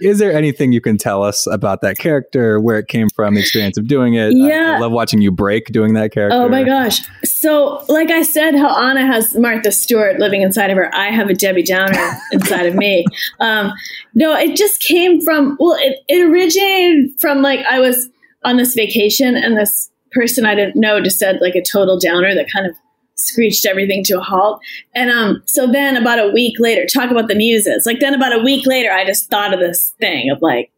is 0.00 0.18
there 0.18 0.32
anything 0.32 0.72
you 0.72 0.80
can 0.80 0.98
tell 0.98 1.22
us 1.22 1.46
about 1.46 1.80
that 1.82 1.98
character, 1.98 2.60
where 2.60 2.78
it 2.78 2.88
came 2.88 3.08
from, 3.14 3.34
the 3.34 3.40
experience 3.40 3.78
of 3.78 3.86
doing 3.86 4.14
it? 4.14 4.26
I- 4.26 4.30
Yeah. 4.30 4.74
I, 4.76 4.78
love 4.78 4.92
watching 4.92 5.20
you 5.20 5.30
break 5.30 5.66
doing 5.66 5.94
that 5.94 6.12
character. 6.12 6.36
Oh 6.36 6.48
my 6.48 6.64
gosh. 6.64 7.00
So, 7.24 7.84
like 7.88 8.10
I 8.10 8.22
said, 8.22 8.54
how 8.54 8.68
Ana 8.68 9.06
has 9.06 9.36
Martha 9.36 9.72
Stewart 9.72 10.18
living 10.18 10.42
inside 10.42 10.70
of 10.70 10.76
her, 10.76 10.94
I 10.94 11.10
have 11.10 11.28
a 11.28 11.34
Debbie 11.34 11.62
Downer 11.62 12.18
inside 12.32 12.66
of 12.66 12.74
me. 12.74 13.04
Um, 13.40 13.72
no, 14.14 14.34
it 14.34 14.56
just 14.56 14.80
came 14.82 15.20
from, 15.22 15.56
well, 15.58 15.76
it, 15.80 15.98
it 16.08 16.20
originated 16.28 17.18
from 17.20 17.42
like 17.42 17.60
I 17.72 17.80
was 17.80 18.08
on 18.44 18.56
this 18.58 18.74
vacation 18.74 19.34
and 19.34 19.56
this 19.56 19.90
person 20.12 20.44
I 20.44 20.54
didn't 20.54 20.76
know 20.76 21.00
just 21.00 21.18
said 21.18 21.40
like 21.40 21.54
a 21.54 21.62
total 21.62 21.98
downer 21.98 22.34
that 22.34 22.52
kind 22.52 22.66
of 22.66 22.76
screeched 23.14 23.64
everything 23.64 24.04
to 24.04 24.18
a 24.18 24.22
halt. 24.22 24.60
And 24.94 25.10
um, 25.10 25.42
so 25.46 25.66
then 25.66 25.96
about 25.96 26.18
a 26.18 26.30
week 26.32 26.56
later, 26.58 26.84
talk 26.86 27.10
about 27.10 27.28
the 27.28 27.34
muses. 27.34 27.86
Like 27.86 28.00
then 28.00 28.14
about 28.14 28.34
a 28.34 28.42
week 28.42 28.66
later, 28.66 28.90
I 28.92 29.06
just 29.06 29.30
thought 29.30 29.54
of 29.54 29.60
this 29.60 29.94
thing 30.00 30.30
of 30.30 30.42
like, 30.42 30.70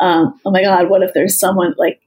um, 0.00 0.38
oh 0.44 0.50
my 0.50 0.62
God, 0.62 0.90
what 0.90 1.02
if 1.02 1.14
there's 1.14 1.38
someone 1.38 1.74
like 1.78 2.00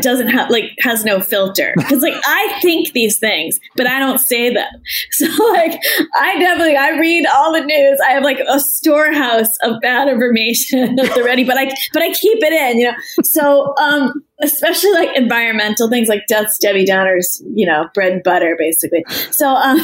doesn't 0.00 0.28
have 0.28 0.50
like 0.50 0.72
has 0.80 1.04
no 1.04 1.20
filter 1.20 1.72
because 1.76 2.02
like 2.02 2.14
I 2.26 2.58
think 2.60 2.92
these 2.92 3.18
things, 3.18 3.58
but 3.76 3.86
I 3.86 3.98
don't 3.98 4.18
say 4.18 4.52
them. 4.52 4.68
So 5.12 5.26
like 5.52 5.78
I 6.16 6.38
definitely 6.38 6.76
I 6.76 6.98
read 6.98 7.26
all 7.26 7.52
the 7.52 7.64
news. 7.64 7.98
I 8.06 8.12
have 8.12 8.22
like 8.22 8.40
a 8.48 8.60
storehouse 8.60 9.48
of 9.62 9.80
bad 9.82 10.08
information 10.08 10.98
at 11.00 11.14
the 11.14 11.22
ready, 11.22 11.44
but 11.44 11.58
I 11.58 11.66
but 11.92 12.02
I 12.02 12.12
keep 12.12 12.38
it 12.42 12.52
in, 12.52 12.78
you 12.78 12.84
know. 12.86 12.96
So 13.22 13.74
um, 13.80 14.22
especially 14.40 14.92
like 14.92 15.16
environmental 15.16 15.90
things 15.90 16.08
like 16.08 16.26
Death's 16.26 16.58
Debbie 16.58 16.86
Downer's, 16.86 17.42
you 17.54 17.66
know, 17.66 17.88
bread 17.92 18.12
and 18.12 18.22
butter 18.22 18.56
basically. 18.58 19.04
So 19.30 19.48
um, 19.48 19.78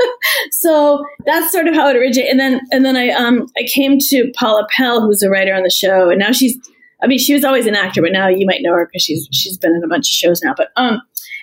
so 0.52 1.04
that's 1.26 1.52
sort 1.52 1.68
of 1.68 1.74
how 1.74 1.88
it 1.88 1.96
originated. 1.96 2.30
And 2.30 2.40
then 2.40 2.60
and 2.70 2.84
then 2.84 2.96
I 2.96 3.10
um 3.10 3.46
I 3.58 3.64
came 3.64 3.98
to 3.98 4.32
Paula 4.36 4.66
Pell, 4.70 5.02
who's 5.02 5.22
a 5.22 5.30
writer 5.30 5.54
on 5.54 5.62
the 5.62 5.70
show, 5.70 6.10
and 6.10 6.18
now 6.18 6.32
she's 6.32 6.56
I 7.02 7.06
mean, 7.06 7.18
she 7.18 7.34
was 7.34 7.44
always 7.44 7.66
an 7.66 7.74
actor, 7.74 8.02
but 8.02 8.12
now 8.12 8.28
you 8.28 8.46
might 8.46 8.62
know 8.62 8.72
her 8.72 8.86
because 8.86 9.02
she's 9.02 9.28
she's 9.32 9.56
been 9.56 9.74
in 9.74 9.84
a 9.84 9.88
bunch 9.88 10.08
of 10.08 10.12
shows 10.12 10.42
now. 10.42 10.54
But 10.56 10.68
um, 10.76 11.00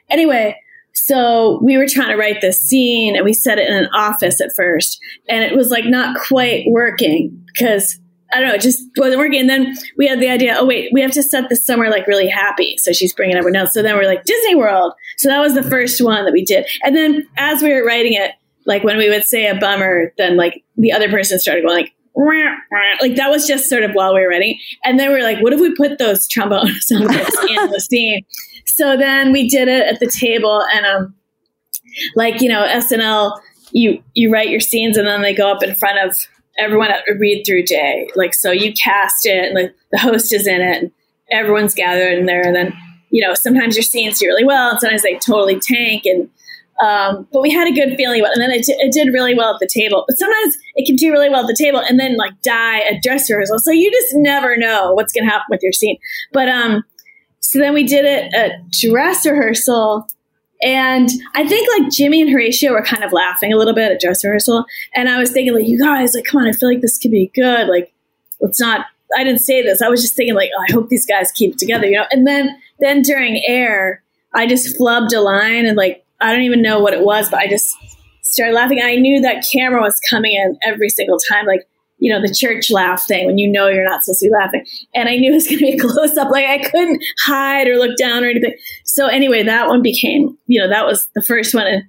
anyway, 0.09 0.57
so 0.93 1.59
we 1.63 1.77
were 1.77 1.87
trying 1.87 2.09
to 2.09 2.17
write 2.17 2.41
this 2.41 2.59
scene, 2.59 3.15
and 3.15 3.25
we 3.25 3.33
set 3.33 3.57
it 3.57 3.69
in 3.69 3.75
an 3.75 3.87
office 3.93 4.41
at 4.41 4.55
first, 4.55 4.99
and 5.29 5.43
it 5.43 5.55
was 5.55 5.69
like 5.69 5.85
not 5.85 6.19
quite 6.19 6.65
working 6.67 7.45
because 7.53 7.99
I 8.33 8.39
don't 8.39 8.49
know, 8.49 8.55
it 8.55 8.61
just 8.61 8.81
wasn't 8.97 9.19
working. 9.19 9.39
And 9.39 9.49
then 9.49 9.75
we 9.97 10.07
had 10.07 10.19
the 10.19 10.29
idea, 10.29 10.55
oh 10.57 10.65
wait, 10.65 10.89
we 10.91 11.01
have 11.01 11.11
to 11.11 11.23
set 11.23 11.47
this 11.47 11.65
somewhere 11.65 11.89
like 11.89 12.07
really 12.07 12.27
happy. 12.27 12.75
So 12.77 12.91
she's 12.91 13.13
bringing 13.13 13.37
everyone 13.37 13.55
else. 13.55 13.73
So 13.73 13.81
then 13.81 13.95
we're 13.95 14.07
like 14.07 14.23
Disney 14.25 14.55
World. 14.55 14.93
So 15.17 15.29
that 15.29 15.39
was 15.39 15.53
the 15.53 15.63
first 15.63 16.01
one 16.03 16.25
that 16.25 16.33
we 16.33 16.43
did, 16.43 16.65
and 16.83 16.95
then 16.95 17.27
as 17.37 17.61
we 17.61 17.73
were 17.73 17.85
writing 17.85 18.13
it, 18.13 18.31
like 18.65 18.83
when 18.83 18.97
we 18.97 19.09
would 19.09 19.23
say 19.23 19.47
a 19.47 19.55
bummer, 19.55 20.11
then 20.17 20.35
like 20.35 20.63
the 20.75 20.91
other 20.91 21.09
person 21.09 21.39
started 21.39 21.61
going 21.63 21.77
like. 21.77 21.94
Like 23.01 23.15
that 23.15 23.29
was 23.29 23.45
just 23.45 23.69
sort 23.69 23.83
of 23.83 23.91
while 23.91 24.13
we 24.13 24.21
were 24.21 24.29
writing, 24.29 24.59
and 24.83 24.99
then 24.99 25.09
we 25.09 25.15
were 25.15 25.23
like, 25.23 25.41
"What 25.41 25.53
if 25.53 25.59
we 25.59 25.73
put 25.75 25.97
those 25.97 26.27
trombone 26.27 26.71
sound 26.81 27.09
clips 27.09 27.37
in 27.49 27.69
the 27.69 27.79
scene?" 27.79 28.25
So 28.65 28.97
then 28.97 29.31
we 29.31 29.47
did 29.47 29.67
it 29.67 29.87
at 29.87 29.99
the 29.99 30.07
table, 30.07 30.63
and 30.73 30.85
um, 30.85 31.15
like 32.15 32.41
you 32.41 32.49
know, 32.49 32.65
SNL, 32.65 33.39
you 33.71 34.01
you 34.13 34.31
write 34.31 34.49
your 34.49 34.59
scenes, 34.59 34.97
and 34.97 35.07
then 35.07 35.21
they 35.21 35.33
go 35.33 35.51
up 35.51 35.63
in 35.63 35.75
front 35.75 35.99
of 35.99 36.17
everyone 36.57 36.91
at 36.91 37.03
a 37.09 37.15
read 37.15 37.43
through 37.45 37.63
day. 37.63 38.09
Like 38.15 38.33
so, 38.33 38.51
you 38.51 38.73
cast 38.73 39.25
it, 39.25 39.45
and 39.45 39.55
like 39.55 39.75
the 39.91 39.99
host 39.99 40.33
is 40.33 40.47
in 40.47 40.61
it, 40.61 40.83
and 40.83 40.91
everyone's 41.31 41.73
gathered 41.73 42.17
in 42.17 42.25
there, 42.25 42.41
and 42.41 42.55
then 42.55 42.73
you 43.11 43.25
know, 43.25 43.33
sometimes 43.33 43.75
your 43.75 43.83
scenes 43.83 44.19
do 44.19 44.27
really 44.27 44.43
well, 44.43 44.71
and 44.71 44.79
sometimes 44.79 45.03
they 45.03 45.17
totally 45.19 45.59
tank, 45.59 46.05
and 46.05 46.29
um, 46.83 47.27
but 47.31 47.41
we 47.41 47.51
had 47.51 47.67
a 47.67 47.71
good 47.71 47.95
feeling 47.95 48.19
about 48.19 48.31
it. 48.31 48.39
And 48.39 48.41
then 48.43 48.51
it, 48.51 48.65
it 48.67 48.91
did 48.91 49.13
really 49.13 49.33
well 49.33 49.53
at 49.53 49.59
the 49.59 49.69
table. 49.71 50.03
But 50.07 50.17
sometimes 50.17 50.57
it 50.75 50.85
can 50.85 50.95
do 50.95 51.11
really 51.11 51.29
well 51.29 51.41
at 51.41 51.47
the 51.47 51.55
table 51.57 51.79
and 51.79 51.99
then 51.99 52.17
like 52.17 52.33
die 52.41 52.79
at 52.79 53.01
dress 53.01 53.29
rehearsal. 53.29 53.59
So 53.59 53.71
you 53.71 53.89
just 53.91 54.13
never 54.15 54.57
know 54.57 54.93
what's 54.93 55.13
going 55.13 55.25
to 55.25 55.31
happen 55.31 55.45
with 55.49 55.61
your 55.63 55.71
scene. 55.71 55.97
But 56.33 56.49
um, 56.49 56.83
so 57.39 57.59
then 57.59 57.73
we 57.73 57.83
did 57.83 58.05
it 58.05 58.33
at 58.33 58.69
dress 58.71 59.25
rehearsal. 59.25 60.07
And 60.61 61.09
I 61.33 61.47
think 61.47 61.67
like 61.77 61.91
Jimmy 61.91 62.21
and 62.21 62.29
Horatio 62.29 62.71
were 62.71 62.81
kind 62.81 63.03
of 63.03 63.13
laughing 63.13 63.53
a 63.53 63.57
little 63.57 63.75
bit 63.75 63.91
at 63.91 63.99
dress 63.99 64.23
rehearsal. 64.23 64.65
And 64.93 65.09
I 65.09 65.19
was 65.19 65.31
thinking, 65.31 65.53
like, 65.53 65.67
you 65.67 65.77
guys, 65.77 66.13
like, 66.15 66.23
come 66.23 66.41
on, 66.41 66.47
I 66.47 66.53
feel 66.53 66.69
like 66.69 66.81
this 66.81 66.97
could 66.97 67.11
be 67.11 67.31
good. 67.35 67.67
Like, 67.67 67.93
let's 68.39 68.59
not, 68.59 68.85
I 69.17 69.23
didn't 69.23 69.41
say 69.41 69.61
this. 69.61 69.81
I 69.81 69.89
was 69.89 70.01
just 70.01 70.15
thinking, 70.15 70.33
like, 70.33 70.49
oh, 70.57 70.65
I 70.67 70.71
hope 70.71 70.89
these 70.89 71.05
guys 71.05 71.31
keep 71.33 71.57
together, 71.57 71.85
you 71.85 71.97
know? 71.97 72.05
And 72.09 72.25
then, 72.25 72.57
then 72.79 73.01
during 73.01 73.43
air, 73.45 74.01
I 74.33 74.47
just 74.47 74.77
flubbed 74.79 75.13
a 75.13 75.19
line 75.19 75.65
and 75.65 75.77
like, 75.77 76.04
I 76.25 76.33
don't 76.33 76.41
even 76.41 76.61
know 76.61 76.79
what 76.79 76.93
it 76.93 77.01
was, 77.01 77.29
but 77.29 77.39
I 77.39 77.47
just 77.47 77.77
started 78.23 78.53
laughing. 78.53 78.81
I 78.81 78.95
knew 78.95 79.21
that 79.21 79.45
camera 79.51 79.81
was 79.81 79.99
coming 80.09 80.33
in 80.33 80.57
every 80.63 80.89
single 80.89 81.19
time, 81.29 81.45
like, 81.45 81.67
you 81.99 82.11
know, 82.11 82.19
the 82.19 82.33
church 82.33 82.71
laugh 82.71 83.05
thing 83.07 83.25
when 83.25 83.37
you 83.37 83.49
know 83.49 83.67
you're 83.67 83.85
not 83.85 84.03
supposed 84.03 84.21
to 84.21 84.27
be 84.27 84.31
laughing. 84.31 84.65
And 84.93 85.07
I 85.07 85.15
knew 85.17 85.31
it 85.31 85.35
was 85.35 85.47
going 85.47 85.59
to 85.59 85.65
be 85.65 85.73
a 85.73 85.79
close 85.79 86.17
up. 86.17 86.31
Like 86.31 86.45
I 86.45 86.57
couldn't 86.57 87.01
hide 87.25 87.67
or 87.67 87.77
look 87.77 87.95
down 87.97 88.23
or 88.23 88.29
anything. 88.29 88.55
So 88.83 89.05
anyway, 89.07 89.43
that 89.43 89.67
one 89.67 89.81
became, 89.81 90.37
you 90.47 90.59
know, 90.59 90.67
that 90.67 90.85
was 90.85 91.07
the 91.15 91.23
first 91.23 91.53
one. 91.53 91.67
And 91.67 91.83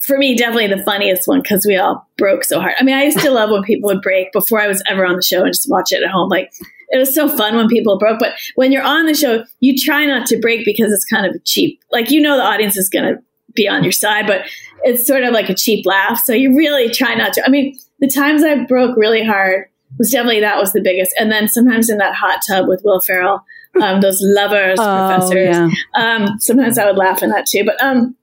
for 0.00 0.18
me, 0.18 0.36
definitely 0.36 0.66
the 0.68 0.82
funniest 0.82 1.28
one 1.28 1.42
because 1.42 1.64
we 1.66 1.76
all 1.76 2.08
broke 2.16 2.44
so 2.44 2.60
hard. 2.60 2.74
I 2.80 2.84
mean, 2.84 2.96
I 2.96 3.04
used 3.04 3.20
to 3.20 3.30
love 3.30 3.50
when 3.50 3.62
people 3.62 3.88
would 3.88 4.02
break 4.02 4.32
before 4.32 4.60
I 4.60 4.66
was 4.66 4.82
ever 4.88 5.06
on 5.06 5.16
the 5.16 5.22
show 5.22 5.42
and 5.42 5.52
just 5.52 5.70
watch 5.70 5.92
it 5.92 6.02
at 6.02 6.10
home. 6.10 6.28
Like 6.28 6.50
it 6.88 6.98
was 6.98 7.14
so 7.14 7.28
fun 7.36 7.56
when 7.56 7.68
people 7.68 7.98
broke. 7.98 8.18
But 8.18 8.34
when 8.56 8.72
you're 8.72 8.82
on 8.82 9.06
the 9.06 9.14
show, 9.14 9.44
you 9.60 9.76
try 9.78 10.06
not 10.06 10.26
to 10.28 10.40
break 10.40 10.64
because 10.64 10.90
it's 10.90 11.04
kind 11.04 11.26
of 11.26 11.44
cheap. 11.44 11.80
Like 11.92 12.10
you 12.10 12.20
know 12.20 12.36
the 12.36 12.42
audience 12.42 12.76
is 12.76 12.88
going 12.88 13.04
to 13.04 13.22
be 13.54 13.68
on 13.68 13.82
your 13.82 13.92
side, 13.92 14.26
but 14.26 14.42
it's 14.84 15.06
sort 15.06 15.24
of 15.24 15.32
like 15.32 15.48
a 15.48 15.54
cheap 15.54 15.86
laugh. 15.86 16.20
So 16.24 16.32
you 16.32 16.56
really 16.56 16.90
try 16.92 17.14
not 17.14 17.32
to. 17.34 17.44
I 17.46 17.48
mean, 17.50 17.78
the 18.00 18.08
times 18.08 18.42
I 18.42 18.64
broke 18.64 18.96
really 18.96 19.24
hard 19.24 19.66
was 19.98 20.10
definitely 20.10 20.40
that 20.40 20.58
was 20.58 20.72
the 20.72 20.80
biggest. 20.80 21.12
And 21.18 21.30
then 21.30 21.48
sometimes 21.48 21.90
in 21.90 21.98
that 21.98 22.14
hot 22.14 22.40
tub 22.48 22.66
with 22.66 22.80
Will 22.84 23.00
Ferrell, 23.00 23.44
um, 23.80 24.00
those 24.00 24.18
lovers 24.22 24.78
Oh, 24.82 25.08
professors. 25.18 25.56
yeah. 25.56 25.68
Um, 25.94 26.36
sometimes 26.40 26.78
I 26.78 26.86
would 26.86 26.96
laugh 26.96 27.22
in 27.22 27.30
that 27.30 27.46
too. 27.46 27.64
But 27.64 27.80
um, 27.82 28.16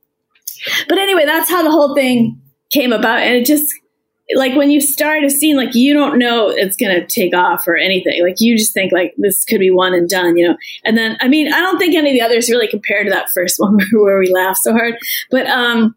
but 0.88 0.98
anyway, 0.98 1.26
that's 1.26 1.50
how 1.50 1.64
the 1.64 1.72
whole 1.72 1.96
thing 1.96 2.42
came 2.72 2.92
about, 2.92 3.20
and 3.20 3.36
it 3.36 3.46
just 3.46 3.74
like 4.36 4.56
when 4.56 4.70
you 4.70 4.80
start 4.80 5.24
a 5.24 5.30
scene, 5.30 5.56
like 5.56 5.74
you 5.74 5.94
don't 5.94 6.20
know 6.20 6.50
it's 6.50 6.76
gonna 6.76 7.06
take 7.06 7.36
off 7.36 7.68
or 7.68 7.76
anything. 7.76 8.22
Like 8.24 8.36
you 8.40 8.58
just 8.58 8.74
think 8.74 8.92
like 8.92 9.14
this 9.18 9.44
could 9.46 9.60
be 9.60 9.72
one 9.72 9.94
and 9.94 10.08
done, 10.08 10.38
you 10.38 10.48
know. 10.48 10.58
And 10.86 10.98
then 10.98 11.18
I 11.22 11.28
mean, 11.28 11.52
I 11.52 11.60
don't 11.62 11.78
think 11.78 11.96
any 11.96 12.10
of 12.10 12.14
the 12.14 12.22
others 12.22 12.50
really 12.50 12.68
compare 12.68 13.04
to 13.04 13.10
that 13.10 13.30
first 13.30 13.56
one 13.60 13.80
where 13.94 14.20
we 14.20 14.32
laughed 14.32 14.60
so 14.60 14.72
hard. 14.72 14.96
But 15.32 15.48
um, 15.48 15.96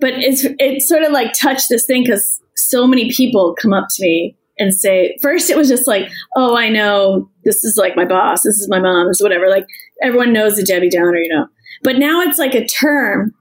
but 0.00 0.14
it's 0.14 0.44
it 0.58 0.82
sort 0.82 1.02
of 1.02 1.12
like 1.12 1.32
touched 1.32 1.68
this 1.68 1.84
thing 1.84 2.02
because 2.02 2.40
so 2.56 2.86
many 2.86 3.12
people 3.12 3.54
come 3.60 3.72
up 3.72 3.86
to 3.90 4.02
me 4.02 4.36
and 4.58 4.74
say 4.74 5.16
first 5.22 5.50
it 5.50 5.56
was 5.56 5.68
just 5.68 5.86
like 5.86 6.10
oh 6.36 6.56
i 6.56 6.68
know 6.68 7.30
this 7.44 7.62
is 7.62 7.76
like 7.76 7.94
my 7.94 8.04
boss 8.04 8.42
this 8.42 8.56
is 8.56 8.68
my 8.68 8.80
mom 8.80 9.06
this 9.06 9.18
is 9.18 9.22
whatever 9.22 9.48
like 9.48 9.66
everyone 10.02 10.32
knows 10.32 10.54
the 10.54 10.64
debbie 10.64 10.90
downer 10.90 11.18
you 11.18 11.32
know 11.32 11.46
but 11.84 11.96
now 11.96 12.20
it's 12.20 12.38
like 12.38 12.54
a 12.54 12.66
term 12.66 13.32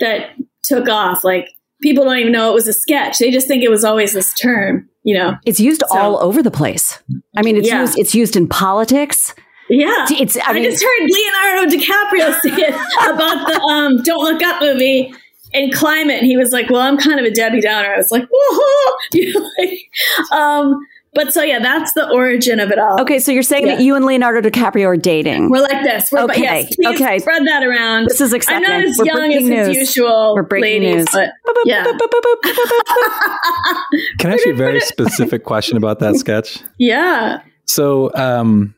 that 0.00 0.30
took 0.62 0.88
off 0.88 1.24
like 1.24 1.48
people 1.82 2.04
don't 2.04 2.18
even 2.18 2.32
know 2.32 2.50
it 2.50 2.54
was 2.54 2.66
a 2.68 2.72
sketch 2.72 3.18
they 3.18 3.30
just 3.30 3.46
think 3.48 3.62
it 3.62 3.70
was 3.70 3.84
always 3.84 4.12
this 4.12 4.32
term 4.34 4.88
you 5.04 5.16
know 5.16 5.36
It's 5.46 5.60
used 5.60 5.82
So- 5.88 5.98
all 5.98 6.18
over 6.22 6.42
the 6.42 6.50
place. 6.50 6.98
I 7.36 7.42
mean, 7.42 7.56
it's 7.56 7.68
Yeah. 7.68 7.80
used 7.82 7.98
it's 7.98 8.14
used 8.14 8.36
in 8.36 8.46
politics. 8.48 9.34
yeah 9.70 10.06
It's 10.10 10.36
I 10.36 10.40
I, 10.46 10.52
mean, 10.54 10.64
just 10.64 10.82
heard 10.82 11.08
Leonardo 11.08 11.76
DiCaprio 11.76 12.40
say 12.42 12.50
it 12.68 12.74
about 13.08 13.46
the 13.48 13.60
um, 13.70 14.02
"Don't 14.02 14.22
Look 14.24 14.42
Up" 14.42 14.60
movie 14.60 15.12
and 15.54 15.72
climate, 15.72 16.16
and 16.18 16.26
he 16.26 16.36
was 16.36 16.52
like, 16.52 16.68
"Well, 16.68 16.80
I'm 16.82 16.98
kind 16.98 17.18
of 17.20 17.24
a 17.24 17.30
Debbie 17.30 17.60
Downer." 17.62 17.94
I 17.94 17.96
was 17.96 18.10
like, 18.10 18.26
"Whoa!" 18.30 18.96
You 19.14 19.32
know, 19.32 19.50
like, 19.58 19.78
um, 20.32 20.78
But 21.18 21.34
so 21.34 21.42
yeah, 21.42 21.58
that's 21.58 21.94
the 21.94 22.08
origin 22.12 22.60
of 22.60 22.70
it 22.70 22.78
all. 22.78 23.00
Okay, 23.00 23.18
so 23.18 23.32
you're 23.32 23.42
saying 23.42 23.66
Yeah. 23.66 23.74
that 23.74 23.82
you 23.82 23.96
and 23.96 24.04
Leonardo 24.04 24.40
DiCaprio 24.48 24.86
are 24.86 24.96
dating. 24.96 25.50
We're 25.50 25.62
like 25.62 25.82
this. 25.82 26.12
We're, 26.12 26.20
Okay, 26.20 26.42
Yes, 26.42 26.72
okay. 26.94 27.18
Spread 27.18 27.44
that 27.44 27.64
around. 27.64 28.06
This 28.08 28.20
is 28.20 28.32
exciting. 28.32 28.64
I'm 28.70 28.82
not 28.82 28.88
as 28.88 28.96
We're 28.98 29.04
young 29.06 29.32
as 29.32 29.42
news. 29.42 29.76
usual 29.76 30.34
We're 30.36 30.44
breaking 30.44 30.82
ladies, 30.84 30.96
news. 30.96 31.06
but 31.12 31.30
yeah, 31.64 31.82
Can 34.18 34.30
I 34.30 34.34
ask 34.34 34.46
you 34.46 34.52
a 34.52 34.56
very 34.56 34.80
specific 34.80 35.44
question 35.44 35.76
about 35.76 35.98
that 35.98 36.14
sketch? 36.16 36.60
yeah. 36.78 37.40
So, 37.66 38.10
um, 38.14 38.74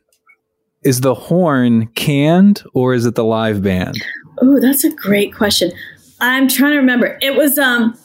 is 0.82 1.02
the 1.02 1.14
horn 1.14 1.88
canned 1.88 2.62
or 2.74 2.94
is 2.94 3.04
it 3.06 3.14
the 3.16 3.24
live 3.24 3.62
band? 3.62 4.02
Oh, 4.40 4.58
that's 4.60 4.82
a 4.82 4.90
great 4.90 5.34
question. 5.34 5.70
I'm 6.20 6.48
trying 6.48 6.72
to 6.72 6.78
remember. 6.78 7.18
It 7.20 7.36
was 7.36 7.58
um 7.58 7.96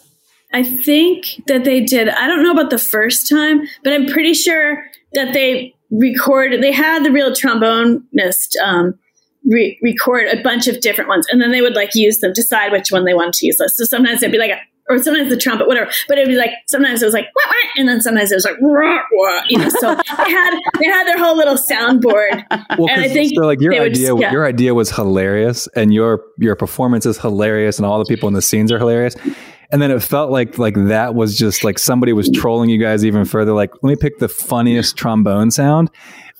I 0.55 0.63
think 0.63 1.25
that 1.47 1.63
they 1.65 1.81
did 1.81 2.07
I 2.09 2.27
don't 2.27 2.43
know 2.43 2.51
about 2.51 2.69
the 2.69 2.77
first 2.79 3.29
time, 3.29 3.61
but 3.83 3.93
I'm 3.93 4.05
pretty 4.07 4.33
sure 4.33 4.83
that 5.13 5.33
they 5.33 5.75
recorded 5.91 6.63
they 6.63 6.71
had 6.71 7.03
the 7.05 7.11
real 7.11 7.31
trombonist 7.31 8.55
um 8.63 8.95
re- 9.45 9.77
record 9.83 10.27
a 10.27 10.41
bunch 10.41 10.67
of 10.67 10.81
different 10.81 11.07
ones 11.09 11.27
and 11.31 11.39
then 11.41 11.51
they 11.51 11.61
would 11.61 11.75
like 11.75 11.91
use 11.93 12.19
them 12.19 12.33
decide 12.33 12.71
which 12.71 12.91
one 12.91 13.05
they 13.05 13.13
wanted 13.13 13.33
to 13.35 13.45
use. 13.47 13.57
So 13.57 13.85
sometimes 13.85 14.23
it'd 14.23 14.31
be 14.31 14.37
like 14.39 14.51
a 14.51 14.59
or 14.87 15.01
sometimes 15.01 15.29
the 15.29 15.37
trumpet, 15.37 15.67
whatever. 15.67 15.89
But 16.07 16.19
it'd 16.19 16.29
be 16.29 16.35
like 16.37 16.51
sometimes 16.67 17.01
it 17.01 17.05
was 17.05 17.13
like 17.13 17.25
wah, 17.35 17.41
wah, 17.47 17.69
and 17.77 17.87
then 17.89 18.01
sometimes 18.01 18.31
it 18.31 18.35
was 18.35 18.45
like 18.45 18.57
wah, 18.61 18.99
wah, 19.13 19.41
you 19.49 19.57
know. 19.57 19.69
So 19.69 19.95
they 20.25 20.31
had 20.31 20.59
they 20.79 20.85
had 20.85 21.07
their 21.07 21.17
whole 21.17 21.35
little 21.35 21.55
soundboard. 21.57 22.43
Well, 22.77 22.87
And 22.89 23.01
I 23.01 23.05
'cause- 23.07 23.13
think 23.13 23.33
so 23.35 23.45
like 23.45 23.59
your 23.61 23.73
idea, 23.73 24.09
just- 24.09 24.21
yeah. 24.21 24.31
your 24.31 24.45
idea 24.45 24.73
was 24.75 24.91
hilarious, 24.91 25.67
and 25.75 25.91
your 25.93 26.21
your 26.37 26.55
performance 26.55 27.05
is 27.07 27.17
hilarious, 27.17 27.77
and 27.79 27.85
all 27.85 27.97
the 27.97 28.05
people 28.05 28.27
in 28.27 28.35
the 28.35 28.43
scenes 28.43 28.71
are 28.71 28.77
hilarious. 28.77 29.15
And 29.75 29.81
then 29.81 29.91
it 29.91 30.01
felt 30.01 30.31
like 30.31 30.57
like 30.57 30.75
that 30.75 31.15
was 31.15 31.37
just 31.37 31.65
like 31.65 31.77
somebody 31.77 32.13
was 32.13 32.29
trolling 32.29 32.69
you 32.69 32.77
guys 32.77 33.03
even 33.03 33.25
further. 33.25 33.51
Like, 33.51 33.73
let 33.83 33.89
me 33.89 33.97
pick 33.97 34.19
the 34.19 34.29
funniest 34.29 34.95
trombone 34.95 35.51
sound, 35.51 35.91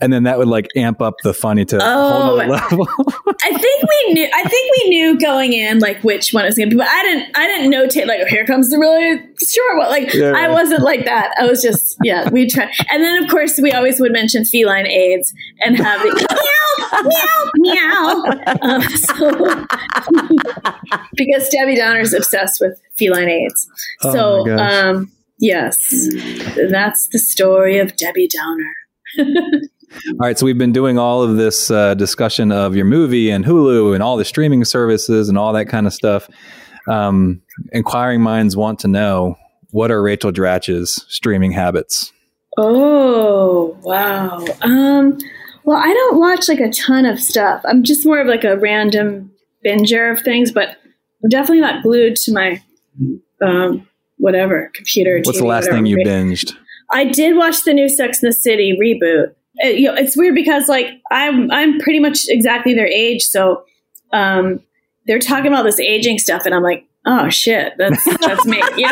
and 0.01 0.11
then 0.11 0.23
that 0.23 0.37
would 0.37 0.47
like 0.47 0.67
amp 0.75 1.01
up 1.01 1.13
the 1.23 1.33
funny 1.33 1.63
to 1.65 1.77
a 1.77 1.81
whole 1.81 2.31
Oh. 2.31 2.35
level. 2.35 2.87
I 3.43 3.49
think 3.57 3.83
we 3.89 4.13
knew. 4.13 4.29
I 4.33 4.43
think 4.43 4.75
we 4.77 4.89
knew 4.89 5.19
going 5.19 5.53
in 5.53 5.79
like 5.79 6.03
which 6.03 6.33
one 6.33 6.45
is 6.45 6.55
going 6.55 6.69
to 6.69 6.75
be. 6.75 6.77
But 6.77 6.87
I 6.87 7.03
didn't. 7.03 7.37
I 7.37 7.47
didn't 7.47 7.71
notate 7.71 8.07
like, 8.07 8.19
oh, 8.21 8.25
here 8.25 8.45
comes 8.45 8.69
the 8.69 8.77
really 8.79 9.17
short 9.17 9.77
one. 9.77 9.89
Like 9.89 10.13
Yeah, 10.13 10.29
I 10.29 10.31
right. 10.47 10.51
wasn't 10.51 10.81
like 10.81 11.05
that. 11.05 11.33
I 11.39 11.45
was 11.45 11.61
just 11.61 11.97
yeah. 12.03 12.29
We 12.29 12.49
try, 12.49 12.69
and 12.91 13.03
then 13.03 13.23
of 13.23 13.29
course 13.29 13.57
we 13.61 13.71
always 13.71 13.99
would 13.99 14.11
mention 14.11 14.43
feline 14.45 14.87
aids 14.87 15.33
and 15.63 15.77
have 15.77 16.01
the 16.01 16.27
meow 16.93 17.03
meow 17.03 17.51
meow. 17.55 18.23
Um, 18.61 18.81
so, 19.05 19.65
because 21.15 21.49
Debbie 21.49 21.75
Downer's 21.75 22.13
obsessed 22.13 22.59
with 22.59 22.79
feline 22.97 23.29
aids. 23.29 23.67
Oh 24.03 24.11
so 24.45 24.57
um, 24.57 25.11
yes, 25.39 25.77
that's 26.69 27.07
the 27.09 27.19
story 27.19 27.79
of 27.79 27.95
Debbie 27.95 28.27
Downer. 28.27 28.73
All 29.17 30.17
right, 30.19 30.37
so 30.37 30.45
we've 30.45 30.57
been 30.57 30.73
doing 30.73 30.97
all 30.97 31.23
of 31.23 31.37
this 31.37 31.71
uh, 31.71 31.93
discussion 31.93 32.51
of 32.51 32.75
your 32.75 32.85
movie 32.85 33.29
and 33.29 33.45
Hulu 33.45 33.93
and 33.93 34.03
all 34.03 34.17
the 34.17 34.25
streaming 34.25 34.65
services 34.65 35.29
and 35.29 35.37
all 35.37 35.53
that 35.53 35.65
kind 35.65 35.87
of 35.87 35.93
stuff. 35.93 36.29
Um, 36.87 37.41
inquiring 37.71 38.21
minds 38.21 38.55
want 38.57 38.79
to 38.79 38.87
know 38.87 39.37
what 39.71 39.91
are 39.91 40.01
Rachel 40.01 40.31
Dratch's 40.31 41.05
streaming 41.09 41.51
habits? 41.51 42.11
Oh, 42.57 43.77
wow. 43.81 44.45
Um, 44.61 45.17
well, 45.63 45.77
I 45.77 45.93
don't 45.93 46.19
watch 46.19 46.47
like 46.47 46.59
a 46.59 46.71
ton 46.71 47.05
of 47.05 47.19
stuff. 47.19 47.61
I'm 47.65 47.83
just 47.83 48.05
more 48.05 48.19
of 48.19 48.27
like 48.27 48.43
a 48.43 48.57
random 48.57 49.31
binger 49.65 50.11
of 50.11 50.21
things, 50.21 50.51
but 50.51 50.77
I'm 51.23 51.29
definitely 51.29 51.61
not 51.61 51.83
glued 51.83 52.15
to 52.17 52.33
my 52.33 52.61
um, 53.45 53.87
whatever 54.17 54.71
computer. 54.73 55.17
What's 55.23 55.37
TV, 55.37 55.41
the 55.41 55.47
last 55.47 55.69
thing 55.69 55.85
you 55.85 55.97
binged? 55.97 56.53
I 56.91 57.05
did 57.05 57.35
watch 57.35 57.63
the 57.63 57.73
new 57.73 57.89
Sex 57.89 58.21
and 58.21 58.31
the 58.31 58.35
City 58.35 58.77
reboot. 58.81 59.33
Uh, 59.63 59.67
you 59.69 59.87
know, 59.87 59.95
it's 59.95 60.17
weird 60.17 60.35
because 60.35 60.67
like 60.67 60.87
I'm 61.11 61.49
I'm 61.51 61.79
pretty 61.79 61.99
much 61.99 62.25
exactly 62.27 62.73
their 62.73 62.87
age, 62.87 63.23
so 63.23 63.63
um, 64.11 64.61
they're 65.07 65.19
talking 65.19 65.47
about 65.47 65.63
this 65.63 65.79
aging 65.79 66.19
stuff, 66.19 66.45
and 66.45 66.53
I'm 66.53 66.63
like, 66.63 66.85
oh 67.05 67.29
shit, 67.29 67.73
that's 67.77 68.03
that's 68.19 68.45
me. 68.45 68.61
Know? 68.75 68.91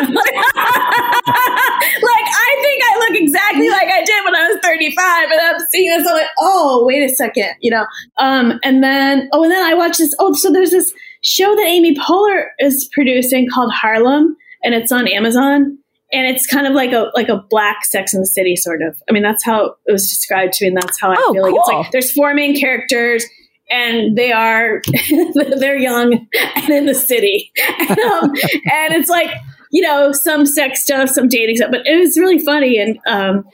like 2.02 2.26
I 2.26 2.58
think 2.62 2.82
I 2.82 2.98
look 2.98 3.20
exactly 3.20 3.68
like 3.68 3.88
I 3.88 4.04
did 4.04 4.24
when 4.24 4.34
I 4.34 4.48
was 4.48 4.58
35, 4.62 5.30
and 5.30 5.40
I'm 5.40 5.60
seeing 5.70 5.90
this, 5.90 6.06
I'm 6.06 6.14
like, 6.14 6.26
oh 6.40 6.84
wait 6.86 7.02
a 7.02 7.14
second, 7.14 7.50
you 7.60 7.70
know. 7.70 7.86
Um, 8.18 8.58
and 8.62 8.82
then 8.82 9.28
oh, 9.32 9.42
and 9.42 9.52
then 9.52 9.64
I 9.64 9.74
watched 9.74 9.98
this. 9.98 10.14
Oh, 10.18 10.32
so 10.32 10.50
there's 10.50 10.70
this 10.70 10.92
show 11.20 11.54
that 11.54 11.66
Amy 11.66 11.94
Poehler 11.94 12.46
is 12.58 12.88
producing 12.92 13.48
called 13.52 13.72
Harlem, 13.72 14.36
and 14.62 14.74
it's 14.74 14.92
on 14.92 15.06
Amazon 15.08 15.78
and 16.14 16.26
it's 16.26 16.46
kind 16.46 16.66
of 16.66 16.74
like 16.74 16.92
a 16.92 17.10
like 17.14 17.28
a 17.28 17.44
black 17.50 17.84
Sex 17.84 18.14
in 18.14 18.20
the 18.20 18.26
City 18.26 18.54
sort 18.56 18.82
of. 18.82 18.96
I 19.08 19.12
mean, 19.12 19.22
that's 19.22 19.44
how 19.44 19.74
it 19.86 19.92
was 19.92 20.08
described 20.08 20.52
to 20.54 20.64
me, 20.64 20.68
and 20.68 20.76
that's 20.76 21.00
how 21.00 21.10
I 21.10 21.16
Oh, 21.18 21.32
feel 21.32 21.42
like 21.42 21.54
it's 21.56 21.68
like 21.68 21.90
there's 21.90 22.12
four 22.12 22.32
main 22.34 22.58
characters, 22.58 23.24
and 23.70 24.16
they 24.16 24.32
are 24.32 24.80
they're 25.58 25.76
young 25.76 26.26
and 26.54 26.70
in 26.70 26.86
the 26.86 26.94
city, 26.94 27.50
and, 27.80 27.98
um, 27.98 28.30
and 28.72 28.94
it's 28.94 29.10
like 29.10 29.30
you 29.72 29.82
know 29.82 30.12
some 30.12 30.46
sex 30.46 30.84
stuff, 30.84 31.10
some 31.10 31.28
dating 31.28 31.56
stuff, 31.56 31.72
but 31.72 31.84
it 31.84 31.98
was 31.98 32.16
really 32.16 32.38
funny, 32.38 32.78
and 32.78 32.98
um, 33.06 33.44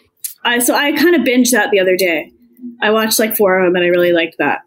I 0.45 0.59
so 0.59 0.75
I 0.75 0.93
kind 0.93 1.15
of 1.15 1.23
binged 1.23 1.53
that 1.53 1.71
the 1.71 1.81
other 1.81 1.97
day. 1.97 2.31
I 2.83 2.91
watched 2.91 3.19
like 3.19 3.37
four 3.37 3.59
of 3.59 3.67
them, 3.67 3.75
and 3.75 3.85
I 3.85 3.89
really 3.89 4.13
liked 4.13 4.37
that. 4.39 4.61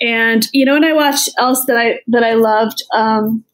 And 0.00 0.46
you 0.52 0.64
know 0.64 0.74
what 0.74 0.84
I 0.84 0.94
watched 0.94 1.30
else 1.38 1.64
that 1.66 1.76
I 1.76 2.00
that 2.08 2.24
I 2.24 2.34
loved 2.34 2.82
um, 2.94 3.44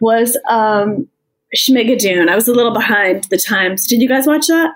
was 0.00 0.38
um, 0.48 1.08
Schmigadoon. 1.56 2.28
I 2.28 2.34
was 2.34 2.48
a 2.48 2.52
little 2.52 2.72
behind 2.72 3.24
the 3.30 3.38
times. 3.38 3.86
Did 3.86 4.00
you 4.02 4.08
guys 4.08 4.26
watch 4.26 4.46
that? 4.48 4.70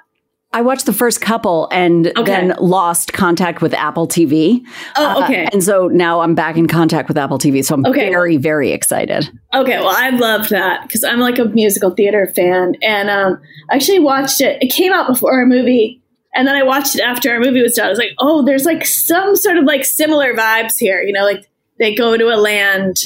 I 0.55 0.61
watched 0.61 0.85
the 0.85 0.93
first 0.93 1.23
couple 1.23 1.67
and 1.73 2.09
Okay. 2.09 2.25
then 2.25 2.55
lost 2.61 3.15
contact 3.15 3.63
with 3.63 3.73
Apple 3.73 4.07
TV. 4.07 4.61
Oh, 4.97 5.21
Uh, 5.21 5.25
okay. 5.25 5.49
and 5.51 5.65
so 5.65 5.89
now 5.89 6.21
I'm 6.21 6.35
back 6.35 6.59
in 6.59 6.67
contact 6.67 7.09
with 7.09 7.17
Apple 7.17 7.39
TV. 7.39 7.65
So 7.65 7.75
I'm 7.75 7.87
Okay. 7.87 8.11
very, 8.11 8.37
very 8.37 8.71
excited. 8.71 9.31
Okay, 9.55 9.79
well, 9.79 9.95
I 9.97 10.11
loved 10.11 10.51
that 10.51 10.83
because 10.83 11.05
I'm 11.05 11.21
like 11.21 11.39
a 11.39 11.47
musical 11.47 11.91
theater 11.91 12.31
fan, 12.37 12.75
and 12.83 13.09
um, 13.09 13.41
I 13.71 13.77
actually 13.77 14.01
watched 14.01 14.43
it. 14.43 14.63
It 14.63 14.71
came 14.71 14.93
out 14.93 15.07
before 15.07 15.33
our 15.33 15.47
movie, 15.47 16.03
and 16.35 16.47
then 16.47 16.55
I 16.55 16.63
watched 16.65 16.97
it 16.97 17.01
after 17.01 17.31
our 17.33 17.41
movie 17.41 17.63
was 17.63 17.73
done. 17.75 17.87
I 17.87 17.89
was 17.91 17.99
like, 17.99 18.13
oh, 18.19 18.45
there's 18.45 18.67
like 18.67 18.85
some 18.85 19.37
sort 19.37 19.57
of 19.57 19.65
like 19.65 19.87
similar 19.87 20.35
vibes 20.35 20.75
here. 20.79 21.01
You 21.01 21.15
know, 21.15 21.25
like 21.25 21.49
they 21.79 21.95
go 21.95 22.19
to 22.19 22.27
a 22.27 22.37
land, 22.37 22.97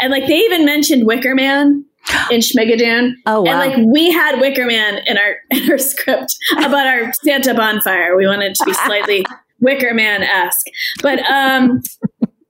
and 0.00 0.10
like 0.10 0.26
they 0.26 0.38
even 0.38 0.64
mentioned 0.64 1.06
Wicker 1.06 1.34
Man 1.34 1.84
in 2.30 2.40
Schmigadoon. 2.40 3.12
Oh, 3.26 3.42
wow. 3.42 3.50
And 3.50 3.58
like 3.58 3.86
we 3.92 4.10
had 4.10 4.40
Wicker 4.40 4.66
Man 4.66 5.00
in 5.06 5.18
our 5.18 5.36
in 5.50 5.70
our 5.70 5.78
script 5.78 6.36
about 6.58 6.86
our 6.86 7.12
Santa 7.24 7.54
bonfire. 7.54 8.16
We 8.16 8.26
wanted 8.26 8.54
to 8.54 8.64
be 8.64 8.74
slightly 8.86 9.24
Wicker 9.60 9.94
Man 9.94 10.22
esque, 10.22 10.66
but 11.02 11.20
um, 11.30 11.80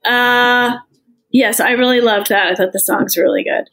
uh, 0.05 0.77
yes, 1.31 1.61
I 1.61 1.73
really 1.73 2.01
loved 2.01 2.29
that. 2.29 2.51
I 2.51 2.55
thought 2.55 2.73
the 2.73 2.81
songs 2.81 3.17
were 3.17 3.25
really 3.25 3.45
good. 3.45 3.65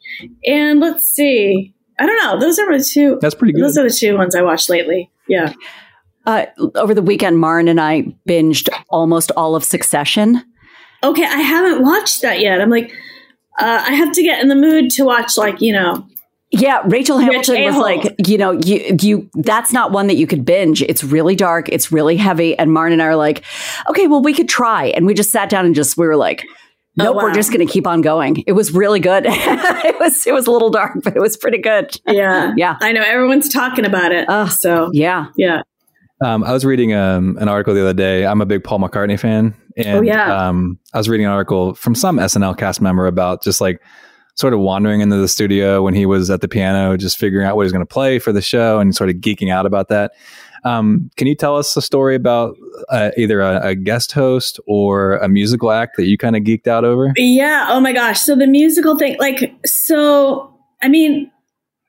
And 0.46 0.80
let's 0.80 1.06
see, 1.06 1.74
I 1.98 2.06
don't 2.06 2.22
know. 2.22 2.38
Those 2.38 2.58
are 2.58 2.76
the 2.76 2.84
two. 2.84 3.18
That's 3.20 3.34
pretty 3.34 3.52
good. 3.52 3.62
Those 3.62 3.78
are 3.78 3.84
the 3.84 3.94
two 3.94 4.16
ones 4.16 4.34
I 4.34 4.42
watched 4.42 4.70
lately. 4.70 5.10
Yeah. 5.28 5.52
Uh, 6.24 6.46
over 6.76 6.94
the 6.94 7.02
weekend, 7.02 7.40
Marin 7.40 7.68
and 7.68 7.80
I 7.80 8.14
binged 8.28 8.68
almost 8.90 9.32
all 9.36 9.56
of 9.56 9.64
Succession. 9.64 10.42
Okay, 11.02 11.24
I 11.24 11.38
haven't 11.38 11.82
watched 11.82 12.22
that 12.22 12.38
yet. 12.38 12.60
I'm 12.60 12.70
like, 12.70 12.92
uh, 13.58 13.84
I 13.86 13.92
have 13.94 14.12
to 14.12 14.22
get 14.22 14.40
in 14.40 14.48
the 14.48 14.54
mood 14.54 14.90
to 14.92 15.04
watch, 15.04 15.36
like 15.36 15.60
you 15.60 15.72
know. 15.72 16.06
Yeah, 16.54 16.82
Rachel 16.84 17.16
Rich 17.16 17.46
Hamilton 17.46 17.64
was 17.64 17.70
a-hole. 17.70 17.82
like, 17.82 18.28
you 18.28 18.36
know, 18.36 18.52
you 18.52 18.96
you 19.00 19.30
that's 19.34 19.72
not 19.72 19.90
one 19.90 20.06
that 20.08 20.16
you 20.16 20.26
could 20.26 20.44
binge. 20.44 20.82
It's 20.82 21.02
really 21.02 21.34
dark, 21.34 21.70
it's 21.70 21.90
really 21.90 22.16
heavy. 22.18 22.58
And 22.58 22.74
Marin 22.74 22.92
and 22.92 23.00
I 23.00 23.06
are 23.06 23.16
like, 23.16 23.42
okay, 23.88 24.06
well, 24.06 24.22
we 24.22 24.34
could 24.34 24.50
try. 24.50 24.86
And 24.88 25.06
we 25.06 25.14
just 25.14 25.30
sat 25.30 25.48
down 25.48 25.64
and 25.64 25.74
just 25.74 25.96
we 25.96 26.06
were 26.06 26.16
like, 26.16 26.44
Oh, 27.00 27.04
nope, 27.04 27.16
we're 27.16 27.32
just 27.32 27.50
gonna 27.52 27.64
keep 27.64 27.86
on 27.86 28.02
going. 28.02 28.44
It 28.46 28.52
was 28.52 28.70
really 28.74 29.00
good. 29.00 29.24
it 29.28 29.98
was 29.98 30.26
it 30.26 30.34
was 30.34 30.46
a 30.46 30.50
little 30.50 30.68
dark, 30.68 30.98
but 31.02 31.16
it 31.16 31.20
was 31.20 31.38
pretty 31.38 31.56
good. 31.56 31.96
Yeah, 32.06 32.52
Yeah. 32.56 32.76
I 32.82 32.92
know 32.92 33.00
everyone's 33.02 33.48
talking 33.48 33.86
about 33.86 34.12
it. 34.12 34.28
Ugh. 34.28 34.50
so 34.50 34.90
Yeah. 34.92 35.28
yeah. 35.38 35.62
Um, 36.22 36.44
I 36.44 36.52
was 36.52 36.66
reading 36.66 36.92
um, 36.92 37.38
an 37.40 37.48
article 37.48 37.72
the 37.72 37.80
other 37.80 37.94
day. 37.94 38.26
I'm 38.26 38.42
a 38.42 38.46
big 38.46 38.62
Paul 38.62 38.80
McCartney 38.80 39.18
fan, 39.18 39.54
and 39.76 39.98
Oh, 39.98 40.02
yeah. 40.02 40.48
um, 40.48 40.78
I 40.94 40.98
was 40.98 41.08
reading 41.08 41.26
an 41.26 41.32
article 41.32 41.74
from 41.74 41.94
some 41.94 42.18
SNL 42.18 42.56
cast 42.56 42.80
member 42.80 43.06
about 43.06 43.42
just 43.42 43.60
like 43.60 43.80
sort 44.34 44.54
of 44.54 44.60
wandering 44.60 45.00
into 45.02 45.16
the 45.16 45.28
studio 45.28 45.82
when 45.82 45.94
he 45.94 46.06
was 46.06 46.30
at 46.30 46.40
the 46.40 46.48
piano, 46.48 46.96
just 46.96 47.18
figuring 47.18 47.46
out 47.46 47.54
what 47.56 47.62
he 47.62 47.66
was 47.66 47.72
going 47.72 47.84
to 47.84 47.92
play 47.92 48.18
for 48.18 48.32
the 48.32 48.40
show, 48.42 48.78
and 48.78 48.94
sort 48.94 49.10
of 49.10 49.16
geeking 49.16 49.50
out 49.52 49.66
about 49.66 49.88
that. 49.88 50.12
Um, 50.64 51.10
can 51.16 51.26
you 51.26 51.34
tell 51.34 51.56
us 51.58 51.76
a 51.76 51.82
story 51.82 52.14
about 52.14 52.56
uh, 52.88 53.10
either 53.16 53.40
a, 53.40 53.68
a 53.68 53.74
guest 53.74 54.12
host 54.12 54.60
or 54.66 55.16
a 55.16 55.28
musical 55.28 55.72
act 55.72 55.96
that 55.96 56.06
you 56.06 56.16
kind 56.16 56.36
of 56.36 56.42
geeked 56.44 56.66
out 56.68 56.84
over? 56.84 57.12
Yeah. 57.16 57.66
Oh 57.68 57.80
my 57.80 57.92
gosh. 57.92 58.20
So 58.20 58.36
the 58.36 58.46
musical 58.46 58.96
thing, 58.96 59.16
like, 59.18 59.52
so, 59.66 60.56
I 60.80 60.88
mean, 60.88 61.30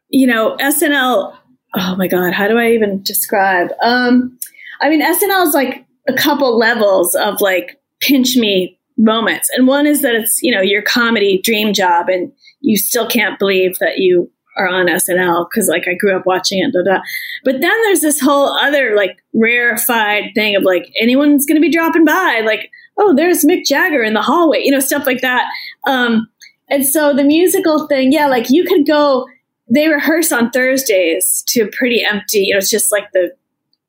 you 0.10 0.26
know, 0.28 0.58
SNL, 0.58 1.36
oh 1.76 1.96
my 1.98 2.08
God, 2.08 2.34
how 2.34 2.48
do 2.48 2.58
I 2.58 2.72
even 2.72 3.04
describe? 3.04 3.70
Um, 3.84 4.38
I 4.82 4.90
mean, 4.90 5.02
SNL 5.02 5.46
is 5.48 5.54
like 5.54 5.86
a 6.08 6.14
couple 6.14 6.58
levels 6.58 7.16
of 7.16 7.42
like 7.42 7.80
pinch 8.02 8.36
me 8.36 8.78
moments. 8.98 9.50
And 9.56 9.68
one 9.68 9.88
is 9.88 10.02
that 10.02 10.16
it's, 10.16 10.42
you 10.42 10.54
know, 10.54 10.62
your 10.62 10.82
comedy 10.82 11.42
dream 11.42 11.74
job 11.74 12.10
and 12.10 12.32
you 12.62 12.78
still 12.78 13.08
can't 13.08 13.40
believe 13.40 13.78
that 13.80 13.98
you 13.98 14.30
are 14.58 14.68
on 14.68 14.88
SNL 14.88 15.48
because 15.50 15.68
like 15.68 15.88
I 15.88 15.96
grew 15.96 16.16
up 16.16 16.26
watching 16.26 16.60
it. 16.60 16.72
Blah, 16.72 16.84
blah. 16.84 17.02
But 17.44 17.62
then 17.62 17.82
there's 17.84 18.02
this 18.02 18.20
whole 18.20 18.56
other 18.60 18.96
like 18.96 19.18
rarefied 19.34 20.32
thing 20.36 20.56
of 20.56 20.64
like 20.64 20.92
anyone's 21.00 21.46
going 21.46 21.56
to 21.56 21.66
be 21.66 21.72
dropping 21.72 22.06
by, 22.06 22.42
like 22.46 22.70
oh 22.98 23.16
there's 23.16 23.44
Mick 23.44 23.66
Jagger 23.66 24.04
in 24.04 24.14
the 24.14 24.22
hallway, 24.22 24.62
you 24.64 24.72
know 24.72 24.80
stuff 24.80 25.06
like 25.06 25.22
that. 25.22 25.50
Um, 25.88 26.28
and 26.70 26.86
so 26.86 27.14
the 27.14 27.24
musical 27.24 27.88
thing, 27.88 28.12
yeah, 28.12 28.28
like 28.28 28.50
you 28.50 28.64
could 28.64 28.86
go. 28.86 29.28
They 29.74 29.88
rehearse 29.88 30.32
on 30.32 30.52
Thursdays 30.52 31.44
to 31.48 31.70
pretty 31.72 32.04
empty. 32.04 32.40
You 32.40 32.54
know, 32.54 32.58
it's 32.58 32.70
just 32.70 32.92
like 32.92 33.06
the 33.14 33.32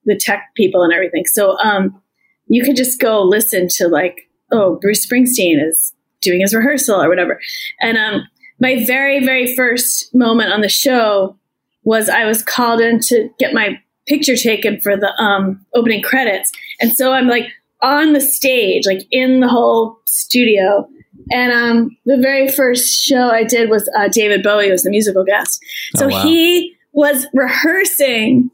the 0.07 0.17
tech 0.17 0.51
people 0.57 0.83
and 0.83 0.93
everything. 0.93 1.25
So 1.27 1.59
um, 1.59 2.01
you 2.47 2.65
could 2.65 2.77
just 2.77 3.01
go 3.01 3.23
listen 3.23 3.69
to 3.77 3.89
like 3.89 4.29
oh 4.53 4.79
Bruce 4.81 5.07
Springsteen 5.07 5.57
is 5.67 5.93
doing 6.21 6.41
his 6.41 6.55
rehearsal 6.55 7.01
or 7.03 7.09
whatever. 7.09 7.41
And 7.81 7.99
um, 7.99 8.27
my 8.59 8.85
very, 8.87 9.25
very 9.25 9.55
first 9.55 10.15
moment 10.15 10.53
on 10.53 10.63
the 10.63 10.69
show 10.69 11.37
was 11.83 12.09
I 12.09 12.25
was 12.25 12.43
called 12.43 12.81
in 12.81 12.99
to 13.09 13.29
get 13.39 13.53
my 13.53 13.79
picture 14.07 14.37
taken 14.37 14.81
for 14.81 14.97
the 14.97 15.13
um, 15.23 15.65
opening 15.75 16.03
credits. 16.03 16.51
And 16.81 16.93
so 16.95 17.13
I'm 17.13 17.27
like 17.29 17.47
on 17.83 18.15
the 18.15 18.21
stage, 18.23 18.87
like 18.87 19.03
in 19.11 19.41
the 19.41 19.49
whole 19.49 19.99
studio. 20.07 20.89
And 21.31 21.53
um, 21.53 21.97
the 22.07 22.17
very 22.17 22.49
first 22.51 23.03
show 23.03 23.29
I 23.29 23.45
did 23.45 23.69
was 23.69 23.87
uh, 23.99 24.09
David 24.09 24.43
Bowie 24.43 24.71
was 24.71 24.83
the 24.83 24.91
musical 24.91 25.25
guest. 25.25 25.61
So 25.97 26.07
Oh, 26.07 26.09
wow. 26.09 26.23
he 26.23 26.75
was 26.93 27.27
rehearsing 27.35 28.51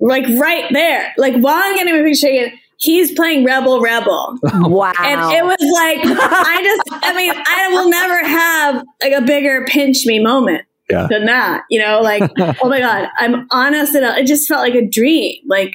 like 0.00 0.26
right 0.40 0.64
there. 0.72 1.12
Like 1.16 1.34
while 1.36 1.54
I'm 1.56 1.76
getting 1.76 1.94
my 1.96 2.02
picture 2.02 2.26
taken, 2.26 2.58
he's 2.78 3.12
playing 3.12 3.44
Rebel 3.44 3.80
Rebel. 3.80 4.38
Wow. 4.54 4.92
And 4.98 5.20
it 5.32 5.44
was 5.44 5.56
like, 5.74 5.98
I 6.20 6.60
just, 6.62 7.04
I 7.04 7.14
mean, 7.16 7.32
I 7.34 7.68
will 7.72 7.88
never 7.88 8.24
have 8.26 8.84
like 9.02 9.12
a 9.12 9.22
bigger 9.22 9.64
pinch 9.66 10.04
me 10.06 10.18
moment 10.18 10.62
Yeah. 10.90 11.06
than 11.08 11.26
that. 11.26 11.62
You 11.70 11.80
know, 11.80 12.00
like, 12.00 12.22
oh 12.62 12.68
my 12.68 12.80
God, 12.80 13.08
I'm 13.18 13.46
honest. 13.50 13.94
And 13.94 14.04
it 14.18 14.26
just 14.26 14.48
felt 14.48 14.62
like 14.62 14.74
a 14.74 14.86
dream. 14.86 15.36
Like, 15.46 15.72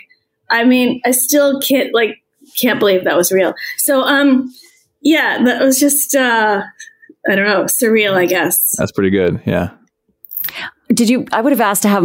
I 0.49 0.63
mean, 0.63 1.01
I 1.05 1.11
still 1.11 1.59
can't, 1.61 1.93
like, 1.93 2.17
can't 2.59 2.79
believe 2.79 3.03
that 3.05 3.15
was 3.15 3.31
real. 3.31 3.53
So, 3.77 4.01
um, 4.01 4.53
yeah, 5.01 5.43
that 5.45 5.61
was 5.61 5.79
just, 5.79 6.13
uh, 6.15 6.61
I 7.29 7.35
don't 7.35 7.47
know, 7.47 7.63
surreal, 7.63 8.13
I 8.15 8.25
guess. 8.25 8.75
That's 8.77 8.91
pretty 8.91 9.09
good. 9.11 9.41
Yeah. 9.45 9.71
Did 10.89 11.09
you? 11.09 11.25
I 11.31 11.41
would 11.41 11.51
have 11.53 11.61
asked 11.61 11.83
to 11.83 11.87
have 11.87 12.03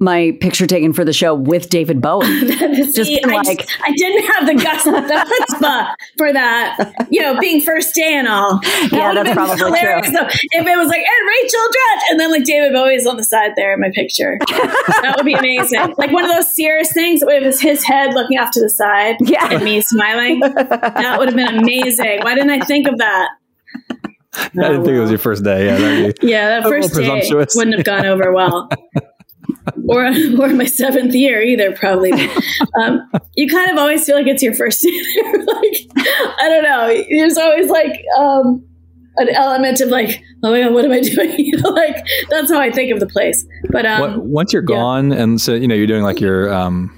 my 0.00 0.36
picture 0.40 0.66
taken 0.66 0.92
for 0.92 1.04
the 1.04 1.12
show 1.12 1.34
with 1.36 1.70
David 1.70 2.00
Bowie. 2.00 2.26
Just 2.48 2.94
See, 3.04 3.20
been 3.20 3.30
I, 3.30 3.36
like- 3.42 3.58
just- 3.60 3.78
I 3.80 3.92
didn't 3.96 4.24
have 4.26 4.46
the 4.46 4.54
guts, 4.54 4.82
the 4.84 4.90
chutzpah 4.90 5.94
for 6.18 6.32
that. 6.32 7.06
You 7.10 7.20
know, 7.22 7.38
being 7.38 7.60
first 7.60 7.94
day 7.94 8.14
and 8.14 8.26
all. 8.26 8.58
That 8.60 8.88
Yeah, 8.92 9.08
would've 9.10 9.24
that's 9.24 9.34
probably 9.36 9.56
hilarious, 9.78 10.08
true. 10.08 10.16
though. 10.18 10.26
If 10.26 10.66
it 10.66 10.76
was 10.76 10.88
like, 10.88 10.98
and 11.00 11.28
Rachel 11.28 11.60
Dratch, 11.60 12.10
and 12.10 12.20
then 12.20 12.30
like 12.32 12.44
David 12.44 12.72
Bowie's 12.72 13.06
on 13.06 13.16
the 13.16 13.22
side 13.24 13.52
there 13.56 13.72
in 13.74 13.80
my 13.80 13.90
picture, 13.94 14.36
that 14.48 15.14
would 15.16 15.24
be 15.26 15.34
amazing. 15.34 15.94
Like 15.96 16.10
one 16.10 16.24
of 16.24 16.30
those 16.32 16.52
serious 16.56 16.92
things 16.92 17.20
with 17.24 17.44
his, 17.44 17.60
his 17.60 17.84
head 17.84 18.14
looking 18.14 18.36
off 18.38 18.50
to 18.52 18.60
the 18.60 18.70
side 18.70 19.16
Yeah. 19.20 19.48
and 19.52 19.62
me 19.62 19.80
smiling. 19.80 20.40
That 20.40 21.16
would 21.18 21.28
have 21.28 21.36
been 21.36 21.56
amazing. 21.60 22.18
Why 22.22 22.34
didn't 22.34 22.50
I 22.50 22.60
think 22.64 22.88
of 22.88 22.98
that? 22.98 23.28
I 24.36 24.48
didn't 24.52 24.84
think 24.84 24.96
it 24.96 25.00
was 25.00 25.10
your 25.10 25.18
first 25.20 25.44
day. 25.44 25.66
Yeah. 25.66 25.76
that'd 25.78 26.20
be- 26.20 26.26
Yeah, 26.28 26.48
that 26.60 26.68
first 26.68 26.88
day 26.88 26.94
presumptuous. 26.96 27.54
wouldn't 27.54 27.76
have 27.76 27.84
gone 27.84 28.06
over 28.06 28.32
well. 28.32 28.68
Or, 29.88 30.06
or 30.40 30.48
my 30.50 30.64
seventh 30.66 31.14
year 31.14 31.42
either, 31.42 31.72
probably. 31.72 32.12
Um, 32.82 33.08
you 33.36 33.48
kind 33.48 33.70
of 33.70 33.78
always 33.78 34.04
feel 34.04 34.16
like 34.16 34.26
it's 34.26 34.42
your 34.42 34.54
first 34.54 34.84
year. 34.84 35.24
like, 35.46 35.76
I 35.96 36.48
don't 36.48 36.62
know. 36.64 37.04
There's 37.10 37.36
always 37.38 37.68
like 37.70 38.00
um, 38.18 38.64
an 39.16 39.28
element 39.30 39.80
of 39.80 39.88
like, 39.88 40.22
oh 40.42 40.50
my 40.50 40.60
God, 40.62 40.72
what 40.74 40.84
am 40.84 40.92
I 40.92 41.00
doing? 41.00 41.52
Like, 41.64 41.96
that's 42.28 42.50
how 42.52 42.60
I 42.60 42.70
think 42.70 42.92
of 42.92 43.00
the 43.00 43.06
place. 43.06 43.44
But 43.70 43.86
um, 43.86 44.00
What- 44.00 44.24
once 44.24 44.52
you're 44.52 44.62
yeah. 44.62 44.76
gone, 44.76 45.12
and 45.12 45.40
so 45.40 45.54
you 45.54 45.66
know 45.68 45.74
you're 45.74 45.86
doing 45.86 46.02
like 46.02 46.20
your 46.20 46.52
um, 46.52 46.96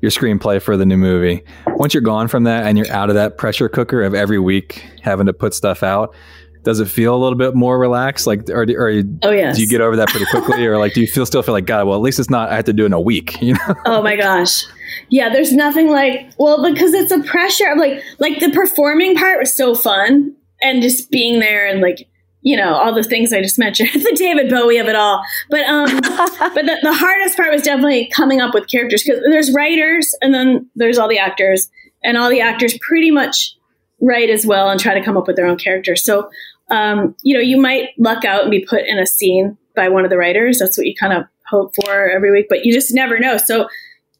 your 0.00 0.10
screenplay 0.10 0.60
for 0.60 0.76
the 0.76 0.84
new 0.86 0.96
movie. 0.96 1.42
Once 1.68 1.94
you're 1.94 2.02
gone 2.02 2.28
from 2.28 2.44
that, 2.44 2.66
and 2.66 2.76
you're 2.76 2.90
out 2.90 3.08
of 3.08 3.14
that 3.14 3.38
pressure 3.38 3.68
cooker 3.68 4.02
of 4.02 4.14
every 4.14 4.38
week 4.38 4.84
having 5.02 5.26
to 5.26 5.32
put 5.32 5.54
stuff 5.54 5.82
out, 5.82 6.14
does 6.62 6.80
it 6.80 6.86
feel 6.86 7.14
a 7.14 7.18
little 7.18 7.38
bit 7.38 7.54
more 7.54 7.78
relaxed? 7.78 8.26
Like, 8.26 8.48
or, 8.50 8.62
or 8.62 9.02
oh, 9.22 9.30
yes. 9.30 9.56
do 9.56 9.62
you 9.62 9.68
get 9.68 9.80
over 9.80 9.96
that 9.96 10.08
pretty 10.08 10.26
quickly, 10.26 10.66
or 10.66 10.78
like 10.78 10.94
do 10.94 11.00
you 11.00 11.06
feel 11.06 11.26
still 11.26 11.42
feel 11.42 11.54
like 11.54 11.66
God? 11.66 11.86
Well, 11.86 11.96
at 11.96 12.02
least 12.02 12.18
it's 12.18 12.30
not. 12.30 12.50
I 12.50 12.56
have 12.56 12.64
to 12.66 12.72
do 12.72 12.84
it 12.84 12.86
in 12.86 12.92
a 12.92 13.00
week. 13.00 13.36
You 13.48 13.54
know? 13.54 13.74
Oh 13.86 14.02
my 14.02 14.14
gosh. 14.14 14.64
Yeah, 15.08 15.30
there's 15.30 15.52
nothing 15.52 15.88
like 15.88 16.32
well 16.38 16.62
because 16.70 16.92
it's 16.92 17.10
a 17.10 17.20
pressure 17.20 17.70
of 17.70 17.78
like 17.78 18.02
like 18.18 18.40
the 18.40 18.50
performing 18.50 19.16
part 19.16 19.38
was 19.38 19.54
so 19.54 19.74
fun 19.74 20.34
and 20.60 20.82
just 20.82 21.10
being 21.10 21.40
there 21.40 21.66
and 21.66 21.80
like 21.80 22.08
you 22.42 22.56
know 22.56 22.74
all 22.74 22.94
the 22.94 23.02
things 23.02 23.32
I 23.32 23.40
just 23.40 23.58
mentioned 23.58 23.90
the 23.94 24.14
David 24.16 24.50
Bowie 24.50 24.76
of 24.78 24.86
it 24.86 24.96
all. 24.96 25.24
But 25.48 25.62
um 25.62 25.86
but 26.00 26.66
the, 26.66 26.78
the 26.82 26.92
hardest 26.92 27.36
part 27.36 27.52
was 27.52 27.62
definitely 27.62 28.10
coming 28.12 28.40
up 28.40 28.52
with 28.52 28.68
characters 28.68 29.02
because 29.02 29.22
there's 29.30 29.54
writers 29.54 30.14
and 30.20 30.34
then 30.34 30.68
there's 30.74 30.98
all 30.98 31.08
the 31.08 31.18
actors 31.18 31.70
and 32.04 32.18
all 32.18 32.28
the 32.28 32.40
actors 32.40 32.76
pretty 32.80 33.10
much 33.10 33.54
write 34.00 34.30
as 34.30 34.46
well 34.46 34.68
and 34.68 34.80
try 34.80 34.94
to 34.94 35.04
come 35.04 35.16
up 35.16 35.26
with 35.26 35.36
their 35.36 35.46
own 35.46 35.58
characters. 35.58 36.04
So 36.04 36.30
um 36.70 37.16
you 37.22 37.34
know 37.34 37.40
you 37.40 37.60
might 37.60 37.90
luck 37.98 38.24
out 38.24 38.42
and 38.42 38.50
be 38.50 38.64
put 38.64 38.84
in 38.86 38.98
a 38.98 39.06
scene 39.06 39.56
by 39.74 39.88
one 39.88 40.04
of 40.04 40.10
the 40.10 40.18
writers. 40.18 40.58
That's 40.58 40.76
what 40.76 40.86
you 40.86 40.94
kind 40.94 41.12
of 41.12 41.24
hope 41.48 41.72
for 41.74 42.10
every 42.10 42.30
week, 42.30 42.46
but 42.48 42.64
you 42.64 42.72
just 42.72 42.92
never 42.94 43.18
know. 43.18 43.38
So 43.38 43.68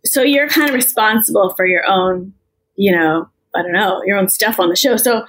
so 0.04 0.22
you're 0.22 0.48
kind 0.48 0.68
of 0.68 0.74
responsible 0.74 1.54
for 1.56 1.66
your 1.66 1.86
own, 1.86 2.32
you 2.76 2.92
know, 2.92 3.28
I 3.54 3.62
don't 3.62 3.72
know, 3.72 4.02
your 4.04 4.16
own 4.16 4.28
stuff 4.28 4.60
on 4.60 4.68
the 4.68 4.76
show. 4.76 4.96
So, 4.96 5.24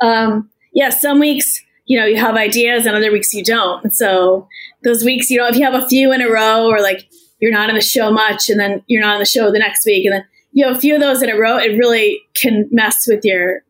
um, 0.00 0.50
yeah, 0.72 0.90
some 0.90 1.20
weeks, 1.20 1.62
you 1.86 1.98
know, 1.98 2.06
you 2.06 2.16
have 2.16 2.36
ideas 2.36 2.86
and 2.86 2.96
other 2.96 3.12
weeks 3.12 3.34
you 3.34 3.44
don't. 3.44 3.84
And 3.84 3.94
so 3.94 4.48
those 4.82 5.04
weeks, 5.04 5.30
you 5.30 5.38
know, 5.38 5.46
if 5.46 5.56
you 5.56 5.64
have 5.64 5.74
a 5.74 5.88
few 5.88 6.12
in 6.12 6.22
a 6.22 6.30
row 6.30 6.66
or 6.66 6.80
like 6.80 7.06
you're 7.40 7.52
not 7.52 7.68
in 7.68 7.74
the 7.74 7.80
show 7.80 8.10
much 8.10 8.48
and 8.48 8.58
then 8.58 8.82
you're 8.86 9.02
not 9.02 9.14
on 9.14 9.20
the 9.20 9.26
show 9.26 9.50
the 9.50 9.58
next 9.58 9.84
week 9.84 10.04
and 10.06 10.14
then 10.14 10.24
you 10.52 10.66
have 10.66 10.76
a 10.76 10.80
few 10.80 10.94
of 10.94 11.00
those 11.00 11.22
in 11.22 11.30
a 11.30 11.36
row, 11.36 11.58
it 11.58 11.76
really 11.76 12.22
can 12.34 12.68
mess 12.70 13.06
with 13.06 13.24
your 13.24 13.62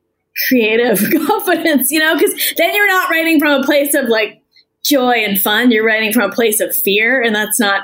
creative 0.49 0.99
confidence, 1.27 1.91
you 1.91 1.99
know, 1.99 2.15
because 2.15 2.55
then 2.57 2.75
you're 2.75 2.89
not 2.89 3.11
writing 3.11 3.39
from 3.39 3.63
a 3.63 3.65
place 3.65 3.95
of 3.95 4.09
like 4.09 4.43
joy 4.85 5.13
and 5.13 5.41
fun. 5.41 5.71
You're 5.71 5.87
writing 5.87 6.13
from 6.13 6.31
a 6.31 6.35
place 6.35 6.61
of 6.61 6.75
fear 6.75 7.23
and 7.23 7.35
that's 7.35 7.61
not, 7.61 7.83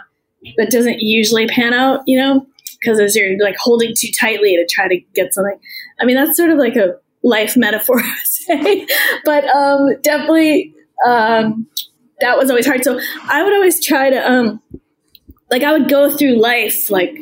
that 0.56 0.70
doesn't 0.70 1.00
usually 1.00 1.46
pan 1.46 1.72
out, 1.72 2.02
you 2.06 2.18
know? 2.18 2.46
because 2.80 2.98
as 2.98 3.14
you're 3.14 3.38
like 3.42 3.56
holding 3.58 3.92
too 3.96 4.08
tightly 4.18 4.56
to 4.56 4.66
try 4.68 4.88
to 4.88 4.98
get 5.14 5.34
something. 5.34 5.58
I 6.00 6.04
mean, 6.04 6.16
that's 6.16 6.36
sort 6.36 6.50
of 6.50 6.58
like 6.58 6.76
a 6.76 6.96
life 7.22 7.56
metaphor, 7.56 8.02
say. 8.24 8.86
but 9.24 9.44
um, 9.54 9.88
definitely, 10.02 10.74
um, 11.06 11.66
that 12.20 12.38
was 12.38 12.50
always 12.50 12.66
hard. 12.66 12.84
So 12.84 13.00
I 13.24 13.42
would 13.42 13.52
always 13.52 13.84
try 13.84 14.10
to, 14.10 14.30
um, 14.30 14.62
like, 15.50 15.62
I 15.62 15.72
would 15.72 15.88
go 15.88 16.14
through 16.14 16.40
life 16.40 16.90
like 16.90 17.16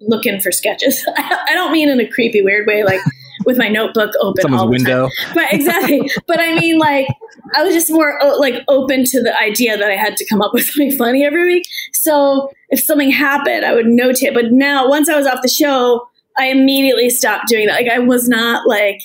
looking 0.00 0.40
for 0.40 0.52
sketches. 0.52 1.06
I 1.16 1.50
don't 1.50 1.72
mean 1.72 1.88
in 1.88 2.00
a 2.00 2.08
creepy, 2.08 2.42
weird 2.42 2.66
way, 2.66 2.84
like 2.84 3.00
with 3.44 3.58
my 3.58 3.68
notebook 3.68 4.12
open 4.20 4.42
Someone's 4.42 4.60
all 4.60 4.66
the 4.66 4.70
window. 4.70 5.08
time. 5.24 5.34
But 5.34 5.52
exactly. 5.52 6.10
but 6.26 6.40
I 6.40 6.54
mean, 6.54 6.78
like, 6.78 7.06
I 7.54 7.62
was 7.62 7.74
just 7.74 7.90
more 7.90 8.18
like 8.38 8.62
open 8.68 9.04
to 9.04 9.22
the 9.22 9.38
idea 9.40 9.76
that 9.76 9.90
I 9.90 9.96
had 9.96 10.16
to 10.16 10.26
come 10.26 10.40
up 10.42 10.52
with 10.54 10.64
something 10.66 10.96
funny 10.96 11.24
every 11.24 11.44
week. 11.44 11.64
So 11.92 12.50
if 12.68 12.80
something 12.82 13.10
happened, 13.10 13.64
I 13.64 13.74
would 13.74 13.86
note 13.86 14.22
it. 14.22 14.34
But 14.34 14.52
now, 14.52 14.88
once 14.88 15.08
I 15.08 15.16
was 15.16 15.26
off 15.26 15.42
the 15.42 15.48
show, 15.48 16.06
I 16.38 16.46
immediately 16.46 17.10
stopped 17.10 17.48
doing 17.48 17.66
that. 17.66 17.74
Like, 17.74 17.90
I 17.92 17.98
was 17.98 18.28
not 18.28 18.66
like, 18.66 19.00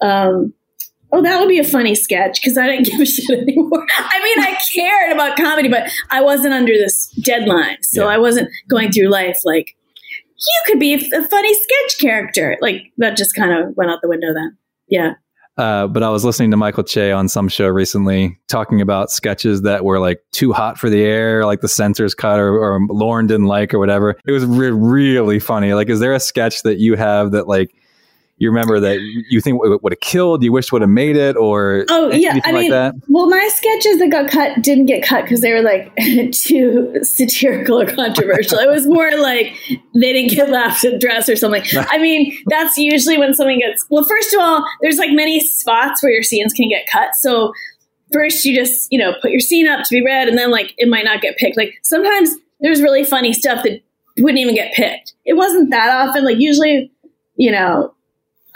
um, 0.00 0.54
oh, 1.12 1.22
that 1.22 1.40
would 1.40 1.48
be 1.48 1.58
a 1.58 1.64
funny 1.64 1.94
sketch 1.94 2.40
because 2.40 2.56
I 2.56 2.66
didn't 2.66 2.86
give 2.90 3.00
a 3.00 3.06
shit 3.06 3.38
anymore. 3.38 3.86
I 3.98 4.22
mean, 4.22 4.40
I 4.40 4.56
cared 4.72 5.12
about 5.12 5.36
comedy, 5.36 5.68
but 5.68 5.90
I 6.10 6.22
wasn't 6.22 6.54
under 6.54 6.72
this 6.72 7.08
deadline. 7.22 7.78
So 7.82 8.04
Yeah. 8.04 8.14
I 8.14 8.18
wasn't 8.18 8.48
going 8.68 8.92
through 8.92 9.08
life 9.08 9.38
like, 9.44 9.76
you 10.40 10.62
could 10.66 10.80
be 10.80 10.94
a 10.94 11.28
funny 11.28 11.54
sketch 11.54 11.98
character. 12.00 12.56
Like, 12.60 12.92
that 12.98 13.16
just 13.16 13.34
kind 13.34 13.52
of 13.52 13.76
went 13.76 13.90
out 13.90 14.00
the 14.02 14.08
window 14.08 14.32
then. 14.34 14.56
Yeah. 14.88 15.14
Uh, 15.56 15.86
but 15.86 16.02
I 16.02 16.08
was 16.08 16.24
listening 16.24 16.50
to 16.52 16.56
Michael 16.56 16.84
Che 16.84 17.12
on 17.12 17.28
some 17.28 17.48
show 17.48 17.68
recently 17.68 18.38
talking 18.48 18.80
about 18.80 19.10
sketches 19.10 19.62
that 19.62 19.84
were 19.84 19.98
like 19.98 20.22
too 20.32 20.52
hot 20.52 20.78
for 20.78 20.88
the 20.88 21.02
air, 21.02 21.44
like 21.44 21.60
the 21.60 21.68
censors 21.68 22.14
cut 22.14 22.38
or, 22.38 22.56
or 22.56 22.80
Lorne 22.88 23.26
didn't 23.26 23.46
like 23.46 23.74
or 23.74 23.78
whatever. 23.78 24.16
It 24.26 24.32
was 24.32 24.46
re- 24.46 24.70
really 24.70 25.38
funny. 25.38 25.74
Like, 25.74 25.90
is 25.90 26.00
there 26.00 26.14
a 26.14 26.20
sketch 26.20 26.62
that 26.62 26.78
you 26.78 26.94
have 26.96 27.32
that 27.32 27.46
like 27.46 27.74
you 28.40 28.48
remember 28.48 28.80
that 28.80 28.98
you 29.28 29.40
think 29.42 29.60
would 29.62 29.82
would 29.82 29.92
have 29.92 30.00
killed, 30.00 30.42
you 30.42 30.50
wish 30.50 30.72
would 30.72 30.80
have 30.80 30.90
made 30.90 31.14
it, 31.14 31.36
or 31.36 31.84
Oh 31.90 32.10
yeah, 32.10 32.40
I 32.44 32.52
like 32.52 32.62
mean, 32.62 32.70
that? 32.70 32.94
well, 33.08 33.28
my 33.28 33.48
sketches 33.52 33.98
that 33.98 34.08
got 34.10 34.30
cut 34.30 34.62
didn't 34.62 34.86
get 34.86 35.04
cut 35.04 35.22
because 35.24 35.42
they 35.42 35.52
were 35.52 35.60
like 35.60 35.94
too 36.32 36.98
satirical 37.02 37.78
or 37.80 37.86
controversial. 37.86 38.58
it 38.58 38.68
was 38.68 38.86
more 38.86 39.10
like 39.18 39.54
they 39.94 40.12
didn't 40.14 40.30
get 40.30 40.48
laughed 40.48 40.84
at 40.86 40.98
dress 41.00 41.28
or 41.28 41.36
something. 41.36 41.62
I 41.76 41.98
mean, 42.02 42.34
that's 42.46 42.78
usually 42.78 43.18
when 43.18 43.34
something 43.34 43.58
gets. 43.60 43.84
Well, 43.90 44.04
first 44.04 44.32
of 44.32 44.40
all, 44.40 44.64
there's 44.80 44.96
like 44.96 45.10
many 45.12 45.40
spots 45.40 46.02
where 46.02 46.10
your 46.10 46.22
scenes 46.22 46.54
can 46.54 46.68
get 46.70 46.86
cut. 46.90 47.10
So 47.20 47.52
first, 48.10 48.46
you 48.46 48.56
just 48.56 48.88
you 48.90 48.98
know 48.98 49.12
put 49.20 49.30
your 49.32 49.40
scene 49.40 49.68
up 49.68 49.84
to 49.84 49.94
be 49.94 50.02
read, 50.02 50.28
and 50.28 50.38
then 50.38 50.50
like 50.50 50.72
it 50.78 50.88
might 50.88 51.04
not 51.04 51.20
get 51.20 51.36
picked. 51.36 51.58
Like 51.58 51.74
sometimes 51.82 52.30
there's 52.60 52.80
really 52.80 53.04
funny 53.04 53.34
stuff 53.34 53.64
that 53.64 53.82
wouldn't 54.16 54.40
even 54.40 54.54
get 54.54 54.72
picked. 54.72 55.12
It 55.26 55.34
wasn't 55.34 55.70
that 55.72 55.90
often. 55.90 56.24
Like 56.24 56.38
usually, 56.38 56.90
you 57.36 57.52
know, 57.52 57.94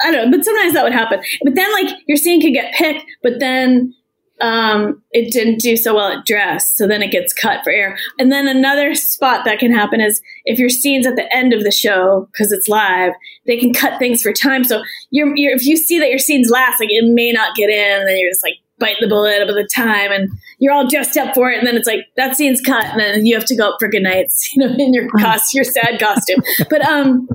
I 0.03 0.11
don't 0.11 0.31
know, 0.31 0.37
but 0.37 0.45
sometimes 0.45 0.75
that 0.75 0.85
would 0.85 0.93
happen. 0.93 1.21
But 1.45 1.55
then 1.55 1.73
like 1.73 1.95
your 2.07 2.17
scene 2.17 2.41
could 2.41 2.53
get 2.53 2.75
picked, 2.75 3.05
but 3.23 3.41
then 3.41 3.95
um, 4.41 5.01
it 5.13 5.33
didn't 5.33 5.61
do 5.61 5.77
so 5.77 5.95
well 5.95 6.09
at 6.09 6.27
dress, 6.27 6.75
so 6.77 6.87
then 6.87 7.03
it 7.03 7.13
gets 7.13 7.33
cut 7.33 7.63
for 7.63 7.71
air. 7.71 7.97
And 8.19 8.33
then 8.33 8.49
another 8.49 8.95
spot 8.95 9.45
that 9.45 9.59
can 9.59 9.73
happen 9.73 10.01
is 10.01 10.21
if 10.45 10.59
your 10.59 10.69
scene's 10.69 11.07
at 11.07 11.17
the 11.17 11.35
end 11.35 11.53
of 11.53 11.63
the 11.63 11.71
show 11.71 12.29
because 12.33 12.51
it's 12.51 12.69
live, 12.69 13.13
they 13.47 13.57
can 13.57 13.73
cut 13.73 13.99
things 13.99 14.23
for 14.23 14.33
time. 14.33 14.65
So 14.65 14.83
you're, 15.11 15.35
you're, 15.37 15.55
if 15.55 15.65
you 15.65 15.77
see 15.77 15.99
that 16.01 16.11
your 16.11 16.19
scene's 16.19 16.51
last, 16.51 16.81
like 16.81 16.91
it 16.91 17.05
may 17.15 17.31
not 17.31 17.55
get 17.55 17.71
in, 17.71 18.01
and 18.01 18.09
then 18.09 18.19
you're 18.19 18.31
just 18.31 18.43
like 18.43 18.55
biting 18.79 18.99
the 19.01 19.09
bullet 19.09 19.43
about 19.43 19.55
the 19.55 19.68
time, 19.75 20.12
and 20.12 20.29
you're 20.59 20.72
all 20.72 20.89
dressed 20.89 21.16
up 21.16 21.35
for 21.35 21.51
it, 21.51 21.59
and 21.59 21.66
then 21.66 21.77
it's 21.77 21.87
like 21.87 22.07
that 22.16 22.37
scene's 22.37 22.61
cut, 22.61 22.85
and 22.87 23.01
then 23.01 23.27
you 23.27 23.35
have 23.35 23.45
to 23.47 23.57
go 23.57 23.70
up 23.70 23.77
for 23.79 23.89
good 23.89 24.03
nights, 24.03 24.53
you 24.55 24.66
know, 24.66 24.75
in 24.77 24.95
your 24.95 25.09
cost, 25.09 25.55
your 25.55 25.64
sad 25.64 25.99
costume. 26.01 26.43
But 26.70 26.83
um, 26.83 27.29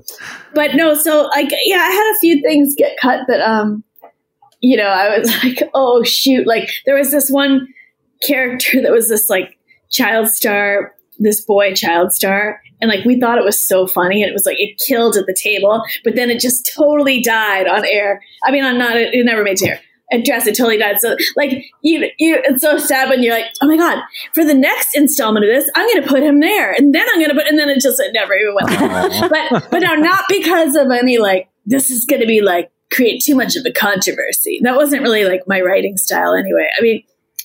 but 0.53 0.75
no, 0.75 0.95
so 0.95 1.27
like 1.27 1.49
yeah, 1.65 1.77
I 1.77 1.91
had 1.91 2.15
a 2.15 2.19
few 2.19 2.41
things 2.41 2.73
get 2.75 2.97
cut 2.99 3.21
that 3.27 3.41
um 3.41 3.83
you 4.61 4.77
know, 4.77 4.87
I 4.87 5.17
was 5.17 5.31
like, 5.43 5.61
oh 5.73 6.03
shoot. 6.03 6.47
Like 6.47 6.71
there 6.85 6.95
was 6.95 7.11
this 7.11 7.29
one 7.29 7.67
character 8.25 8.81
that 8.81 8.91
was 8.91 9.09
this 9.09 9.29
like 9.29 9.57
child 9.91 10.27
star, 10.27 10.93
this 11.17 11.43
boy 11.43 11.73
child 11.73 12.11
star. 12.11 12.61
And 12.81 12.89
like 12.89 13.05
we 13.05 13.19
thought 13.19 13.37
it 13.37 13.43
was 13.43 13.61
so 13.61 13.87
funny 13.87 14.21
and 14.21 14.29
it 14.29 14.33
was 14.33 14.45
like 14.45 14.59
it 14.59 14.79
killed 14.87 15.17
at 15.17 15.25
the 15.25 15.35
table, 15.41 15.83
but 16.03 16.15
then 16.15 16.29
it 16.29 16.39
just 16.39 16.71
totally 16.75 17.21
died 17.21 17.67
on 17.67 17.85
air. 17.85 18.21
I 18.45 18.51
mean 18.51 18.63
on 18.63 18.77
not 18.77 18.95
it 18.95 19.25
never 19.25 19.43
made 19.43 19.57
to 19.57 19.67
air. 19.67 19.79
Address 20.11 20.47
it 20.47 20.57
totally 20.57 20.77
died. 20.77 20.99
So 20.99 21.15
like 21.35 21.65
you 21.81 22.09
you 22.17 22.41
it's 22.43 22.61
so 22.61 22.77
sad 22.77 23.09
when 23.09 23.21
you're 23.21 23.33
like, 23.33 23.45
oh 23.61 23.67
my 23.67 23.77
God, 23.77 23.99
for 24.33 24.43
the 24.43 24.55
next 24.55 24.95
installment 24.95 25.45
of 25.45 25.51
this, 25.51 25.69
I'm 25.75 25.87
gonna 25.93 26.07
put 26.07 26.23
him 26.23 26.39
there. 26.39 26.71
And 26.71 26.93
then 26.95 27.05
I'm 27.13 27.21
gonna 27.21 27.35
put 27.35 27.47
and 27.47 27.59
then 27.59 27.69
it 27.69 27.81
just 27.81 27.99
it 27.99 28.11
never 28.13 28.33
even 28.33 28.55
went 28.55 28.69
but 29.29 29.69
but 29.69 29.79
no, 29.79 29.95
not 29.95 30.23
because 30.27 30.75
of 30.75 30.91
any 30.91 31.19
like 31.19 31.47
this 31.65 31.89
is 31.89 32.05
gonna 32.05 32.25
be 32.25 32.41
like 32.41 32.71
create 32.91 33.21
too 33.23 33.35
much 33.35 33.55
of 33.55 33.65
a 33.65 33.71
controversy. 33.71 34.59
That 34.63 34.75
wasn't 34.75 35.03
really 35.03 35.25
like 35.25 35.47
my 35.47 35.61
writing 35.61 35.97
style 35.97 36.33
anyway. 36.33 36.69
I 36.77 36.81
mean, 36.81 37.03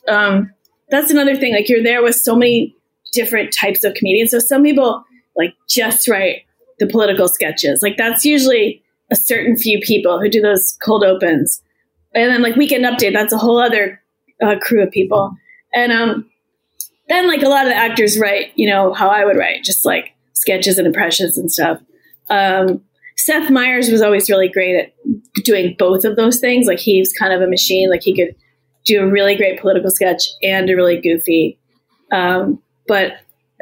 um, 0.09 0.51
that's 0.91 1.11
another 1.11 1.37
thing. 1.37 1.53
Like 1.53 1.69
you're 1.69 1.83
there 1.83 2.03
with 2.03 2.17
so 2.17 2.35
many 2.35 2.75
different 3.13 3.55
types 3.59 3.85
of 3.85 3.95
comedians. 3.95 4.31
So 4.31 4.39
some 4.39 4.63
people 4.63 5.05
like 5.37 5.55
just 5.69 6.09
write 6.09 6.43
the 6.79 6.87
political 6.87 7.29
sketches. 7.29 7.81
Like 7.83 7.97
that's 7.97 8.25
usually 8.25 8.83
a 9.11 9.17
certain 9.17 9.57
few 9.57 9.81
people 9.81 10.21
who 10.21 10.29
do 10.29 10.41
those 10.41 10.77
cold 10.85 11.05
opens. 11.05 11.63
And 12.15 12.31
then 12.31 12.43
like 12.43 12.57
weekend 12.57 12.85
update, 12.85 13.13
that's 13.13 13.33
a 13.33 13.39
whole 13.39 13.59
other 13.59 14.01
uh, 14.43 14.57
crew 14.61 14.83
of 14.83 14.91
people. 14.91 15.35
And 15.75 15.93
um, 15.93 16.31
then 17.09 17.29
like 17.29 17.43
a 17.43 17.49
lot 17.49 17.67
of 17.67 17.71
the 17.71 17.77
actors 17.77 18.19
write, 18.19 18.53
you 18.55 18.69
know, 18.69 18.93
how 18.93 19.09
I 19.09 19.25
would 19.25 19.37
write, 19.37 19.65
just 19.65 19.85
like 19.85 20.15
sketches 20.33 20.79
and 20.79 20.87
impressions 20.87 21.37
and 21.37 21.51
stuff. 21.51 21.81
Um, 22.31 22.83
Seth 23.17 23.51
Meyers 23.51 23.91
was 23.91 24.03
always 24.03 24.29
really 24.29 24.49
great 24.49 24.77
at 24.77 24.93
doing 25.45 25.77
both 25.79 26.05
of 26.05 26.17
those 26.17 26.41
things. 26.41 26.67
Like 26.67 26.79
he's 26.79 27.13
kind 27.13 27.33
of 27.33 27.41
a 27.41 27.47
machine. 27.47 27.91
Like 27.91 28.03
he 28.03 28.15
could 28.15 28.35
do 28.85 29.01
a 29.01 29.07
really 29.07 29.35
great 29.37 29.61
political 29.61 29.91
sketch 29.91 30.29
and 30.43 30.69
a 30.69 30.77
really 30.77 31.01
goofy. 31.01 31.59
Um, 32.13 32.63
but 32.87 33.13